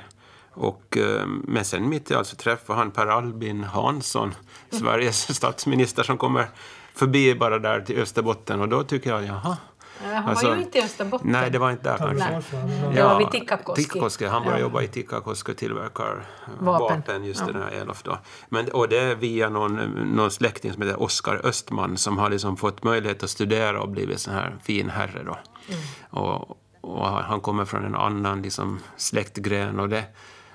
Och, 0.53 0.97
eh, 0.97 1.25
men 1.27 1.65
sen 1.65 1.89
mitt 1.89 2.11
i 2.11 2.15
allt 2.15 2.27
så 2.27 2.35
träffar 2.35 2.75
han 2.75 2.91
Per 2.91 3.07
Albin 3.07 3.63
Hansson, 3.63 4.33
Sveriges 4.69 5.35
statsminister, 5.35 6.03
som 6.03 6.17
kommer 6.17 6.47
förbi 6.95 7.35
bara 7.35 7.59
där 7.59 7.81
till 7.81 7.99
Österbotten. 8.01 8.61
Och 8.61 8.69
då 8.69 8.83
tycker 8.83 9.09
jag, 9.09 9.23
jaha. 9.25 9.57
Han 10.03 10.29
Alltså, 10.29 10.47
var 10.47 10.55
ju 10.55 10.61
inte 10.61 10.77
i 10.77 10.81
Österbotten. 10.83 11.31
Nej, 11.31 11.49
det 11.51 11.59
var 11.59 11.71
inte 11.71 11.83
där 11.83 11.97
kanske. 11.97 12.59
Det 12.93 13.03
var 13.03 13.17
vid 13.19 13.31
Tikkakoski. 13.31 13.83
Tikkakoski. 13.83 14.25
Han 14.25 14.41
började 14.43 14.59
Ja. 14.61 14.65
jobba 14.67 14.81
i 14.81 14.87
Tikkakoski 14.87 15.51
och 15.51 15.57
tillverkar 15.57 16.25
Vapen. 16.59 16.97
vapen, 16.97 17.23
just 17.25 17.43
Ja. 17.47 17.53
den 17.53 17.61
här 17.63 17.71
Elof 17.71 18.03
då. 18.03 18.17
Men, 18.49 18.71
och 18.71 18.89
det 18.89 18.97
är 18.99 19.15
via 19.15 19.49
någon, 19.49 19.75
någon 20.15 20.31
släkting 20.31 20.73
som 20.73 20.81
heter 20.81 21.01
Oskar 21.01 21.41
Östman 21.45 21.97
som 21.97 22.17
har 22.17 22.29
liksom 22.29 22.57
fått 22.57 22.83
möjlighet 22.83 23.23
att 23.23 23.29
studera 23.29 23.81
och 23.81 23.89
blivit 23.89 24.19
sån 24.19 24.33
här 24.33 24.55
fin 24.63 24.89
herre 24.89 25.23
då. 25.25 25.37
Mm. 25.67 25.81
Och, 26.09 26.57
och 26.81 27.07
han 27.07 27.39
kommer 27.41 27.65
från 27.65 27.85
en 27.85 27.95
annan 27.95 28.41
liksom, 28.41 28.79
släktgren 28.97 29.79
och 29.79 29.89
det 29.89 30.03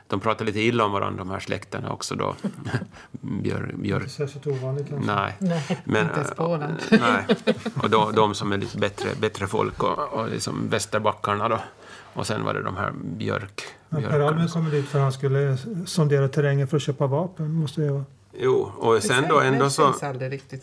de 0.09 0.21
pratar 0.21 0.45
lite 0.45 0.61
illa 0.61 0.85
om 0.85 0.93
varandra, 0.93 1.19
de 1.19 1.31
här 1.31 1.41
släkterna 1.41 1.93
också 1.93 2.15
då. 2.15 2.35
Björ, 3.21 3.75
björk, 3.77 4.03
Inte 4.03 4.15
särskilt 4.15 4.47
ovanligt 4.47 4.89
kanske. 4.89 5.13
Nej. 5.13 5.35
Nej. 5.39 5.81
Men, 5.85 6.07
Inte 6.07 6.21
äh, 6.21 6.27
Småland. 6.35 6.75
nej. 6.91 7.27
Och 7.83 7.91
då, 7.91 8.11
de 8.11 8.35
som 8.35 8.53
är 8.53 8.59
lite 8.59 8.79
bättre, 8.79 9.09
bättre 9.21 9.47
folk 9.47 9.83
och, 9.83 9.99
och 9.99 10.29
liksom 10.29 10.69
Västerbackarna 10.69 11.49
då. 11.49 11.59
Och 12.13 12.27
sen 12.27 12.45
var 12.45 12.55
det 12.55 12.63
de 12.63 12.77
här 12.77 12.93
björk... 12.93 13.63
Per. 13.91 14.21
Albin 14.21 14.49
kom 14.49 14.71
dit 14.71 14.89
för 14.89 14.99
att 14.99 15.03
han 15.03 15.13
skulle 15.13 15.57
sondera 15.87 16.29
terrängen 16.29 16.69
för 16.69 16.77
att 16.77 16.83
köpa 16.83 17.07
vapen. 17.07 17.53
Måste 17.53 17.81
det 17.81 17.91
vara. 17.91 18.05
Jo, 18.39 18.73
och 18.79 19.03
sen 19.03 19.25
då 19.29 19.41
Det 19.41 19.47
ändå 19.47 19.71
så, 19.71 19.95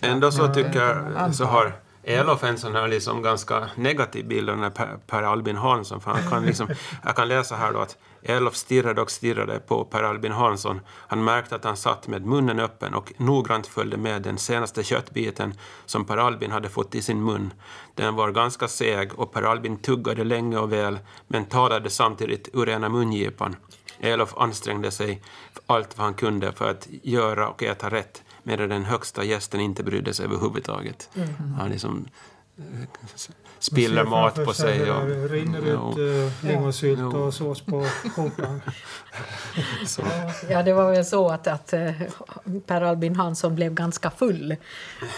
ändå 0.02 0.32
så 0.32 0.54
tycker 0.54 1.32
så 1.32 1.46
har 1.46 1.74
Elof 2.04 2.44
en 2.44 2.58
sån 2.58 2.76
här 2.76 2.88
liksom 2.88 3.22
ganska 3.22 3.70
negativ 3.76 4.28
bild 4.28 4.50
av 4.50 4.56
den 4.56 4.64
här 4.64 4.72
Per, 4.72 4.98
per 5.08 5.24
Albin 5.24 5.56
Hansson. 5.56 6.02
För 6.02 6.12
han 6.12 6.30
kan 6.30 6.46
liksom, 6.46 6.68
jag 7.04 7.16
kan 7.16 7.28
läsa 7.28 7.56
här 7.56 7.74
då 7.74 7.80
att 7.80 7.98
Elof 8.26 8.56
stirrade 8.56 9.02
och 9.02 9.12
stirrade 9.12 9.60
på 9.60 9.86
Per 9.86 10.04
Albin 10.04 10.32
Hansson. 10.32 10.82
Han 10.88 11.24
märkte 11.24 11.56
att 11.56 11.64
han 11.64 11.78
satt 11.78 12.08
med 12.08 12.26
munnen 12.26 12.60
öppen 12.60 12.94
och 12.94 13.14
noggrant 13.18 13.68
följde 13.68 13.98
med 13.98 14.22
den 14.22 14.38
senaste 14.38 14.84
köttbiten 14.84 15.54
som 15.86 16.06
Per 16.06 16.18
Albin 16.18 16.52
hade 16.52 16.70
fått 16.70 16.96
i 16.96 17.02
sin 17.02 17.24
mun. 17.24 17.54
Den 17.96 18.16
var 18.16 18.32
ganska 18.32 18.68
seg 18.68 19.20
och 19.20 19.34
Per 19.34 19.42
Albin 19.42 19.78
tuggade 19.78 20.24
länge 20.24 20.58
och 20.58 20.74
väl 20.74 21.00
men 21.28 21.46
talade 21.46 21.89
samtidigt 21.89 22.50
ur 22.54 22.70
ena 22.70 22.89
mungipan. 22.89 23.56
Elof 24.00 24.38
ansträngde 24.38 24.91
sig 24.91 25.22
allt 25.66 25.97
vad 25.97 26.06
han 26.06 26.14
kunde 26.14 26.52
för 26.52 26.70
att 26.70 26.88
göra 26.89 27.50
och 27.50 27.64
äta 27.64 27.89
rätt 27.89 28.24
medan 28.43 28.70
den 28.70 28.84
högsta 28.84 29.24
gästen 29.24 29.60
inte 29.60 29.84
brydde 29.84 30.14
sig 30.14 30.26
överhuvudtaget. 30.26 31.10
Han 31.60 31.70
liksom 31.70 32.06
eh, 32.58 32.64
spiller 33.64 34.03
mat 34.03 34.45
på 34.45 34.53
sig. 34.53 34.91
Och, 34.91 35.07
Det 35.07 35.28
rinner 35.28 35.59
ut 35.59 35.97
uh, 35.97 36.32
lingonsylt 36.41 37.14
och 37.14 37.34
sås 37.34 37.61
på 37.61 37.86
skjortan. 38.16 38.61
så. 39.86 40.01
Ja, 40.49 40.64
det 40.64 40.74
var 40.74 40.91
väl 40.91 41.05
så 41.05 41.30
att, 41.30 41.47
att 41.47 41.74
eh, 41.74 41.91
Per 42.68 42.82
Albin 42.82 43.16
Hansson 43.16 43.55
blev 43.55 43.74
ganska 43.74 44.09
full. 44.09 44.55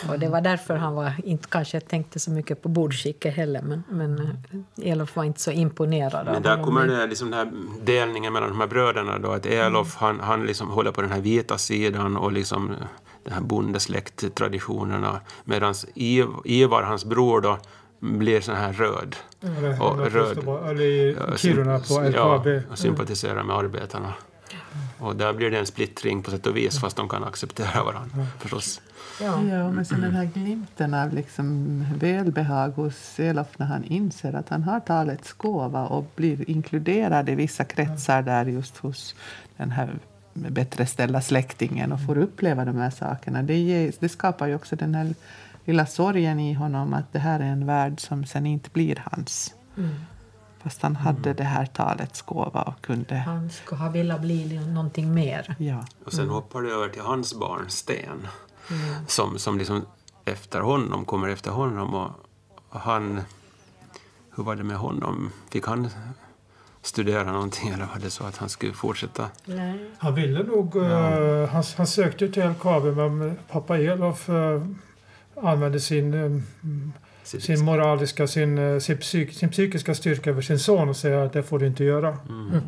Och 0.10 0.20
det 0.20 0.30
var 0.30 0.42
därför 0.42 0.76
han 0.76 0.96
var, 0.96 1.12
inte 1.24 1.48
kanske 1.50 1.80
tänkte 1.80 2.20
så 2.20 2.32
mycket 2.32 2.62
på 2.62 2.70
bordskicket 2.70 3.36
heller. 3.36 3.62
Men, 3.62 3.84
men 3.90 4.20
eh, 4.20 4.92
Elof 4.92 5.16
var 5.16 5.24
inte 5.24 5.42
så 5.42 5.52
imponerad 5.52 6.26
Men 6.26 6.44
där 6.44 6.64
kommer 6.64 6.88
det 6.88 7.08
liksom 7.08 7.32
den 7.32 7.40
här 7.40 7.52
delningen 7.86 8.34
mellan 8.34 8.50
de 8.50 8.60
här 8.60 8.68
bröderna 8.68 9.20
då, 9.20 9.32
att 9.32 9.46
Elof 9.46 9.96
han, 9.96 10.20
han 10.20 10.46
liksom 10.46 10.70
håller 10.70 10.92
på 10.92 11.02
den 11.02 11.12
här 11.12 11.22
vita 11.22 11.58
sidan 11.58 12.18
och 12.18 12.32
liksom 12.32 12.76
den 13.24 13.34
här 13.34 13.42
bondesläkttraditionerna. 13.42 15.22
Medan 15.44 15.76
Ivar, 15.96 16.84
hans 16.84 17.06
bror, 17.06 17.42
då, 17.42 17.58
blir 18.06 18.42
sån 18.42 18.56
här 18.56 18.74
röd. 18.74 19.16
Eller, 19.42 19.82
Och 19.82 20.12
röd. 20.12 20.38
eller 20.70 20.82
i 20.82 21.18
Kiruna 21.38 21.80
på 21.80 22.02
LKAB. 22.02 22.48
Ja, 22.48 22.62
och 22.72 22.80
sympatiserar 22.80 23.44
med 23.44 23.56
arbetarna. 23.56 24.14
Och 25.00 25.16
där 25.16 25.34
blir 25.34 25.52
det 25.52 25.60
en 25.60 25.66
splittring 25.66 26.24
på 26.24 26.32
sätt 26.32 26.48
och 26.48 26.58
vis, 26.58 26.80
fast 26.80 26.98
de 26.98 27.10
kan 27.10 27.24
acceptera 27.24 27.84
varandra 27.84 28.28
förstås. 28.40 28.82
Ja. 29.22 29.44
Ja, 29.44 29.72
men 29.72 29.86
sen 29.86 30.02
den 30.02 30.16
här 30.16 30.26
glimten 30.26 30.94
av 30.94 31.14
liksom 31.14 31.86
välbehag 32.00 32.70
hos 32.70 33.20
Elof 33.20 33.48
när 33.58 33.66
han 33.66 33.84
inser 33.84 34.34
att 34.34 34.50
han 34.50 34.64
har 34.64 34.80
talets 34.80 35.34
gåva 35.34 35.88
och 35.88 36.06
blir 36.16 36.50
inkluderad 36.50 37.30
i 37.30 37.36
vissa 37.36 37.64
kretsar 37.64 38.22
där 38.22 38.46
just 38.46 38.78
hos 38.78 39.16
den 39.58 39.72
här 39.72 39.90
bättre 40.34 40.86
ställda 40.86 41.22
släktingen 41.22 41.92
och 41.92 42.06
får 42.06 42.18
uppleva 42.18 42.66
de 42.66 42.78
här 42.78 42.90
sakerna. 42.90 43.44
Det, 43.44 43.58
ger, 43.58 43.92
det 44.00 44.10
skapar 44.10 44.48
ju 44.48 44.56
också 44.56 44.76
den 44.76 44.96
här 44.96 45.14
lilla 45.66 45.86
sorgen 45.86 46.40
i 46.40 46.54
honom 46.54 46.94
att 46.94 47.14
det 47.14 47.20
här 47.20 47.40
är 47.40 47.44
en 47.44 47.66
värld 47.66 48.00
som 48.00 48.26
sen 48.26 48.46
inte 48.46 48.70
blir 48.70 49.04
hans. 49.12 49.54
Mm. 49.78 49.96
Fast 50.64 50.82
han 50.82 50.96
hade 50.96 51.34
det 51.34 51.44
här 51.44 51.66
talets 51.66 52.22
gåva 52.22 52.62
och 52.62 52.82
kunde... 52.82 53.16
Han 53.16 53.50
skulle 53.50 53.82
ha 53.82 53.90
velat 53.90 54.22
bli 54.22 54.60
någonting 54.68 55.14
mer. 55.14 55.56
Ja. 55.60 55.86
Och 56.06 56.14
sen 56.14 56.30
hoppar 56.30 56.62
det 56.62 56.72
över 56.72 56.90
till 56.90 57.02
hans 57.02 57.36
barn 57.36 57.66
Sten, 57.68 58.28
som, 59.08 59.40
som 59.40 59.58
liksom 59.58 59.86
efter 60.26 60.60
honom, 60.60 61.06
kommer 61.06 61.28
efter 61.30 61.52
honom. 61.52 61.94
Och, 61.94 62.12
och 62.70 62.80
han... 62.80 63.22
Hur 64.36 64.44
var 64.44 64.56
det 64.56 64.64
med 64.64 64.78
honom? 64.78 65.32
Fick 65.50 65.68
han 65.68 65.90
studera 66.82 67.32
någonting 67.32 67.70
eller 67.70 67.86
var 67.86 68.00
det 68.00 68.10
så 68.10 68.24
att 68.24 68.38
han 68.38 68.50
skulle 68.50 68.74
fortsätta? 68.74 69.30
Nej. 69.46 69.92
Han 69.98 70.16
ville 70.16 70.44
nog... 70.44 70.76
eh, 70.76 71.50
han, 71.50 71.64
han 71.78 71.88
sökte 71.88 72.30
till 72.30 72.50
LKAB 72.50 72.84
men 72.84 73.38
pappa 73.52 73.78
Elof 73.78 74.30
uh, 74.30 74.66
använde 75.42 75.80
sin, 75.80 76.14
eh, 76.14 76.42
sin 77.22 77.66
moraliska, 77.66 78.28
sin, 78.28 78.58
eh, 78.58 78.80
sin, 78.80 78.98
psyk, 78.98 79.34
sin 79.34 79.50
psykiska 79.50 79.96
styrka 79.96 80.30
över 80.30 80.42
sin 80.42 80.60
son 80.60 80.90
och 80.90 80.98
säga 80.98 81.24
att 81.24 81.34
det 81.34 81.44
får 81.44 81.60
du 81.60 81.68
inte 81.68 81.84
göra. 81.84 82.18
Mm. 82.30 82.62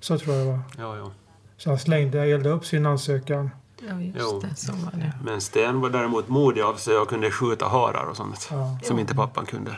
Så 0.00 0.18
tror 0.18 0.34
jag 0.34 0.46
det 0.46 0.50
var. 0.52 0.60
Ja, 0.78 0.96
ja. 0.96 1.10
Så 1.56 1.70
han 1.70 1.78
slängde, 1.78 2.22
eldade 2.22 2.54
upp 2.54 2.66
sin 2.66 2.86
ansökan. 2.86 3.50
Ja, 3.88 4.00
just 4.00 4.40
det. 4.40 4.56
Så 4.56 4.72
var 4.72 4.92
det. 4.92 5.12
Men 5.24 5.40
Sten 5.40 5.80
var 5.80 5.90
däremot 5.90 6.28
modig 6.28 6.62
av 6.62 6.74
sig 6.74 6.96
och 6.98 7.08
kunde 7.08 7.30
skjuta 7.30 7.68
harar 7.68 8.04
och 8.04 8.16
sånt. 8.16 8.48
Ja. 8.50 8.78
Som 8.82 8.98
inte 8.98 9.14
pappan 9.14 9.46
kunde. 9.46 9.76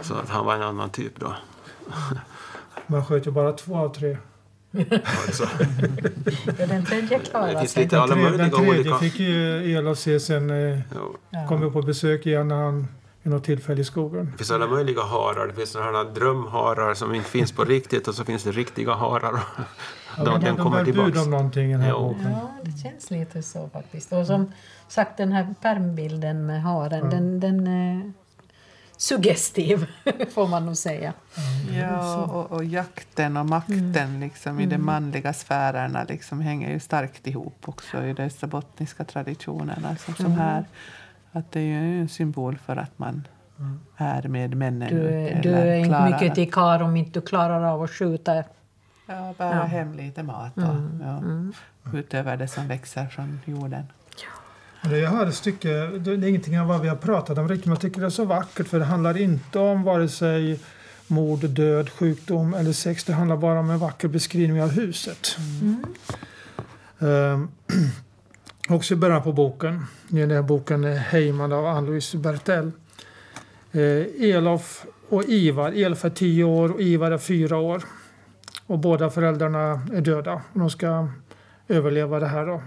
Så 0.00 0.14
att 0.14 0.28
han 0.28 0.46
var 0.46 0.54
en 0.54 0.62
annan 0.62 0.90
typ 0.90 1.20
då. 1.20 1.34
Man 2.86 3.06
sköt 3.06 3.26
ju 3.26 3.30
bara 3.30 3.52
två 3.52 3.76
av 3.76 3.94
tre. 3.94 4.16
Ja, 4.76 4.84
det 4.88 5.28
är 5.28 5.32
så. 5.32 5.44
Ja, 6.58 6.66
den 6.66 6.84
tredje 6.84 7.18
Det 7.18 7.24
klarade 7.30 7.58
finns 7.58 7.72
sig. 7.72 7.82
lite 7.82 8.00
alla 8.00 8.14
den 8.14 8.24
möjliga 8.24 8.48
tredje 8.50 8.70
olika... 8.80 8.98
fick 8.98 9.18
ju 9.20 9.94
se 9.96 10.20
sen. 10.20 10.50
Eh, 10.50 10.78
Ja. 11.30 11.46
kom 11.48 11.60
vi 11.60 11.70
på 11.70 11.82
besök 11.82 12.26
igen 12.26 12.48
när 12.48 12.56
han 12.56 12.88
vid 13.22 13.32
något 13.32 13.44
tillfälle 13.44 13.80
i 13.80 13.84
skogen. 13.84 14.28
Det 14.32 14.38
finns 14.38 14.50
alla 14.50 14.66
möjliga 14.66 15.02
harar. 15.02 15.46
Det 15.46 15.52
finns 15.54 15.70
sådana 15.70 15.98
här 15.98 16.04
drömharar 16.04 16.94
som 16.94 17.14
inte 17.14 17.30
finns 17.30 17.52
på 17.52 17.64
riktigt 17.64 18.08
och 18.08 18.14
så 18.14 18.24
finns 18.24 18.44
det 18.44 18.50
riktiga 18.52 18.94
harar. 18.94 19.40
Ja, 20.16 20.24
De- 20.24 20.40
den 20.40 20.56
de 20.56 20.62
kommer 20.62 20.84
bär 20.84 20.92
bud 20.92 21.16
om 21.18 21.30
någonting 21.30 21.68
i 21.70 21.72
den 21.72 21.80
här 21.80 21.90
Jo. 21.90 22.08
boken. 22.08 22.30
Ja, 22.30 22.50
det 22.62 22.82
känns 22.82 23.10
lite 23.10 23.42
så 23.42 23.68
faktiskt. 23.72 24.12
Och 24.12 24.26
som 24.26 24.52
sagt, 24.88 25.16
den 25.16 25.32
här 25.32 25.54
pärmbilden 25.62 26.46
med 26.46 26.62
haren, 26.62 27.10
den, 27.10 27.40
den 27.40 27.66
är 27.66 28.12
suggestiv, 28.96 29.86
får 30.34 30.48
man 30.48 30.66
nog 30.66 30.76
säga. 30.76 31.12
Ja, 31.74 32.24
och, 32.24 32.52
och 32.52 32.64
jakten 32.64 33.36
och 33.36 33.46
makten 33.46 34.20
liksom, 34.20 34.60
i 34.60 34.66
de 34.66 34.78
manliga 34.78 35.32
sfärerna 35.32 36.04
liksom, 36.08 36.40
hänger 36.40 36.70
ju 36.70 36.80
starkt 36.80 37.26
ihop 37.26 37.58
också 37.68 38.04
i 38.04 38.12
dessa 38.12 38.46
bottniska 38.46 39.04
traditionerna. 39.04 39.88
Alltså, 39.88 40.12
som 40.12 40.32
här, 40.32 40.64
att 41.32 41.52
det 41.52 41.60
är 41.60 41.64
ju 41.82 42.00
en 42.00 42.08
symbol 42.08 42.58
för 42.58 42.76
att 42.76 42.98
man 42.98 43.26
är 43.96 44.22
med 44.28 44.54
männen. 44.56 44.88
Du, 44.94 45.08
är- 45.08 45.42
du 45.42 45.54
är 45.54 45.74
inte 45.74 46.04
mycket 46.10 46.34
till 46.34 46.52
karl 46.52 46.82
om 46.82 46.96
inte 46.96 47.20
du 47.20 47.26
klarar 47.26 47.62
av 47.64 47.82
att 47.82 47.90
skjuta. 47.90 48.34
Ja, 49.06 49.34
bära 49.38 49.54
Ja. 49.56 49.62
hem 49.62 49.94
lite 49.94 50.22
mat 50.22 50.56
och, 50.56 50.64
ja, 51.02 51.22
utöver 51.98 52.36
det 52.36 52.48
som 52.48 52.68
växer 52.68 53.06
från 53.06 53.40
jorden. 53.44 53.84
Och 54.86 54.92
Det 54.92 55.06
här 55.06 55.30
stycke, 55.30 55.68
det 55.86 56.10
är 56.10 56.24
ingenting 56.24 56.60
av 56.60 56.66
vad 56.66 56.80
vi 56.80 56.88
har 56.88 56.96
pratat 56.96 57.38
om 57.38 57.48
riktigt, 57.48 57.66
men 57.66 57.72
jag 57.72 57.80
tycker 57.80 58.00
det 58.00 58.06
är 58.06 58.10
så 58.10 58.24
vackert 58.24 58.68
för 58.68 58.78
det 58.78 58.84
handlar 58.84 59.16
inte 59.16 59.58
om 59.58 59.82
vare 59.82 60.08
sig 60.08 60.60
mord, 61.06 61.48
död, 61.48 61.90
sjukdom 61.90 62.54
eller 62.54 62.72
sex. 62.72 63.04
Det 63.04 63.12
handlar 63.12 63.36
bara 63.36 63.60
om 63.60 63.70
en 63.70 63.78
vacker 63.78 64.08
beskrivning 64.08 64.62
av 64.62 64.68
huset. 64.68 65.36
Ehm, 66.98 67.48
också 68.68 68.94
i 68.94 68.96
början 68.96 69.22
på 69.22 69.32
boken, 69.32 69.84
i 70.08 70.16
den 70.16 70.30
här 70.30 70.42
boken 70.42 70.84
är 70.84 70.96
Heyman 70.96 71.52
av 71.52 71.66
Ann-Louise 71.66 72.18
Bertel. 72.18 72.72
Eh, 73.72 74.30
Elof 74.30 74.86
och 75.08 75.24
Ivar. 75.24 75.72
Elof 75.72 76.04
är 76.04 76.10
tio 76.10 76.44
år 76.44 76.72
och 76.72 76.80
Ivar 76.80 77.10
är 77.10 77.18
fyra 77.18 77.56
år. 77.56 77.82
Och 78.66 78.78
båda 78.78 79.10
föräldrarna 79.10 79.86
är 79.94 80.00
döda. 80.00 80.42
Och 80.52 80.58
de 80.60 80.70
ska 80.70 81.08
överleva 81.68 82.20
det 82.20 82.26
här 82.26 82.46
då. 82.46 82.62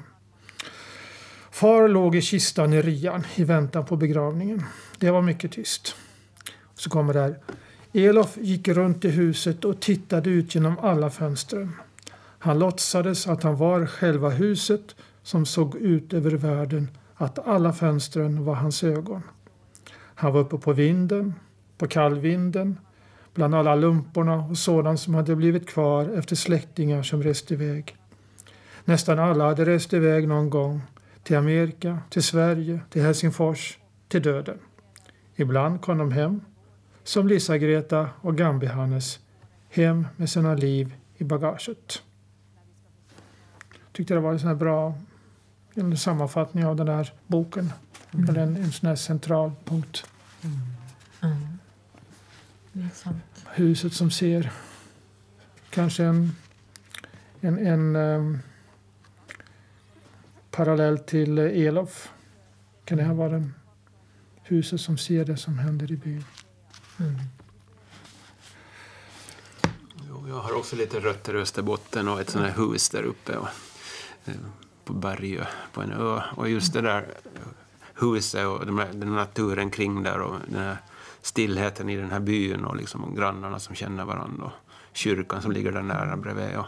Far 1.59 1.87
låg 1.87 2.15
i 2.15 2.21
kistan 2.21 2.73
i 2.73 2.81
rian 2.81 3.23
i 3.35 3.43
väntan 3.43 3.85
på 3.85 3.95
begravningen. 3.95 4.63
Det 4.97 5.11
var 5.11 5.21
mycket 5.21 5.51
tyst. 5.51 5.95
Så 6.75 6.89
kommer 6.89 7.13
det 7.13 7.19
här. 7.19 7.37
Elof 7.93 8.37
gick 8.37 8.67
runt 8.67 9.05
i 9.05 9.09
huset 9.09 9.65
och 9.65 9.79
tittade 9.79 10.29
ut 10.29 10.55
genom 10.55 10.79
alla 10.79 11.09
fönstren. 11.09 11.75
Han 12.17 12.59
låtsades 12.59 13.27
att 13.27 13.43
han 13.43 13.55
var 13.55 13.85
själva 13.85 14.29
huset 14.29 14.95
som 15.23 15.45
såg 15.45 15.75
ut 15.75 16.13
över 16.13 16.31
världen, 16.31 16.87
att 17.15 17.47
alla 17.47 17.73
fönstren 17.73 18.45
var 18.45 18.55
hans 18.55 18.83
ögon. 18.83 19.21
Han 20.15 20.33
var 20.33 20.39
uppe 20.39 20.57
på 20.57 20.73
vinden, 20.73 21.33
på 21.77 21.87
kallvinden, 21.87 22.77
bland 23.33 23.55
alla 23.55 23.75
lumporna 23.75 24.35
och 24.35 24.57
sådant 24.57 24.99
som 24.99 25.13
hade 25.13 25.35
blivit 25.35 25.69
kvar 25.69 26.09
efter 26.09 26.35
släktingar 26.35 27.03
som 27.03 27.23
rest 27.23 27.51
iväg. 27.51 27.95
Nästan 28.85 29.19
alla 29.19 29.45
hade 29.45 29.65
rest 29.65 29.93
iväg 29.93 30.27
någon 30.27 30.49
gång, 30.49 30.81
till 31.29 31.37
Amerika, 31.37 31.99
till 32.09 32.23
Sverige, 32.23 32.79
till 32.89 33.01
Helsingfors, 33.01 33.77
till 34.07 34.21
döden. 34.21 34.59
Ibland 35.35 35.81
kom 35.81 35.97
de 35.97 36.11
hem, 36.11 36.41
som 37.03 37.27
Lisa-Greta 37.27 38.09
och 38.21 38.35
Gambi-Hannes, 38.35 39.19
hem 39.69 40.07
med 40.15 40.29
sina 40.29 40.55
liv 40.55 40.95
i 41.17 41.23
bagaget. 41.23 42.01
Tyckte 43.91 44.13
det 44.13 44.19
var 44.19 44.31
en 44.31 44.39
sån 44.39 44.57
bra 44.57 44.93
en 45.73 45.97
sammanfattning 45.97 46.65
av 46.65 46.75
den 46.75 46.87
här 46.87 47.13
boken. 47.27 47.73
Eller 48.11 48.41
en, 48.41 48.55
en 48.55 48.71
sån 48.71 48.89
här 48.89 48.95
central 48.95 49.51
punkt. 49.65 50.05
Mm. 50.41 51.59
Sant. 52.93 53.23
Huset 53.45 53.93
som 53.93 54.11
ser 54.11 54.51
kanske 55.69 56.03
en, 56.03 56.35
en, 57.41 57.67
en 57.67 57.95
ehm, 57.95 58.39
parallell 60.51 60.99
till 60.99 61.37
Elof. 61.37 62.09
Kan 62.85 62.97
det 62.97 63.03
här 63.03 63.13
vara 63.13 63.29
den 63.29 63.53
huset 64.43 64.81
som 64.81 64.97
ser 64.97 65.25
det 65.25 65.37
som 65.37 65.59
händer 65.59 65.91
i 65.91 65.97
byn? 65.97 66.25
Mm. 66.99 67.15
Jo, 70.09 70.25
Jag 70.27 70.39
har 70.39 70.57
också 70.57 70.75
lite 70.75 70.99
rötter 70.99 71.35
i 71.35 71.41
Österbotten 71.41 72.07
och 72.07 72.21
ett 72.21 72.29
sånt 72.29 72.45
här 72.45 72.53
hus 72.53 72.89
där 72.89 73.03
uppe 73.03 73.37
och, 73.37 73.47
eh, 74.25 74.33
på 74.85 74.93
Bergö, 74.93 75.45
på 75.73 75.81
en 75.81 75.91
ö. 75.91 76.21
Och 76.35 76.49
just 76.49 76.73
det 76.73 76.81
där 76.81 77.05
huset 77.93 78.47
och 78.47 78.65
den, 78.65 78.79
här, 78.79 78.89
den 78.93 79.15
naturen 79.15 79.69
kring 79.69 80.03
där 80.03 80.21
och 80.21 80.35
den 80.47 80.59
här 80.59 80.77
stillheten 81.21 81.89
i 81.89 81.95
den 81.95 82.11
här 82.11 82.19
byn 82.19 82.65
och 82.65 82.75
liksom 82.75 83.15
grannarna 83.15 83.59
som 83.59 83.75
känner 83.75 84.05
varandra 84.05 84.45
och 84.45 84.51
kyrkan 84.93 85.41
som 85.41 85.51
ligger 85.51 85.71
där 85.71 85.81
nära 85.81 86.17
bredvid. 86.17 86.57
Och, 86.57 86.65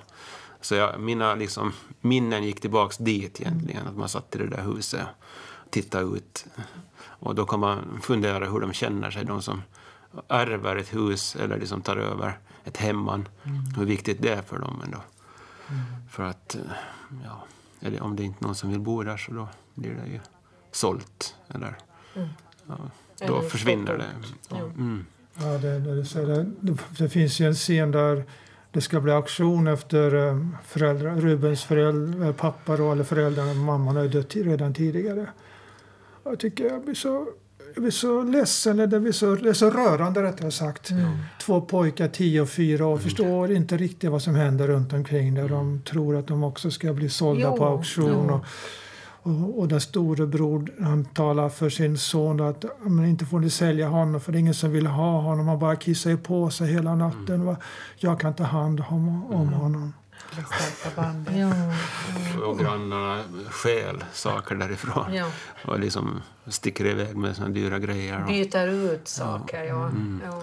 så 0.62 0.76
jag, 0.76 0.99
mina 0.99 1.36
liksom, 1.36 1.74
minnen 2.01 2.43
gick 2.43 2.62
tillbaks 2.62 2.97
dit 2.97 3.41
egentligen, 3.41 3.88
att 3.88 3.97
man 3.97 4.09
satt 4.09 4.36
i 4.36 4.38
det 4.38 4.47
där 4.47 4.64
huset 4.64 5.07
och 5.66 5.72
tittade 5.72 6.18
ut. 6.18 6.45
Och 7.03 7.36
då 7.36 7.45
kan 7.45 7.59
man 7.59 7.99
fundera 8.01 8.49
hur 8.49 8.59
de 8.59 8.74
känner 8.74 9.12
sig, 9.12 9.26
de 9.26 9.41
som 9.41 9.62
ärver 10.28 10.76
ett 10.76 10.93
hus 10.93 11.36
eller 11.36 11.59
liksom 11.59 11.82
tar 11.82 11.97
över 11.97 12.39
ett 12.64 12.78
hemman. 12.78 13.28
Hur 13.78 13.86
viktigt 13.86 14.22
det 14.22 14.34
är 14.34 14.41
för 14.41 14.59
dem 14.59 14.82
ändå. 14.86 14.97
För 16.09 16.24
att, 16.24 16.57
ja, 17.24 17.43
eller 17.82 18.03
om 18.03 18.16
det 18.16 18.24
inte 18.24 18.43
är 18.43 18.47
någon 18.47 18.55
som 18.55 18.70
vill 18.70 18.80
bo 18.80 19.03
där 19.03 19.18
så 19.18 19.32
då 19.32 19.47
blir 19.74 19.91
det 19.91 20.12
ju 20.12 20.20
sålt. 20.72 21.36
Eller, 21.47 21.78
ja, 22.68 22.78
då 23.20 23.38
Eller 23.38 23.49
försvinner 23.49 23.97
det. 23.97 24.09
Jo. 24.49 24.57
Mm. 24.57 25.05
Ja, 25.34 25.57
det, 25.57 25.80
det, 25.80 26.05
så 26.05 26.26
det, 26.26 26.43
det, 26.59 26.78
det 26.97 27.09
finns 27.09 27.39
ju 27.39 27.47
en 27.47 27.55
scen 27.55 27.91
där 27.91 28.26
det 28.72 28.82
ska 28.82 28.99
bli 29.01 29.11
auktion 29.11 29.67
efter 29.67 30.28
eh, 30.28 30.38
föräldrar, 30.65 31.15
Rubens 31.15 31.63
föräldrar, 31.63 32.32
pappa 32.34 32.78
då, 32.78 32.91
eller 32.91 33.03
föräldrarna. 33.03 33.53
Mamman 33.53 33.95
har 33.95 34.03
ju 34.03 34.09
dött 34.09 34.36
redan 34.36 34.74
tidigare. 34.74 35.28
Jag 36.24 36.39
tycker 36.39 36.65
jag 36.65 36.84
blir 36.84 36.95
så, 36.95 37.28
jag 37.74 37.82
blir 37.84 37.91
så 37.91 38.24
ledsen, 38.24 38.74
eller 38.80 38.88
det 38.88 38.99
blir 38.99 39.11
så, 39.11 39.36
det 39.36 39.49
är 39.49 39.53
så 39.53 39.69
rörande 39.69 40.24
rättare 40.24 40.51
sagt. 40.51 40.89
Två 41.41 41.61
pojkar, 41.61 42.07
10 42.07 42.41
och 42.41 42.49
4 42.49 42.86
år, 42.86 42.97
förstår 42.97 43.51
inte 43.51 43.78
riktigt 43.78 44.11
vad 44.11 44.22
som 44.22 44.36
händer 44.36 44.67
runt 44.67 44.93
omkring 44.93 45.34
där. 45.36 45.49
De 45.49 45.82
tror 45.82 46.15
att 46.17 46.28
de 46.28 46.43
också 46.43 46.72
ska 46.72 46.93
bli 46.93 47.09
sålda 47.09 47.41
Jo, 47.51 47.57
på 47.57 47.65
auktion. 47.65 48.26
jo. 48.30 48.34
Och, 48.36 48.45
Och, 49.24 49.59
och 49.59 49.67
den 49.67 49.82
store 49.82 50.28
bror 50.28 50.72
han 50.80 51.05
talar 51.05 51.49
för 51.49 51.69
sin 51.69 51.97
son 51.97 52.41
att 52.41 52.65
men 52.82 53.05
inte 53.05 53.26
får 53.26 53.39
ni 53.39 53.49
sälja 53.49 53.88
honom 53.88 54.22
för 54.22 54.32
det 54.32 54.38
är 54.38 54.39
ingen 54.39 54.53
som 54.53 54.72
vill 54.72 54.88
ha 54.88 55.22
honom. 55.22 55.47
Han 55.47 55.59
bara 55.59 55.76
kissar 55.76 56.15
på 56.15 56.49
sig 56.49 56.74
hela 56.74 56.95
natten. 56.95 57.41
Mm. 57.41 57.55
Jag 57.97 58.19
kan 58.19 58.34
ta 58.34 58.43
hand 58.43 58.84
om, 58.89 59.26
om 59.34 59.41
mm. 59.41 59.53
honom. 59.53 59.93
Ja. 61.38 61.51
Och 62.45 62.59
grannarna 62.59 63.24
stjäl 63.49 64.03
saker 64.13 64.55
därifrån. 64.55 65.13
Ja. 65.13 65.26
Och 65.65 65.80
liksom 65.80 66.22
sticker 66.47 66.86
iväg 66.86 67.15
med 67.15 67.36
såna 67.36 67.49
dyra 67.49 67.80
grejer. 67.80 68.24
Byter 68.28 68.67
ut 68.67 69.07
saker, 69.07 69.63
ja. 69.63 69.86
Mm. 69.86 70.22
ja. 70.26 70.41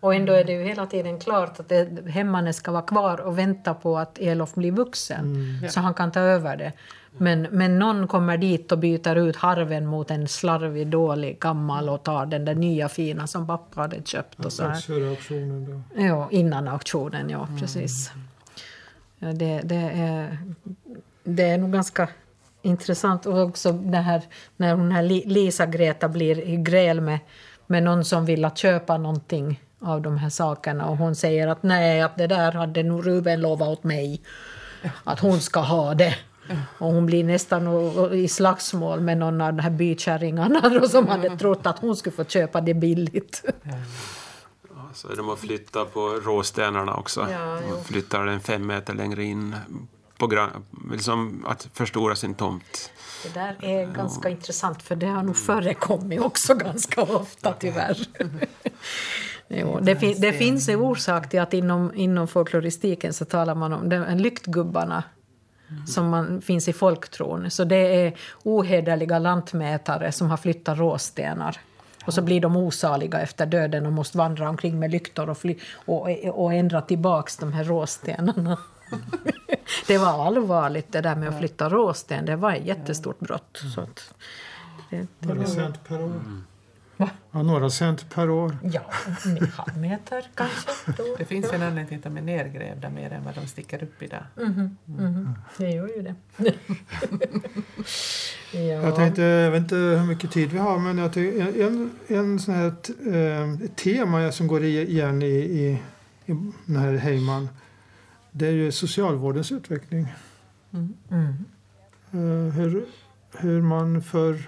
Och 0.00 0.14
ändå 0.14 0.32
är 0.32 0.44
det 0.44 0.52
ju 0.52 0.62
hela 0.62 0.86
tiden 0.86 1.20
klart 1.20 1.60
att 1.60 1.68
det, 1.68 2.10
hemmanen 2.10 2.54
ska 2.54 2.72
vara 2.72 2.82
kvar 2.82 3.20
och 3.20 3.38
vänta 3.38 3.74
på 3.74 3.98
att 3.98 4.18
Elof 4.18 4.54
blir 4.54 4.72
vuxen, 4.72 5.34
mm. 5.34 5.70
så 5.70 5.80
han 5.80 5.94
kan 5.94 6.12
ta 6.12 6.20
över 6.20 6.56
det. 6.56 6.72
Men, 7.18 7.42
men 7.50 7.78
någon 7.78 8.08
kommer 8.08 8.36
dit 8.36 8.72
och 8.72 8.78
byter 8.78 9.16
ut 9.16 9.36
harven 9.36 9.86
mot 9.86 10.10
en 10.10 10.28
slarvig, 10.28 10.86
dålig, 10.86 11.38
gammal 11.40 11.88
och 11.88 12.02
tar 12.02 12.26
den 12.26 12.44
där 12.44 12.54
nya 12.54 12.88
fina 12.88 13.26
som 13.26 13.46
pappa 13.46 13.80
hade 13.80 14.02
köpt. 14.02 14.44
Och 14.44 14.52
så 14.52 14.62
här. 14.62 14.74
Före 14.74 15.10
auktionen 15.10 15.64
då? 15.94 16.02
Ja, 16.02 16.28
innan 16.30 16.68
auktionen, 16.68 17.30
ja 17.30 17.48
precis. 17.60 18.10
Ja, 19.18 19.32
det, 19.32 19.60
det, 19.64 19.90
är, 19.94 20.38
det 21.24 21.42
är 21.42 21.58
nog 21.58 21.72
ganska 21.72 22.08
intressant. 22.62 23.26
Och 23.26 23.38
också 23.38 23.72
det 23.72 23.98
här, 23.98 24.22
när 24.56 24.74
hon 24.74 24.92
här 24.92 25.02
Lisa-Greta 25.02 26.08
blir 26.08 26.40
i 26.40 26.56
gräl 26.56 27.00
med, 27.00 27.18
med 27.66 27.82
någon 27.82 28.04
som 28.04 28.26
vill 28.26 28.44
att 28.44 28.58
köpa 28.58 28.98
någonting 28.98 29.60
av 29.80 30.02
de 30.02 30.18
här 30.18 30.30
sakerna 30.30 30.86
och 30.86 30.96
hon 30.96 31.14
säger 31.14 31.48
att 31.48 31.62
nej, 31.62 32.00
att 32.00 32.18
det 32.18 32.26
där 32.26 32.52
hade 32.52 32.82
nog 32.82 33.06
Ruben 33.06 33.40
lovat 33.40 33.68
åt 33.68 33.84
mig. 33.84 34.20
Att 35.04 35.20
hon 35.20 35.40
ska 35.40 35.60
ha 35.60 35.94
det. 35.94 36.14
Och 36.78 36.92
hon 36.92 37.06
blir 37.06 37.24
nästan 37.24 37.68
i 38.12 38.28
slagsmål 38.28 39.00
med 39.00 39.18
någon 39.18 39.40
av 39.40 39.54
de 39.54 39.62
här 39.62 39.70
bykärringarna 39.70 40.88
som 40.88 41.08
hade 41.08 41.36
trott 41.36 41.66
att 41.66 41.78
hon 41.78 41.96
skulle 41.96 42.16
få 42.16 42.24
köpa 42.24 42.60
det 42.60 42.74
billigt. 42.74 43.44
Ja, 44.68 44.90
så 44.94 45.08
är 45.08 45.16
de 45.16 45.30
att 45.30 45.38
flytta 45.38 45.84
på 45.84 46.00
råstenarna 46.00 46.94
också. 46.94 47.26
Ja, 47.30 47.58
de 47.70 47.84
flyttar 47.84 48.24
den 48.24 48.40
fem 48.40 48.66
meter 48.66 48.94
längre 48.94 49.24
in 49.24 49.56
på 50.20 50.48
liksom 50.92 51.44
att 51.48 51.68
förstora 51.72 52.16
sin 52.16 52.34
tomt. 52.34 52.90
Det 53.22 53.34
där 53.34 53.56
är 53.60 53.86
ganska 53.86 54.28
ja. 54.28 54.32
intressant 54.32 54.82
för 54.82 54.96
det 54.96 55.06
har 55.06 55.22
nog 55.22 55.36
förekommit 55.36 56.20
också 56.20 56.54
ganska 56.64 57.02
ofta 57.02 57.52
tyvärr. 57.52 57.98
Jo, 59.52 59.78
det, 59.82 59.96
fin 59.96 60.20
det 60.20 60.32
finns 60.32 60.68
en 60.68 60.80
orsak 60.80 61.28
till 61.28 61.40
att 61.40 61.54
inom, 61.54 61.94
inom 61.94 62.28
folkloristiken 62.28 63.12
så 63.12 63.24
talar 63.24 63.54
man 63.54 63.72
om 63.72 63.88
de, 63.88 64.16
lyktgubbarna 64.16 65.02
mm. 65.70 65.86
som 65.86 66.08
man, 66.08 66.40
finns 66.40 66.68
i 66.68 66.72
folktron. 66.72 67.50
Så 67.50 67.64
det 67.64 68.06
är 68.06 68.14
ohederliga 68.42 69.18
lantmätare 69.18 70.12
som 70.12 70.30
har 70.30 70.36
flyttat 70.36 70.78
råstenar. 70.78 71.56
Och 72.06 72.14
så 72.14 72.22
blir 72.22 72.40
de 72.40 72.56
osaliga 72.56 73.20
efter 73.20 73.46
döden 73.46 73.86
och 73.86 73.92
måste 73.92 74.18
vandra 74.18 74.48
omkring 74.48 74.78
med 74.78 74.90
lyktor 74.90 75.30
och, 75.30 75.38
fly, 75.38 75.56
och, 75.72 76.08
och 76.24 76.54
ändra 76.54 76.80
tillbaks 76.80 77.36
de 77.36 77.52
här 77.52 77.64
råstenarna. 77.64 78.58
det 79.86 79.98
var 79.98 80.26
allvarligt 80.26 80.92
det 80.92 81.00
där 81.00 81.16
med 81.16 81.28
att 81.28 81.38
flytta 81.38 81.68
råsten. 81.68 82.24
Det 82.24 82.36
var 82.36 82.52
ett 82.52 82.66
jättestort 82.66 83.20
brott. 83.20 83.62
Så 83.74 83.80
att 83.80 84.14
det, 84.90 85.06
det 85.18 85.34
var... 85.34 85.88
per 85.88 86.02
år. 86.04 86.20
Va? 87.00 87.10
Ja, 87.30 87.42
några 87.42 87.70
cent 87.70 88.14
per 88.14 88.30
år. 88.30 88.58
Ja, 88.62 88.80
en 89.24 89.48
halv 89.48 89.78
meter 89.78 90.26
kanske. 90.34 90.70
Då. 90.96 91.04
Det 91.18 91.24
finns 91.24 91.52
en 91.52 91.62
anledning 91.62 91.86
till 91.86 91.96
att 91.96 92.14
de 92.14 92.16
är 92.16 92.22
nergrävda 92.22 92.90
mer 92.90 93.12
än 93.12 93.24
vad 93.24 93.34
de 93.34 93.46
sticker 93.46 93.82
upp 93.82 94.02
idag. 94.02 94.22
Mm 94.36 94.52
-hmm. 94.52 94.98
Mm 94.98 95.14
-hmm. 95.14 95.32
Det 95.56 95.70
gör 95.70 95.88
ju 95.96 96.02
det. 96.02 96.14
ja. 98.52 98.60
Jag 98.60 98.96
tänkte, 98.96 99.22
jag 99.22 99.50
vet 99.50 99.62
inte 99.62 99.74
hur 99.74 100.06
mycket 100.06 100.30
tid 100.30 100.52
vi 100.52 100.58
har, 100.58 100.78
men 100.78 100.98
jag 100.98 101.12
tycker, 101.12 101.66
en, 101.66 101.90
en 102.08 102.38
sån 102.38 102.54
här 102.54 102.74
eh, 103.14 103.56
tema 103.76 104.32
som 104.32 104.46
går 104.46 104.64
igen 104.64 105.22
i, 105.22 105.26
i, 105.26 105.82
i 106.26 106.32
den 106.66 106.76
här 106.76 106.96
Heyman, 106.96 107.48
det 108.32 108.46
är 108.46 108.52
ju 108.52 108.72
socialvårdens 108.72 109.52
utveckling. 109.52 110.06
Mm. 110.72 110.94
mm. 111.10 111.44
Uh, 112.14 112.52
hur, 112.52 112.84
hur 113.38 113.62
man 113.62 114.02
för, 114.02 114.32
det 114.32 114.42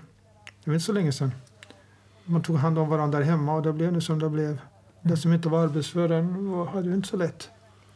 var 0.65 0.75
inte 0.75 0.87
så 0.87 0.93
länge 0.93 1.13
sedan, 1.13 1.33
man 2.33 2.43
tog 2.43 2.57
hand 2.57 2.79
om 2.79 2.89
varandra 2.89 3.19
där 3.19 3.27
hemma 3.27 3.55
och 3.55 3.63
det 3.63 3.73
blev 3.73 3.93
nu 3.93 4.01
som 4.01 4.19
det 4.19 4.29
blev. 4.29 4.61
Den 5.03 5.17
som 5.17 5.33
inte 5.33 5.49
var 5.49 5.63
arbetsför 5.63 6.09
den 6.09 6.55
hade 6.73 6.89
ju 6.89 6.95
inte 6.95 7.09
så 7.09 7.17
lätt. 7.17 7.51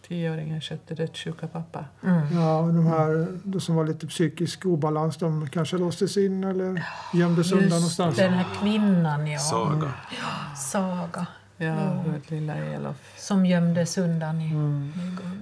Tioåringen 0.09 0.61
skötte 0.61 0.95
dödssjuka 0.95 1.47
pappa. 1.47 1.85
Mm. 2.03 2.41
Ja, 2.41 2.63
de 2.63 2.87
här 2.87 3.27
de 3.45 3.61
som 3.61 3.75
var 3.75 3.85
lite 3.85 4.07
psykisk 4.07 4.67
obalans 4.67 5.17
de 5.17 5.49
kanske 5.49 5.79
låstes 5.79 6.17
in 6.17 6.45
eller 6.45 6.83
gömdes 7.15 7.53
undan 7.53 7.69
någonstans. 7.69 8.17
den 8.17 8.33
här 8.33 8.47
kvinnan, 8.61 9.27
ja. 9.27 9.39
Saga. 9.39 9.93
Ja, 10.11 10.57
Saga. 10.57 11.27
Ja, 11.57 11.73
mm. 11.73 12.21
lilla 12.27 12.55
Elof. 12.57 12.97
Som 13.17 13.47
gömdes 13.47 13.99
undan 13.99 14.41
i, 14.41 14.51
mm. 14.51 14.93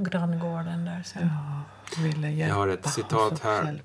i 0.01 0.05
granngården 0.05 0.85
där 0.85 1.03
sen. 1.05 1.23
Ja 1.23 1.65
ville 1.99 2.31
hjälpa. 2.31 2.55
Jag 2.55 2.61
har 2.61 2.69
ett 2.69 2.89
citat 2.89 3.41
här. 3.43 3.83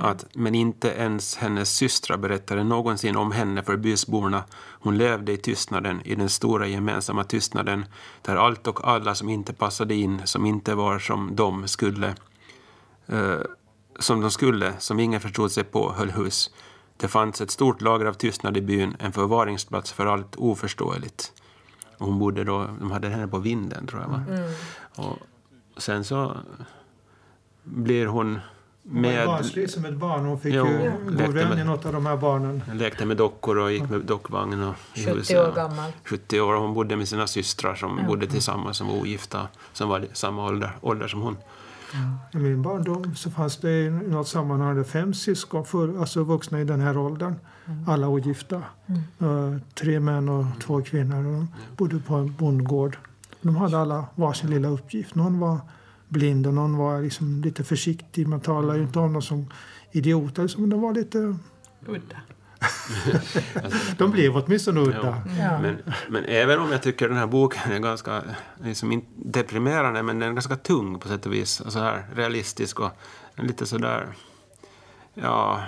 Att, 0.00 0.26
men 0.32 0.54
inte 0.54 0.88
ens 0.88 1.36
hennes 1.36 1.76
systrar 1.76 2.16
berättade 2.16 2.64
någonsin 2.64 3.16
om 3.16 3.32
henne 3.32 3.62
för 3.62 3.76
bysborna. 3.76 4.44
Hon 4.54 4.98
levde 4.98 5.32
i 5.32 5.36
tystnaden, 5.36 6.00
i 6.04 6.14
den 6.14 6.28
stora 6.28 6.66
gemensamma 6.66 7.24
tystnaden, 7.24 7.84
där 8.22 8.36
allt 8.36 8.66
och 8.66 8.88
alla 8.88 9.14
som 9.14 9.28
inte 9.28 9.52
passade 9.52 9.94
in, 9.94 10.22
som 10.24 10.46
inte 10.46 10.74
var 10.74 10.98
som 10.98 11.36
de 11.36 11.68
skulle, 11.68 12.14
eh, 13.06 13.40
som 13.98 14.20
de 14.20 14.30
skulle, 14.30 14.72
som 14.78 15.00
ingen 15.00 15.20
förstod 15.20 15.52
sig 15.52 15.64
på, 15.64 15.92
höll 15.92 16.10
hus. 16.10 16.50
Det 16.96 17.08
fanns 17.08 17.40
ett 17.40 17.50
stort 17.50 17.80
lager 17.80 18.06
av 18.06 18.12
tystnad 18.12 18.56
i 18.56 18.60
byn, 18.60 18.96
en 18.98 19.12
förvaringsplats 19.12 19.92
för 19.92 20.06
allt 20.06 20.36
oförståeligt. 20.36 21.32
Och 21.98 22.06
hon 22.06 22.18
bodde 22.18 22.44
då, 22.44 22.68
de 22.80 22.90
hade 22.90 23.08
henne 23.08 23.28
på 23.28 23.38
vinden, 23.38 23.86
tror 23.86 24.02
jag. 24.02 24.08
Va? 24.08 24.22
Mm. 24.28 24.50
Och 24.96 25.18
sen 25.82 26.04
så 26.04 26.36
blir 27.62 28.06
hon 28.06 28.40
med... 28.86 29.18
Hon 29.18 29.26
var 29.26 29.36
barnslig 29.36 29.70
som 29.70 29.84
ett 29.84 29.94
barn. 29.94 30.24
Hon 30.24 30.40
fick 30.40 30.54
jo, 30.54 30.66
ju 30.66 30.92
god 31.16 31.34
vän 31.34 31.58
i 31.58 31.64
något 31.64 31.86
av 31.86 31.92
de 31.92 32.06
här 32.06 32.16
barnen. 32.16 32.62
Lekte 32.72 33.06
med 33.06 33.16
dockor 33.16 33.58
och 33.58 33.72
gick 33.72 33.90
med 33.90 34.00
dockvagn. 34.00 34.62
Och 34.62 34.74
70 34.94 35.38
år 35.38 35.54
gammal. 35.54 35.92
70 36.04 36.40
år. 36.40 36.54
Hon 36.54 36.74
bodde 36.74 36.96
med 36.96 37.08
sina 37.08 37.26
systrar 37.26 37.74
som 37.74 37.98
ja. 37.98 38.06
bodde 38.06 38.26
tillsammans, 38.26 38.76
som 38.76 38.86
var 38.86 38.94
ogifta, 38.94 39.48
som 39.72 39.88
var 39.88 40.06
samma 40.12 40.44
ålder, 40.44 40.70
ålder 40.80 41.08
som 41.08 41.20
hon. 41.20 41.36
Ja. 41.92 42.38
I 42.38 42.42
min 42.42 42.62
barndom 42.62 43.14
så 43.14 43.30
fanns 43.30 43.56
det 43.56 43.70
i 43.70 43.90
något 43.90 44.28
sammanhang 44.28 44.84
fem 44.84 45.14
syskon, 45.14 45.64
för, 45.64 46.00
alltså 46.00 46.24
vuxna 46.24 46.60
i 46.60 46.64
den 46.64 46.80
här 46.80 46.98
åldern. 46.98 47.34
Mm. 47.66 47.88
Alla 47.88 48.08
ogifta. 48.08 48.62
Mm. 49.18 49.60
tre 49.74 50.00
män 50.00 50.28
och 50.28 50.44
två 50.62 50.82
kvinnor. 50.82 51.22
De 51.22 51.48
bodde 51.76 51.98
på 51.98 52.14
en 52.14 52.34
bondgård. 52.34 52.98
De 53.40 53.56
hade 53.56 53.78
alla 53.78 54.04
varsin 54.14 54.50
lilla 54.50 54.68
uppgift. 54.68 55.14
Någon 55.14 55.40
var 55.40 55.58
blind 56.08 56.46
och 56.46 56.54
någon 56.54 56.76
var 56.76 57.00
liksom 57.00 57.42
lite 57.42 57.64
försiktig. 57.64 58.28
Man 58.28 58.40
talar 58.40 58.74
ju 58.74 58.82
inte 58.82 58.98
om 58.98 59.12
dem 59.12 59.22
som 59.22 59.50
idioter, 59.92 60.54
men 60.58 60.70
de 60.70 60.80
var 60.80 60.94
lite... 60.94 61.36
Udda. 61.86 62.16
de 63.98 64.10
blev 64.10 64.36
åtminstone 64.36 64.80
udda. 64.80 65.22
Ja. 65.38 65.58
Men, 65.60 65.76
men 66.08 66.24
även 66.24 66.58
om 66.58 66.72
jag 66.72 66.82
tycker 66.82 67.08
den 67.08 67.16
här 67.16 67.26
boken 67.26 67.72
är 67.72 67.78
ganska 67.78 68.22
liksom 68.62 69.04
deprimerande, 69.16 70.02
men 70.02 70.18
den 70.18 70.28
är 70.28 70.32
ganska 70.32 70.56
tung 70.56 70.98
på 70.98 71.08
sätt 71.08 71.26
och 71.26 71.32
vis. 71.32 71.62
Så 71.68 71.78
här 71.78 72.06
realistisk 72.14 72.80
och 72.80 72.90
lite 73.36 73.66
sådär... 73.66 74.08
Ja 75.14 75.64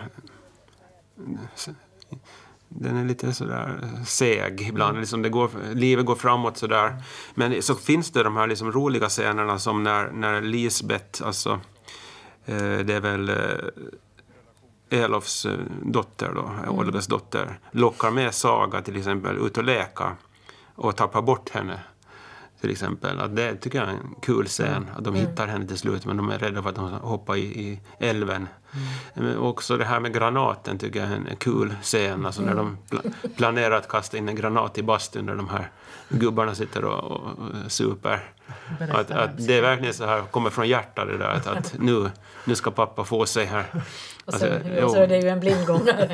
den 2.80 2.96
är 2.96 3.04
lite 3.04 3.32
sådär 3.32 3.80
seg 4.06 4.60
ibland. 4.68 4.90
Mm. 4.90 5.00
Liksom 5.00 5.22
det 5.22 5.28
går, 5.28 5.50
livet 5.72 6.06
går 6.06 6.14
framåt 6.14 6.56
sådär. 6.56 7.02
Men 7.34 7.62
så 7.62 7.74
finns 7.74 8.10
det 8.10 8.22
de 8.22 8.36
här 8.36 8.46
liksom 8.46 8.72
roliga 8.72 9.08
scenerna 9.08 9.58
som 9.58 9.82
när, 9.82 10.10
när 10.10 10.40
Lisbeth, 10.40 11.26
alltså 11.26 11.60
eh, 12.44 12.78
det 12.78 12.94
är 12.94 13.00
väl 13.00 13.28
eh, 13.28 15.00
Elofs 15.02 15.46
eh, 15.46 15.58
dotter 15.82 16.32
då, 16.34 16.42
mm. 16.42 16.78
Olgas 16.78 17.06
dotter, 17.06 17.58
lockar 17.70 18.10
med 18.10 18.34
Saga 18.34 18.82
till 18.82 18.96
exempel 18.96 19.36
ut 19.46 19.58
och 19.58 19.64
leka 19.64 20.16
och 20.74 20.96
tappar 20.96 21.22
bort 21.22 21.50
henne 21.50 21.80
till 22.66 22.72
exempel. 22.72 23.20
Att 23.20 23.36
det 23.36 23.56
tycker 23.56 23.78
jag 23.78 23.88
är 23.88 23.92
en 23.92 24.14
kul 24.22 24.46
scen. 24.46 24.66
Mm. 24.66 24.88
Att 24.96 25.04
de 25.04 25.14
mm. 25.14 25.26
hittar 25.26 25.46
henne 25.46 25.66
till 25.66 25.78
slut 25.78 26.06
men 26.06 26.16
de 26.16 26.30
är 26.30 26.38
rädda 26.38 26.62
för 26.62 26.70
att 26.70 26.76
hon 26.76 26.92
hoppar 26.92 27.36
i, 27.36 27.40
i 27.40 27.80
älven. 27.98 28.48
Mm. 29.16 29.26
Men 29.26 29.38
också 29.38 29.76
det 29.76 29.84
här 29.84 30.00
med 30.00 30.14
granaten 30.14 30.78
tycker 30.78 31.00
jag 31.00 31.08
är 31.08 31.14
en 31.14 31.36
kul 31.36 31.74
scen. 31.82 32.26
Alltså 32.26 32.42
när 32.42 32.54
de 32.54 32.78
pla 32.90 33.00
planerar 33.36 33.76
att 33.76 33.88
kasta 33.88 34.18
in 34.18 34.28
en 34.28 34.36
granat 34.36 34.78
i 34.78 34.82
bastun 34.82 35.26
där 35.26 35.34
de 35.34 35.48
här 35.48 35.70
gubbarna 36.08 36.54
sitter 36.54 36.84
och, 36.84 37.04
och, 37.04 37.20
och 37.38 37.72
super. 37.72 38.30
Att, 38.90 39.10
att, 39.10 39.46
det 39.46 39.58
är 39.58 39.62
verkligen 39.62 39.94
så 39.94 40.06
här, 40.06 40.22
kommer 40.22 40.50
från 40.50 40.68
hjärtat 40.68 41.08
det 41.08 41.18
där 41.18 41.28
att, 41.28 41.46
att 41.46 41.74
nu, 41.78 42.10
nu 42.44 42.54
ska 42.54 42.70
pappa 42.70 43.04
få 43.04 43.26
sig 43.26 43.44
här. 43.44 43.64
Och 44.24 44.34
så, 44.34 44.46
alltså, 44.46 44.88
så 44.88 44.96
är 44.96 45.08
det 45.08 45.18
ju 45.18 45.28
en 45.28 45.40
blindgångare. 45.40 46.08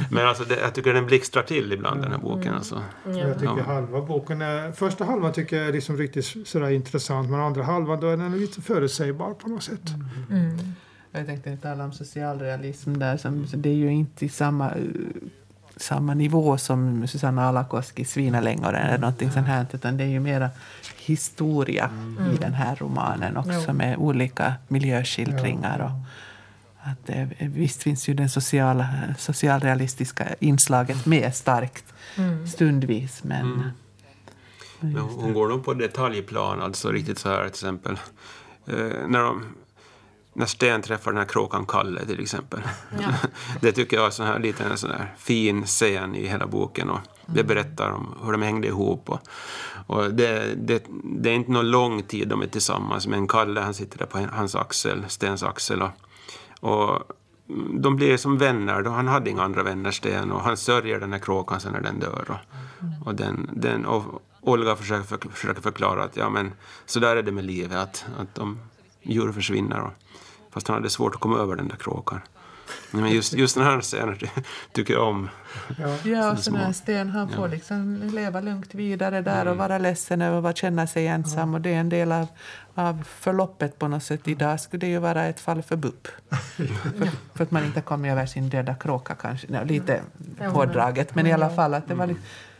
Men 0.10 0.26
alltså 0.26 0.44
det, 0.44 0.60
jag 0.60 0.74
tycker 0.74 0.94
den 0.94 1.06
blixtrar 1.06 1.42
till 1.42 1.72
ibland 1.72 1.96
mm. 1.96 2.10
den 2.10 2.20
här 2.20 2.28
boken. 2.28 2.42
Mm. 2.42 2.54
Alltså. 2.54 2.82
Ja. 3.04 3.12
Jag 3.12 3.34
tycker 3.38 3.58
ja. 3.58 3.62
halva 3.62 4.00
boken 4.00 4.42
är, 4.42 4.72
första 4.72 5.04
halvan 5.04 5.32
tycker 5.32 5.56
jag 5.56 5.68
är 5.68 5.72
liksom 5.72 5.96
riktigt 5.96 6.48
sådär 6.48 6.70
intressant 6.70 7.30
men 7.30 7.40
andra 7.40 7.62
halvan 7.62 8.00
då 8.00 8.08
är 8.08 8.16
den 8.16 8.40
lite 8.40 8.62
förutsägbar 8.62 9.34
på 9.34 9.48
något 9.48 9.62
sätt. 9.62 9.88
Mm. 10.30 10.58
Jag 11.12 11.26
tänkte 11.26 11.56
tala 11.56 11.84
om 11.84 11.92
socialrealism 11.92 12.98
där. 12.98 13.16
Som, 13.16 13.46
det 13.52 13.68
är 13.68 13.74
ju 13.74 13.92
inte 13.92 14.24
i 14.24 14.28
samma, 14.28 14.72
samma 15.82 16.14
nivå 16.14 16.58
som 16.58 17.06
Susanna 17.08 17.48
Alakoski 17.48 18.04
Svinalängoren 18.04 18.86
eller 18.86 18.98
någonting 18.98 19.30
sånt 19.30 19.46
här. 19.46 19.66
Utan 19.72 19.96
det 19.96 20.04
är 20.04 20.08
ju 20.08 20.20
mera 20.20 20.50
historia 20.96 21.90
i 22.34 22.36
den 22.36 22.54
här 22.54 22.76
romanen 22.76 23.36
också 23.36 23.64
Jo. 23.68 23.72
med 23.72 23.96
olika 23.98 24.54
miljöskildringar. 24.68 25.78
Och 25.78 25.90
att 26.90 27.06
det, 27.06 27.28
visst 27.38 27.82
finns 27.82 28.08
ju 28.08 28.14
det 28.14 28.28
sociala, 28.28 28.88
socialrealistiska 29.18 30.24
inslaget 30.40 31.06
med 31.06 31.34
starkt 31.34 31.84
stundvis. 32.54 33.24
Men, 33.24 33.72
Mm. 34.80 34.94
Men 34.94 35.02
hon 35.02 35.32
går 35.34 35.48
nog 35.48 35.64
på 35.64 35.74
detaljplan, 35.74 36.62
alltså 36.62 36.90
riktigt 36.90 37.18
så 37.18 37.28
här 37.28 37.38
till 37.40 37.48
exempel. 37.48 37.92
Eh, 38.66 38.74
när, 39.08 39.18
de, 39.18 39.44
när 40.32 40.46
Sten 40.46 40.82
träffar 40.82 41.10
den 41.10 41.18
här 41.18 41.28
kråkan 41.28 41.66
Kalle 41.66 42.06
till 42.06 42.20
exempel. 42.20 42.60
Ja. 43.00 43.08
det 43.60 43.72
tycker 43.72 43.96
jag 43.96 44.06
är 44.06 44.10
så 44.10 44.22
här, 44.22 44.38
lite 44.38 44.64
en 44.64 44.78
sån 44.78 44.90
här 44.90 45.14
fin 45.18 45.64
scen 45.64 46.14
i 46.14 46.26
hela 46.26 46.46
boken. 46.46 46.90
Och 46.90 47.00
det 47.26 47.44
berättar 47.44 47.90
om 47.90 48.14
hur 48.24 48.32
de 48.32 48.42
hängde 48.42 48.68
ihop. 48.68 49.10
Och, 49.10 49.20
och 49.86 50.14
det, 50.14 50.54
det, 50.54 50.84
det 51.04 51.30
är 51.30 51.34
inte 51.34 51.52
någon 51.52 51.70
lång 51.70 52.02
tid 52.02 52.28
de 52.28 52.42
är 52.42 52.46
tillsammans, 52.46 53.06
men 53.06 53.28
Kalle 53.28 53.60
han 53.60 53.74
sitter 53.74 53.98
där 53.98 54.06
på 54.06 54.18
hans 54.32 54.54
axel, 54.54 55.04
Stens 55.08 55.42
axel. 55.42 55.82
Och, 55.82 55.90
och 56.60 57.02
de 57.80 57.96
blir 57.96 58.16
som 58.16 58.38
vänner. 58.38 58.82
Då 58.82 58.90
han 58.90 59.08
hade 59.08 59.30
inga 59.30 59.42
andra 59.42 59.62
vänner, 59.62 59.90
Sten, 59.90 60.32
och 60.32 60.40
han 60.40 60.56
sörjer 60.56 61.00
den 61.00 61.12
här 61.12 61.20
kråkan 61.20 61.60
sen 61.60 61.72
när 61.72 61.80
den 61.80 62.00
dör. 62.00 62.24
Och, 62.28 63.06
och, 63.06 63.14
den, 63.14 63.50
den, 63.52 63.86
och 63.86 64.22
Olga 64.40 64.76
försöker, 64.76 65.02
för, 65.02 65.28
försöker 65.28 65.62
förklara 65.62 66.04
att 66.04 66.16
ja, 66.16 66.30
men, 66.30 66.52
så 66.86 67.00
där 67.00 67.16
är 67.16 67.22
det 67.22 67.32
med 67.32 67.44
livet, 67.44 67.78
att, 67.78 68.06
att 68.18 68.34
de 68.34 68.58
djur 69.02 69.32
försvinner. 69.32 69.80
Och, 69.80 69.92
fast 70.52 70.68
han 70.68 70.74
hade 70.76 70.90
svårt 70.90 71.14
att 71.14 71.20
komma 71.20 71.38
över 71.38 71.56
den 71.56 71.68
där 71.68 71.76
kråkan. 71.76 72.20
Men 72.90 73.08
just, 73.10 73.32
just 73.32 73.54
den 73.54 73.64
här 73.64 73.80
scenen 73.80 74.18
ty- 74.18 74.26
tycker 74.72 74.94
jag 74.94 75.08
om. 75.08 75.28
Ja. 75.78 75.88
Ja, 76.04 76.20
när 76.32 76.36
små. 76.36 76.72
Sten 76.72 77.10
han 77.10 77.28
får 77.28 77.48
Ja. 77.48 77.54
liksom 77.54 78.00
leva 78.14 78.40
lugnt 78.40 78.74
vidare 78.74 79.20
där 79.22 79.40
Mm. 79.40 79.48
och 79.52 79.56
vara 79.56 79.78
ledsen 79.78 80.22
över 80.22 80.50
att 80.50 80.56
känna 80.56 80.86
sig 80.86 81.06
ensam. 81.06 81.54
Och 81.54 81.60
det 81.60 81.74
är 81.74 81.80
en 81.80 81.88
del 81.88 82.12
av, 82.12 82.26
av 82.74 83.02
förloppet 83.18 83.78
på 83.78 83.88
något 83.88 84.02
sätt. 84.04 84.28
Idag 84.28 84.60
skulle 84.60 84.80
det 84.80 84.90
ju 84.90 84.98
vara 84.98 85.24
ett 85.24 85.40
fall 85.40 85.62
för 85.62 85.76
BUP. 85.76 86.08
för, 86.56 87.08
för 87.34 87.44
att 87.44 87.50
man 87.50 87.64
inte 87.64 87.80
kom 87.80 88.04
över 88.04 88.26
sin 88.26 88.48
döda 88.48 88.74
kråka 88.74 89.14
kanske. 89.14 89.64
Lite 89.64 90.00
Ja, 90.40 90.48
hårdraget, 90.48 91.14
men 91.14 91.26
i 91.26 91.32
alla 91.32 91.50
fall 91.50 91.74
att 91.74 91.86
det 91.88 91.94
Mm. 91.94 91.98
var 91.98 92.06
liksom, 92.06 92.24
eh, 92.24 92.51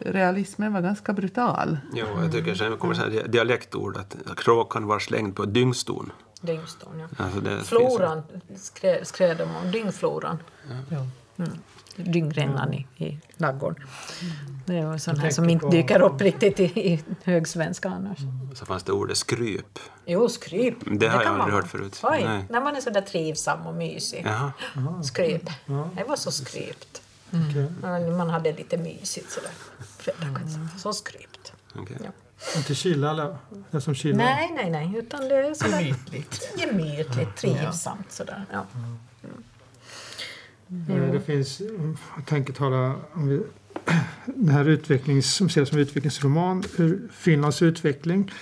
realismen 0.00 0.72
var 0.72 0.80
ganska 0.80 1.12
brutal. 1.12 1.78
Jo, 1.94 2.06
jag 2.22 2.32
tycker 2.32 2.54
sen 2.54 2.76
kommer 2.76 2.94
så 2.94 3.02
här 3.02 3.28
dialektord 3.28 3.96
att 3.96 4.16
kråkan 4.36 4.86
var 4.86 4.98
slängd 4.98 5.36
på 5.36 5.44
dyngston. 5.44 6.12
Dyngston, 6.40 6.98
ja. 6.98 7.24
Alltså 7.24 7.40
det 7.40 7.62
Floran 7.64 8.22
skrev, 8.56 9.04
skrev 9.04 9.36
de 9.36 9.42
om, 9.42 9.70
dyngfloran. 9.70 10.38
Ja. 10.88 11.06
Mm. 11.36 11.58
Dyngrännan 11.96 12.74
i, 12.74 12.86
i 12.96 13.18
ladugården. 13.36 13.86
Det 14.66 14.76
är 14.76 14.98
sån 14.98 15.18
här 15.18 15.30
som 15.30 15.50
inte 15.50 15.68
dyker 15.68 16.00
upp 16.00 16.20
riktigt 16.20 16.60
i, 16.60 16.64
i 16.64 17.04
högsvenska 17.24 17.88
annars. 17.88 18.18
Så 18.54 18.66
fanns 18.66 18.82
det 18.82 18.92
ordet 18.92 19.16
skryp. 19.16 19.78
Jo, 20.06 20.28
skryp. 20.28 20.74
Det 20.86 21.08
har 21.08 21.22
jag 21.22 21.28
aldrig 21.32 21.38
man 21.38 21.50
hört 21.50 21.68
förut. 21.68 22.00
Oj, 22.02 22.24
Nej. 22.24 22.44
när 22.50 22.60
man 22.60 22.76
är 22.76 22.80
så 22.80 22.90
där 22.90 23.00
trivsam 23.00 23.66
och 23.66 23.74
mysig. 23.74 24.26
Jaha. 24.26 24.52
Skryp. 25.02 25.50
Ja. 25.66 25.90
Det 25.96 26.04
var 26.04 26.16
så 26.16 26.30
skrypt. 26.30 27.02
Ja, 27.82 27.98
Man 28.16 28.30
hade 28.30 28.52
lite 28.52 28.76
mysigt 28.78 29.30
sådär. 29.30 29.50
Fredag, 29.98 30.40
Så 30.78 30.92
skrypt. 30.92 31.52
okej. 31.74 31.96
Ja. 32.04 32.10
Inte 32.56 32.74
chilla 32.74 33.10
eller? 33.10 33.36
Det 33.70 33.76
är 33.76 33.80
som 33.80 33.94
chilla? 33.94 34.16
Nej, 34.16 34.52
nej, 34.56 34.70
nej. 34.70 34.94
Utan 34.98 35.28
det 35.28 35.34
är 35.36 35.54
sådär 35.54 35.80
Gemytligt. 35.80 36.48
gemytligt, 36.58 37.36
trivsamt 37.36 38.12
sådär. 38.12 38.44
Ja. 38.52 38.66
Eh, 40.88 41.12
Det 41.12 41.20
finns, 41.20 41.60
mm, 41.60 41.96
jag 42.16 42.26
tänker 42.26 42.52
tala 42.52 42.94
om 43.12 43.28
vi, 43.28 43.42
den 44.26 44.48
här 44.48 44.64
utvecklings, 44.68 45.34
som 45.34 45.46
ses 45.46 45.68
som 45.68 45.78
utvecklingsroman, 45.78 46.62
Finlands 47.12 47.62
utveckling. 47.62 48.32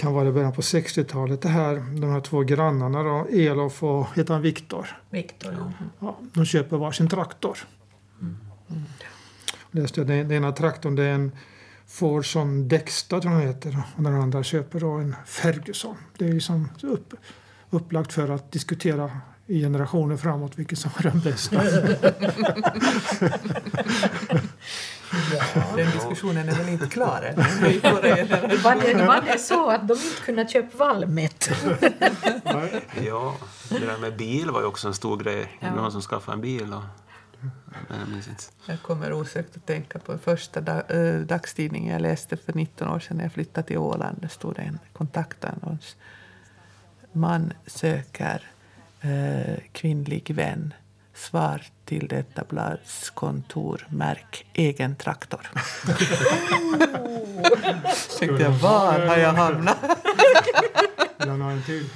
Kan 0.00 0.14
vara 0.14 0.32
början 0.32 0.52
på 0.52 0.60
60-talet. 0.60 1.42
Det 1.42 1.48
här, 1.48 1.74
de 1.74 2.10
här 2.10 2.20
två 2.20 2.40
grannarna, 2.40 3.02
då, 3.02 3.26
Elof 3.30 3.82
och 3.82 4.06
heter 4.16 4.34
han 4.34 4.42
Viktor. 4.42 4.86
Viktor, 5.10 5.56
ja. 5.58 5.72
Ja, 5.98 6.18
de 6.32 6.44
köper 6.44 6.76
varsin 6.76 7.08
traktor. 7.08 7.58
Läste 9.70 10.00
jag, 10.00 10.06
den, 10.06 10.32
ena 10.32 10.52
traktorn 10.52 10.94
det 10.94 11.04
är 11.04 11.12
en 11.12 11.32
Fordson 11.86 12.68
Dexta 12.68 13.20
tror 13.20 13.34
jag 13.34 13.40
heter 13.40 13.82
och 13.96 14.02
den 14.02 14.14
andra 14.14 14.42
köper 14.42 14.80
då 14.80 14.90
en 14.90 15.16
Ferguson. 15.26 15.96
Det 16.18 16.28
är 16.28 16.32
liksom 16.32 16.68
upp, 16.82 17.14
upplagt 17.70 18.12
för 18.12 18.28
att 18.28 18.52
diskutera 18.52 19.10
i 19.46 19.60
generationer 19.60 20.16
framåt 20.16 20.58
vilket 20.58 20.78
som 20.78 20.90
är 20.96 21.02
den 21.02 21.20
bästa. 21.20 21.62
Den 25.76 25.90
diskussionen 25.90 26.48
är 26.48 26.54
väl 26.54 26.68
inte 26.68 26.86
klar 26.86 27.22
än. 27.22 27.36
Var 28.62 28.74
det, 28.82 29.06
var 29.06 29.20
det 29.20 29.38
så 29.38 29.70
att 29.70 29.88
de 29.88 29.94
inte 29.94 30.22
kunde 30.24 30.48
köpa 30.48 30.78
Valmet? 30.78 31.50
Ja, 33.06 33.36
det 33.68 33.78
där 33.78 33.98
med 33.98 34.16
bil 34.16 34.50
var 34.50 34.60
ju 34.60 34.66
också 34.66 34.88
en 34.88 34.94
stor 34.94 35.16
grej. 35.16 35.58
Ja. 35.60 35.74
Någon 35.74 35.92
som 35.92 36.02
skaffade 36.02 36.34
en 36.36 36.40
bil. 36.40 36.72
Och, 36.72 36.82
jag 37.88 38.08
minns 38.08 38.28
inte. 38.28 38.44
Jag 38.66 38.82
kommer 38.82 39.12
osökt 39.12 39.56
att 39.56 39.66
tänka 39.66 39.98
på 39.98 40.18
första 40.18 40.60
da, 40.60 40.80
äh, 40.80 41.20
dagstidningen 41.20 41.92
jag 41.92 42.02
läste 42.02 42.36
för 42.36 42.52
19 42.52 42.88
år 42.88 42.98
sedan 42.98 43.16
när 43.16 43.24
jag 43.24 43.32
flyttade 43.32 43.66
till 43.66 43.78
Åland. 43.78 44.18
Det 44.20 44.28
stod 44.28 44.58
en 44.58 44.78
kontaktannons. 44.92 45.96
Man 47.12 47.52
söker 47.66 48.50
äh, 49.00 49.56
kvinnlig 49.72 50.34
vän. 50.34 50.74
Svar 51.20 51.62
till 51.84 52.08
detta 52.08 52.44
blads 52.48 53.10
kontor. 53.10 53.86
Märk 53.90 54.46
egen 54.52 54.96
traktor. 54.96 55.40
Tänkte 58.18 58.42
jag, 58.42 58.50
var 58.50 59.06
har 59.06 59.16
jag 59.16 59.32
hamnat? 59.32 59.78
Vill 61.18 61.28
han 61.28 61.40
ha 61.40 61.50
en 61.50 61.62
till? 61.62 61.88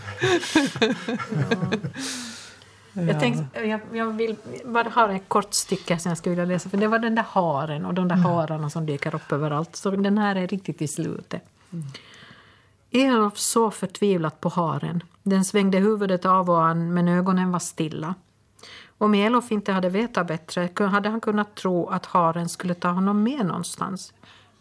Jag, 3.09 3.21
tänkte, 3.21 3.61
jag, 3.61 3.81
jag 3.93 4.13
vill 4.13 4.37
bara 4.65 4.89
ha 4.89 5.13
ett 5.13 5.29
kort 5.29 5.55
stycke 5.55 5.99
som 5.99 6.09
jag 6.09 6.19
skulle 6.19 6.31
vilja 6.31 6.55
läsa. 6.55 6.69
För 6.69 6.77
det 6.77 6.87
var 6.87 6.99
den 6.99 7.15
där 7.15 7.25
haren 7.29 7.85
och 7.85 7.95
de 7.95 8.09
där 8.09 8.17
hararna 8.17 8.71
som 8.71 8.87
dyker 8.87 9.15
upp 9.15 9.33
överallt. 9.33 9.77
Så 9.77 9.91
den 9.91 10.19
här 10.19 10.37
är 10.37 10.47
riktigt 10.47 10.83
i 10.83 10.89
slutet. 10.89 11.43
Elof 12.91 13.39
såg 13.39 13.75
förtvivlat 13.75 14.41
på 14.41 14.49
haren. 14.49 15.03
Den 15.23 15.45
svängde 15.45 15.79
huvudet 15.79 16.25
av 16.25 16.51
och 16.51 16.65
an, 16.65 16.95
men 16.95 17.09
ögonen 17.09 17.53
var 17.53 17.59
stilla. 17.59 18.15
Om 18.99 19.15
Elof 19.15 19.53
inte 19.53 19.73
hade 19.73 19.89
vetat 19.89 20.27
bättre 20.27 20.85
hade 20.87 21.09
han 21.09 21.21
kunnat 21.21 21.55
tro 21.55 21.87
att 21.89 22.07
haren 22.07 22.49
skulle 22.49 22.75
ta 22.75 22.89
honom 22.89 23.23
med 23.23 23.47
någonstans. 23.47 24.13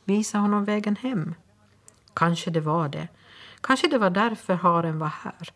Visa 0.04 0.38
honom 0.38 0.66
vägen 0.66 0.96
hem. 0.96 1.36
Kanske 2.14 2.52
det 2.52 2.62
var 2.62 2.90
det. 2.90 3.08
Kanske 3.62 3.88
det 3.88 3.98
var 3.98 4.10
därför 4.10 4.54
haren 4.54 5.00
var 5.00 5.14
här. 5.24 5.50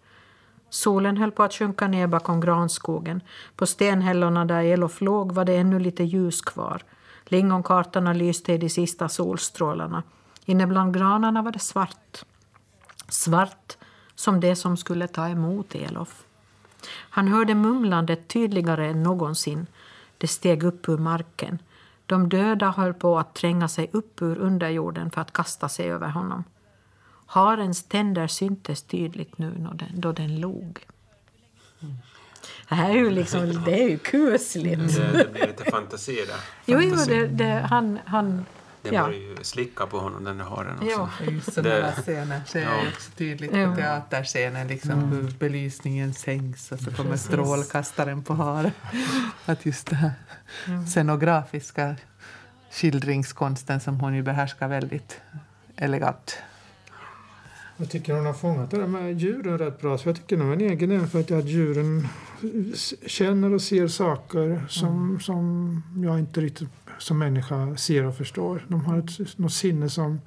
Solen 0.70 1.18
höll 1.18 1.32
på 1.32 1.44
att 1.44 1.54
sjunka 1.54 1.88
ner 1.88 2.08
bakom 2.08 2.42
granskogen. 2.42 3.22
På 3.56 3.66
stenhällorna 3.66 4.46
där 4.46 4.64
Elof 4.64 5.02
låg 5.02 5.32
var 5.32 5.46
det 5.46 5.56
ännu 5.56 5.80
lite 5.80 6.04
ljus 6.04 6.42
kvar. 6.42 6.84
Lingonkartorna 7.26 8.14
lyste 8.14 8.54
i 8.54 8.58
de 8.58 8.70
sista 8.70 9.10
solstrålarna. 9.10 10.04
Inne 10.46 10.68
bland 10.68 10.94
granarna 10.94 11.42
var 11.42 11.52
det 11.52 11.60
svart. 11.60 12.26
Svart 13.10 13.78
som 14.16 14.40
det 14.40 14.56
som 14.56 14.78
skulle 14.78 15.08
ta 15.08 15.28
emot 15.28 15.76
Elof. 15.76 16.27
Han 16.90 17.28
hörde 17.28 17.56
mumlandet 17.56 18.28
tydligare 18.28 18.88
än 18.88 19.04
någonsin. 19.04 19.68
Det 20.18 20.28
steg 20.28 20.64
upp 20.64 20.90
ur 20.90 20.98
marken. 20.98 21.60
De 22.06 22.30
döda 22.30 22.72
höll 22.72 22.94
på 22.94 23.20
att 23.20 23.36
tränga 23.36 23.68
sig 23.68 23.90
upp 23.94 24.22
ur 24.22 24.38
underjorden 24.38 25.12
för 25.12 25.22
att 25.22 25.34
kasta 25.34 25.70
sig 25.70 25.92
över 25.92 26.10
honom. 26.10 26.44
Harens 27.26 27.84
tänder 27.84 28.28
syntes 28.28 28.84
tydligt 28.84 29.38
nu 29.38 29.54
när 29.58 29.74
den, 29.74 30.02
då 30.02 30.12
den 30.12 30.40
log. 30.40 30.86
Det 32.70 32.76
här 32.76 32.90
är 32.90 32.94
ju 32.94 33.10
liksom, 33.10 33.64
det 33.66 33.84
är 33.84 33.90
ju 33.90 33.98
kusligt. 33.98 34.96
Det, 34.96 35.18
det 35.18 35.34
blir 35.34 35.48
lite 35.48 35.72
fantasi 35.72 36.16
där. 36.28 36.36
Jo, 36.66 36.82
jo, 36.82 36.96
det, 37.08 37.28
det, 37.28 37.68
han, 37.70 38.00
han, 38.06 38.46
Den 38.82 38.94
ja. 38.94 39.04
börjar 39.06 39.20
ju 39.20 39.36
slicka 39.42 39.86
på 39.86 40.00
honom, 40.00 40.24
den 40.24 40.38
där 40.38 40.46
haren 40.46 40.76
också. 40.76 40.88
Ja. 40.90 41.10
Just 41.32 41.54
sådana 41.54 41.76
Det- 41.76 41.82
där 41.82 41.92
scener 41.92 42.42
ser 42.48 42.62
Ja. 42.62 42.70
jag 42.78 42.88
också 42.88 43.12
tydligt 43.12 43.56
Ja. 43.56 43.70
på 43.70 43.76
teaterscenen. 43.76 44.68
Liksom, 44.68 45.00
Hur 45.12 45.32
belysningen 45.40 46.14
sänks 46.14 46.72
och 46.72 46.80
så 46.80 46.92
kommer 46.92 47.18
strålkastaren 47.18 48.24
på 48.24 48.34
haren. 48.34 48.72
Att 49.46 49.66
just 49.66 49.88
det 49.90 49.96
här 49.96 50.12
scenografiska 50.88 51.96
skildringskonsten 52.72 53.80
som 53.80 54.00
hon 54.00 54.16
ju 54.16 54.24
behärskar 54.24 54.68
väldigt 54.68 55.22
elegant. 55.76 56.38
Jag 57.78 57.90
tycker 57.90 58.14
hon 58.14 58.26
har 58.26 58.34
fångat 58.34 58.72
det 58.72 58.78
där 58.78 58.88
med 58.88 59.20
djuren 59.22 59.58
rätt 59.58 59.82
bra. 59.82 59.98
Så 59.98 60.10
jag 60.10 60.16
tycker 60.16 60.38
nog 60.38 60.54
en 60.54 60.62
egen 60.62 60.92
erfarenhet 60.92 61.32
är 61.32 61.38
att 61.40 61.46
djuren 61.46 62.08
känner 63.08 63.54
och 63.54 63.62
ser 63.62 63.88
saker 63.88 64.66
som, 64.70 65.20
som 65.20 65.84
jag 66.06 66.20
inte 66.20 66.42
riktigt 66.42 66.70
som 67.00 67.20
människa 67.20 67.78
ser 67.78 68.04
och 68.04 68.16
förstår. 68.16 68.66
De 68.68 68.86
har 68.86 68.98
ett, 68.98 69.38
något 69.38 69.54
sinne 69.54 69.90
som, 69.90 70.22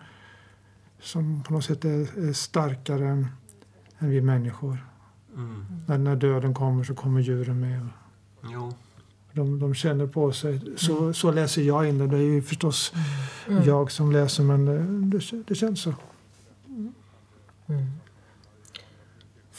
som 1.01 1.43
på 1.43 1.53
något 1.53 1.65
sätt 1.65 1.85
är, 1.85 2.29
är 2.29 2.33
starkare 2.33 3.09
än, 3.09 3.29
än 3.99 4.11
vi 4.11 4.21
människor. 4.21 4.87
Mm. 5.37 5.65
När, 5.87 5.99
när 5.99 6.17
döden 6.17 6.55
kommer 6.55 6.85
så 6.85 6.95
kommer 6.95 7.21
djuren 7.21 7.61
med. 7.61 7.89
Jo. 8.43 8.75
De, 9.33 9.59
de 9.59 9.75
känner 9.75 10.07
på 10.07 10.33
sig. 10.33 10.61
Så, 10.77 11.13
så 11.13 11.31
läser 11.31 11.63
jag 11.63 11.89
in 11.89 11.99
det. 11.99 12.07
Det 12.07 12.17
är 12.17 12.21
ju 12.21 12.43
förstås 12.43 12.93
jag 13.67 13.91
som 13.91 14.13
läser 14.13 14.43
men 14.43 14.65
det, 14.65 15.19
det, 15.19 15.43
det 15.47 15.55
känns 15.55 15.83
så. 15.83 15.95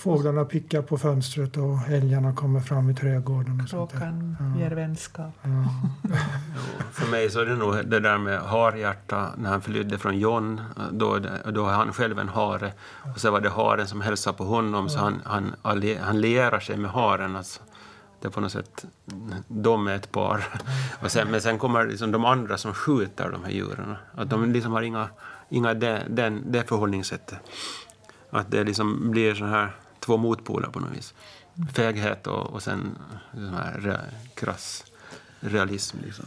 Fåglarna 0.02 0.46
pickar 0.46 0.82
på 0.82 0.98
fönstret 0.98 1.58
och 1.58 1.90
älgarna 1.90 2.36
kommer 2.36 2.60
fram 2.60 2.90
i 2.90 2.96
trädgården. 2.96 3.62
Och 3.64 3.70
sånt 3.70 3.92
där. 3.92 3.98
Kråkan 4.00 4.38
Ja. 4.40 4.60
ger 4.62 4.72
vänskap. 4.72 5.34
Ja. 5.42 5.50
För 6.92 7.12
mig 7.12 7.30
så 7.30 7.40
är 7.40 7.46
det 7.46 7.56
nog 7.56 7.86
det 7.86 8.00
där 8.00 8.18
med 8.18 8.42
harhjärta 8.42 9.30
när 9.38 9.50
han 9.50 9.62
flydde 9.62 9.98
från 9.98 10.20
John. 10.20 10.62
Då, 10.92 11.20
då 11.46 11.68
är 11.68 11.74
han 11.74 11.94
själv 11.94 12.20
en 12.20 12.30
hare. 12.30 12.74
Och 13.14 13.20
så 13.20 13.32
var 13.32 13.42
det 13.42 13.50
haren 13.50 13.88
som 13.88 14.02
hälsade 14.02 14.38
på 14.38 14.44
honom 14.44 14.90
så 14.90 15.00
han, 15.00 15.22
han, 15.26 15.56
han 16.02 16.22
lierar 16.22 16.60
sig 16.60 16.78
med 16.78 16.92
haren. 16.92 17.36
Alltså. 17.36 17.62
Det 18.22 18.28
är 18.28 18.32
på 18.32 18.42
något 18.42 18.52
sätt, 18.52 18.86
de 19.48 19.88
är 19.88 19.96
ett 19.96 20.12
par. 20.12 20.44
Och 21.04 21.12
sen, 21.12 21.28
men 21.32 21.42
sen 21.42 21.58
kommer 21.58 21.86
liksom 21.88 22.12
de 22.12 22.26
andra 22.26 22.58
som 22.58 22.74
skjuter 22.74 23.30
de 23.32 23.44
här 23.44 23.52
djuren. 23.52 23.96
Att 24.16 24.30
de 24.30 24.52
liksom 24.52 24.72
har 24.72 24.82
inga, 24.82 25.08
inga 25.50 25.74
det, 25.74 26.04
den, 26.10 26.52
det 26.52 26.70
förhållningssättet. 26.70 27.40
Att 28.30 28.52
det 28.52 28.64
liksom 28.64 29.12
blir 29.12 29.36
så 29.36 29.46
här 29.46 29.72
två 30.06 30.18
motpoler 30.18 30.68
på 30.68 30.80
något 30.80 30.98
vis. 30.98 31.14
Feghet 31.74 32.28
och, 32.28 32.50
och 32.50 32.64
sen 32.64 32.98
sån 33.34 33.54
här 33.54 33.80
re, 33.80 34.00
krass 34.34 34.86
realism. 35.40 35.98
Liksom. 36.04 36.26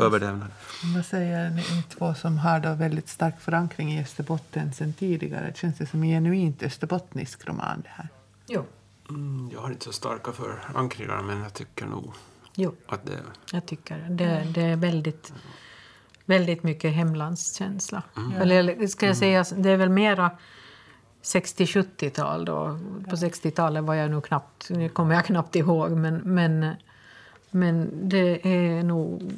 Överlevnad. 0.00 0.48
Vad 0.94 1.06
säger 1.06 1.50
ni 1.50 1.62
två 1.88 2.14
som 2.14 2.38
har 2.38 2.60
då 2.60 2.74
väldigt 2.74 3.08
stark 3.08 3.40
förankring 3.40 3.92
i 3.92 4.02
Österbotten 4.02 4.72
sen 4.72 4.92
tidigare? 4.92 5.52
Känns 5.56 5.78
det 5.78 5.86
som 5.86 6.02
en 6.02 6.08
genuint 6.08 6.62
österbottnisk 6.62 7.48
roman 7.48 7.80
det 7.82 7.88
här? 7.88 8.08
Jo. 8.46 8.64
Mm, 9.08 9.50
jag 9.52 9.60
har 9.60 9.70
inte 9.70 9.84
så 9.84 9.92
starka 9.92 10.32
förankringar 10.32 11.22
men 11.22 11.40
jag 11.42 11.54
tycker 11.54 11.86
nog 11.86 12.14
jo, 12.54 12.74
att 12.88 13.06
det... 13.06 13.18
jag 13.52 13.66
tycker 13.66 13.98
det. 14.10 14.46
Det 14.54 14.62
är 14.62 14.76
väldigt, 14.76 15.32
väldigt 16.24 16.62
mycket 16.62 16.92
hemlandskänsla. 16.92 18.02
Mm. 18.16 18.32
Eller 18.32 18.86
ska 18.86 19.06
jag 19.06 19.16
säga, 19.16 19.44
det 19.56 19.70
är 19.70 19.76
väl 19.76 19.88
mera 19.88 20.30
60-70-tal 21.34 22.44
då. 22.44 22.78
På 23.08 23.16
60-talet 23.16 23.84
var 23.84 23.94
jag 23.94 24.10
nog 24.10 24.24
knappt, 24.24 24.70
nu 24.70 24.88
kommer 24.88 25.14
jag 25.14 25.24
knappt 25.24 25.56
ihåg, 25.56 25.90
men, 25.90 26.14
men, 26.16 26.74
men 27.50 27.90
det 28.08 28.48
är 28.48 28.82
nog 28.82 29.32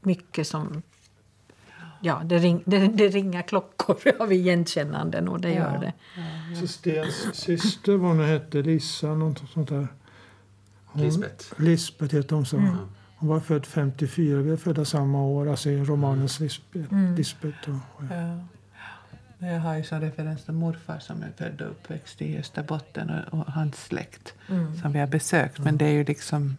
mycket 0.00 0.46
som... 0.46 0.82
Ja, 2.00 2.22
det, 2.24 2.38
ring, 2.38 2.62
det, 2.64 2.78
det 2.88 3.08
ringer 3.08 3.42
klockor 3.42 3.98
av 4.20 4.32
igenkännanden 4.32 5.28
och 5.28 5.40
det 5.40 5.52
gör 5.52 5.78
det. 5.78 5.92
Så 6.60 6.66
Stens 6.66 7.28
syster, 7.32 7.96
vad 7.96 8.10
hon 8.10 8.24
hette, 8.24 8.62
Lissa, 8.62 9.14
något 9.14 9.42
sånt 9.54 9.68
där. 9.68 9.88
Hon, 10.84 11.02
Lisbeth. 11.02 11.44
Lisbeth 11.56 12.14
heter 12.14 12.36
hon 12.36 12.46
så. 12.46 12.56
Hon 13.16 13.28
var 13.28 13.40
född 13.40 13.66
54, 13.66 14.38
vi 14.38 14.50
är 14.50 14.56
födda 14.56 14.84
samma 14.84 15.22
år, 15.22 15.48
alltså 15.48 15.70
i 15.70 15.84
romanens 15.84 16.40
Lisbeth. 16.40 16.94
Lisbeth 17.16 17.68
och, 17.68 17.74
och, 17.74 18.04
Ja. 18.10 18.38
Jag 19.38 19.60
har 19.60 19.76
ju 19.76 19.84
som 19.84 20.00
referens 20.00 20.44
till 20.44 20.54
morfar 20.54 20.98
som 20.98 21.22
är 21.22 21.32
född 21.36 21.60
och 21.60 21.70
uppväxt 21.70 22.22
i 22.22 22.38
Österbotten 22.38 23.10
och, 23.10 23.38
och 23.38 23.52
hans 23.52 23.84
släkt 23.84 24.34
som 24.82 24.92
vi 24.92 24.98
har 24.98 25.06
besökt. 25.06 25.58
Men 25.58 25.78
det 25.78 25.84
är 25.84 25.92
ju 25.92 26.04
liksom 26.04 26.56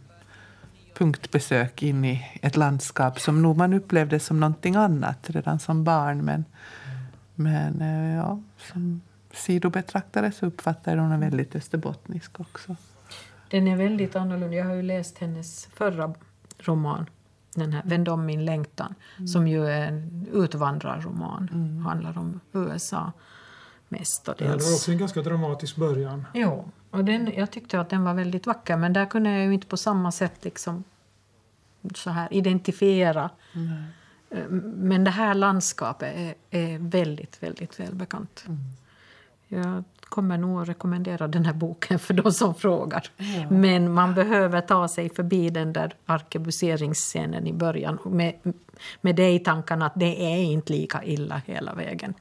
punktbesök 0.93 1.83
in 1.83 2.05
i 2.05 2.39
ett 2.41 2.57
landskap 2.57 3.19
som 3.19 3.41
nog 3.41 3.57
man 3.57 3.73
upplevde 3.73 4.19
som 4.19 4.39
någonting 4.39 4.75
annat 4.75 5.29
redan 5.29 5.59
som 5.59 5.83
barn. 5.83 6.25
Men, 6.25 6.45
men 7.35 7.81
eh, 7.81 8.15
ja, 8.15 8.41
som 8.57 9.01
sidobetraktare 9.33 10.31
så 10.31 10.45
uppfattar 10.45 10.95
jag 10.95 11.01
honom 11.03 11.19
väldigt 11.19 11.55
österbottnisk 11.55 12.39
också. 12.39 12.75
Den 13.49 13.67
är 13.67 13.75
väldigt 13.75 14.15
annorlunda. 14.15 14.55
Jag 14.55 14.65
har 14.65 14.73
ju 14.73 14.81
läst 14.81 15.17
hennes 15.17 15.65
förra 15.65 16.13
roman, 16.59 17.05
den 17.59 17.73
här 17.73 17.81
Vänd 17.85 18.09
om 18.09 18.25
min 18.25 18.45
längtan, 18.45 18.95
som 19.27 19.47
ju 19.47 19.67
är 19.67 19.87
en 19.87 20.27
utvandrarroman. 20.33 21.49
handlar 21.85 22.17
om 22.17 22.39
USA 22.53 23.11
det 23.89 23.97
mestadels. 23.97 24.65
var 24.65 24.73
också 24.75 24.91
en 24.91 24.97
ganska 24.97 25.21
dramatisk 25.21 25.75
början. 25.75 26.27
Jo, 26.33 26.69
och 26.91 27.05
den, 27.05 27.31
jag 27.35 27.51
tyckte 27.51 27.79
att 27.79 27.89
den 27.89 28.03
var 28.03 28.13
väldigt 28.13 28.47
vacker 28.47 28.77
men 28.77 28.93
där 28.93 29.05
kunde 29.05 29.29
jag 29.31 29.45
ju 29.45 29.53
inte 29.53 29.67
på 29.67 29.77
samma 29.77 30.11
sätt 30.11 30.43
liksom 30.45 30.83
så 31.95 32.09
här 32.09 32.33
identifiera. 32.33 33.29
Eh, 34.29 34.49
Men 34.49 35.03
det 35.03 35.11
här 35.11 35.33
landskapet 35.33 36.15
är, 36.15 36.35
är 36.59 36.79
väldigt, 36.79 37.43
väldigt 37.43 37.79
välbekant. 37.79 38.45
Jag 39.47 39.83
kommer 40.09 40.37
nog 40.37 40.61
att 40.61 40.69
rekommendera 40.69 41.27
den 41.27 41.45
här 41.45 41.53
boken 41.53 41.99
för 41.99 42.13
de 42.13 42.31
som 42.31 42.55
frågar. 42.55 43.09
Men 43.49 43.93
man 43.93 44.13
behöver 44.13 44.61
ta 44.61 44.87
sig 44.87 45.09
förbi 45.09 45.49
den 45.49 45.73
där 45.73 45.93
arkebuseringsscenen 46.05 47.47
i 47.47 47.53
början 47.53 47.99
med, 48.05 48.33
med 49.01 49.15
det 49.15 49.31
i 49.31 49.39
tankarna 49.39 49.85
att 49.85 49.93
det 49.95 50.33
är 50.33 50.43
inte 50.43 50.73
lika 50.73 51.03
illa 51.03 51.41
hela 51.45 51.75
vägen. 51.75 52.13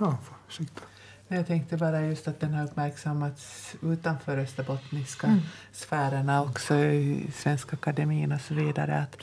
Ja, 0.00 0.18
ursäkta. 0.48 0.82
Jag 1.28 1.46
tänkte 1.46 1.76
bara 1.76 2.00
just 2.00 2.28
att 2.28 2.40
den 2.40 2.54
har 2.54 2.64
uppmärksammats 2.64 3.74
utanför 3.82 4.38
österbottniska 4.38 5.38
sfärerna 5.72 6.42
också 6.42 6.74
i 6.74 7.30
Svenska 7.34 7.76
Akademin 7.76 8.32
och 8.32 8.40
så 8.40 8.54
vidare. 8.54 8.98
Att, 8.98 9.16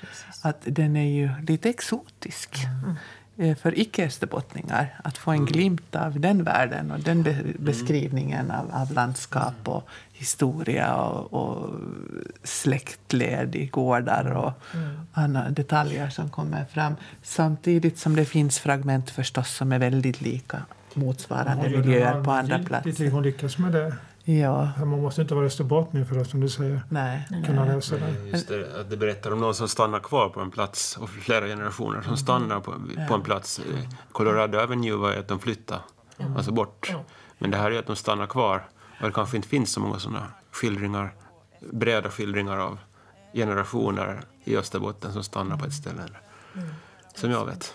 att 0.43 0.61
den 0.65 0.95
är 0.95 1.09
ju 1.09 1.29
lite 1.47 1.69
exotisk 1.69 2.63
eh, 2.63 2.93
för 3.59 3.79
icke-österbottningar. 3.79 4.99
Att 5.03 5.17
få 5.17 5.31
en 5.31 5.45
glimt 5.45 5.95
av 5.95 6.19
den 6.19 6.43
världen 6.43 6.91
och 6.91 6.99
den 6.99 7.23
be- 7.23 7.43
beskrivningen 7.59 8.51
av, 8.51 8.71
av 8.73 8.91
landskap 8.91 9.67
och 9.67 9.87
historia 10.11 10.95
och, 10.95 11.33
och 11.33 11.69
släktled 12.43 13.55
i 13.55 13.65
gårdar 13.65 14.31
och 14.31 14.51
andra 15.13 15.49
detaljer 15.49 16.09
som 16.09 16.29
kommer 16.29 16.65
fram. 16.65 16.95
Samtidigt 17.23 17.99
som 17.99 18.15
det 18.15 18.25
finns 18.25 18.59
fragment 18.59 19.09
förstås 19.09 19.49
som 19.55 19.71
är 19.71 19.79
väldigt 19.79 20.21
lika 20.21 20.61
motsvarande 20.93 21.69
miljöer 21.69 22.23
på 22.23 22.31
andra 22.31 22.59
platser. 22.59 23.11
Hon 23.11 23.23
lyckas 23.23 23.57
med 23.57 23.71
det. 23.71 23.95
Ja, 24.37 24.69
Man 24.77 25.01
måste 25.01 25.21
inte 25.21 25.35
vara 25.35 25.45
österbottning 25.45 26.05
för 26.05 26.19
att, 26.19 26.29
som 26.29 26.39
du 26.39 26.49
säger, 26.49 26.81
nej. 26.89 27.27
kunna 27.45 27.65
nej. 27.65 27.75
läsa 27.75 27.95
den. 27.97 28.27
Just 28.27 28.47
det, 28.47 28.81
att 28.81 28.89
det 28.89 28.97
berättar 28.97 29.31
om 29.31 29.39
någon 29.39 29.55
som 29.55 29.67
stannar 29.67 29.99
kvar 29.99 30.29
på 30.29 30.41
en 30.41 30.51
plats 30.51 30.97
och 30.97 31.09
flera 31.09 31.47
generationer 31.47 32.01
som 32.01 32.17
stannar 32.17 32.59
på, 32.59 32.73
på 33.07 33.13
en 33.13 33.21
plats. 33.21 33.61
Colorado 34.11 34.57
Avenue 34.57 34.95
var 34.95 35.11
ju 35.11 35.19
att 35.19 35.27
de 35.27 35.39
flyttade, 35.39 35.81
alltså 36.35 36.51
bort. 36.51 36.93
Men 37.37 37.51
det 37.51 37.57
här 37.57 37.65
är 37.65 37.71
ju 37.71 37.77
att 37.77 37.87
de 37.87 37.95
stannar 37.95 38.27
kvar. 38.27 38.67
Och 39.01 39.07
det 39.07 39.13
kanske 39.13 39.37
inte 39.37 39.49
finns 39.49 39.71
så 39.71 39.79
många 39.79 39.99
sådana 39.99 40.27
skildringar, 40.51 41.13
breda 41.71 42.09
skildringar 42.09 42.57
av 42.57 42.79
generationer 43.33 44.21
i 44.43 44.57
Österbotten 44.57 45.13
som 45.13 45.23
stannar 45.23 45.57
på 45.57 45.65
ett 45.65 45.73
ställe. 45.73 46.03
Som 47.15 47.31
jag 47.31 47.45
vet. 47.45 47.73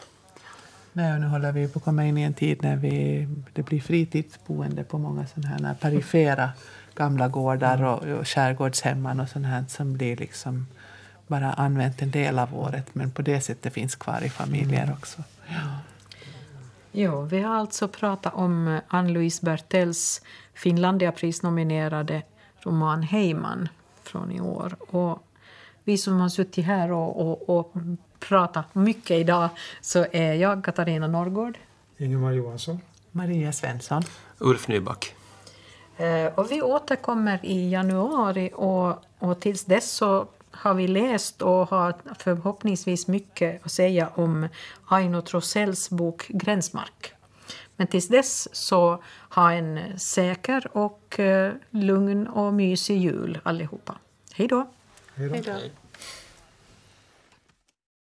Nej, 0.96 1.14
och 1.14 1.20
nu 1.20 1.26
håller 1.26 1.52
vi 1.52 1.68
på 1.68 1.78
att 1.78 1.84
komma 1.84 2.04
in 2.04 2.18
i 2.18 2.22
en 2.22 2.34
tid 2.34 2.62
när 2.62 2.76
vi, 2.76 3.28
det 3.52 3.62
blir 3.62 3.80
fritidsboende 3.80 4.84
på 4.84 4.98
många 4.98 5.26
sådana 5.26 5.48
här 5.48 5.74
perifera 5.74 6.50
gamla 6.94 7.28
gårdar 7.28 7.82
och, 7.82 8.02
och 8.02 8.28
skärgårdshemman 8.28 9.20
och 9.20 9.28
sånt 9.28 9.46
här 9.46 9.64
som 9.68 9.92
blir 9.92 10.16
liksom 10.16 10.66
bara 11.26 11.52
använt 11.52 12.02
en 12.02 12.10
del 12.10 12.38
av 12.38 12.58
året 12.58 12.94
men 12.94 13.10
på 13.10 13.22
det 13.22 13.40
sättet 13.40 13.72
finns 13.72 13.94
kvar 13.94 14.24
i 14.24 14.28
familjer 14.28 14.92
också. 14.92 15.22
Jo, 16.92 17.22
vi 17.22 17.40
har 17.40 17.54
alltså 17.54 17.88
pratat 17.88 18.34
om 18.34 18.80
Ann-Louise 18.88 19.44
Bertels 19.44 20.22
Finlandiaprisnominerade 20.54 22.22
roman 22.62 23.02
Heyman 23.02 23.68
från 24.02 24.32
i 24.32 24.40
år. 24.40 24.76
Och 24.80 25.26
vi 25.84 25.98
som 25.98 26.20
har 26.20 26.28
suttit 26.28 26.64
här 26.64 26.92
och, 26.92 27.20
och, 27.20 27.58
och 27.58 27.72
pratat 28.28 28.74
mycket 28.74 29.10
idag 29.10 29.48
så 29.80 30.06
är 30.12 30.34
jag 30.34 30.64
Katarina 30.64 31.06
Norrgård. 31.06 31.58
Ingemar 31.98 32.32
Johansson. 32.32 32.80
Maria 33.10 33.52
Svensson. 33.52 34.02
Ulf 34.38 34.68
Nyback. 34.68 35.14
Eh, 35.96 36.26
Och 36.34 36.52
vi 36.52 36.62
återkommer 36.62 37.38
i 37.42 37.70
januari 37.70 38.50
och, 38.54 39.04
och 39.18 39.40
tills 39.40 39.64
dess 39.64 39.90
så 39.90 40.26
har 40.50 40.74
vi 40.74 40.88
läst 40.88 41.42
och 41.42 41.68
har 41.68 41.94
förhoppningsvis 42.18 43.06
mycket 43.08 43.66
att 43.66 43.72
säga 43.72 44.08
om 44.14 44.48
Aino 44.88 45.20
Trosells 45.22 45.90
bok 45.90 46.26
Gränsmark. 46.28 47.12
Men 47.76 47.86
tills 47.86 48.08
dess 48.08 48.48
så 48.56 49.02
ha 49.30 49.52
en 49.52 49.98
säker 49.98 50.76
och 50.76 51.20
eh, 51.20 51.52
lugn 51.70 52.26
och 52.26 52.54
mysig 52.54 52.96
jul 52.98 53.38
allihopa. 53.42 53.94
Hej 54.34 54.48
då! 54.48 54.66
Hej 55.14 55.28
då. 55.28 55.34
Hej 55.34 55.42
då. 55.44 55.52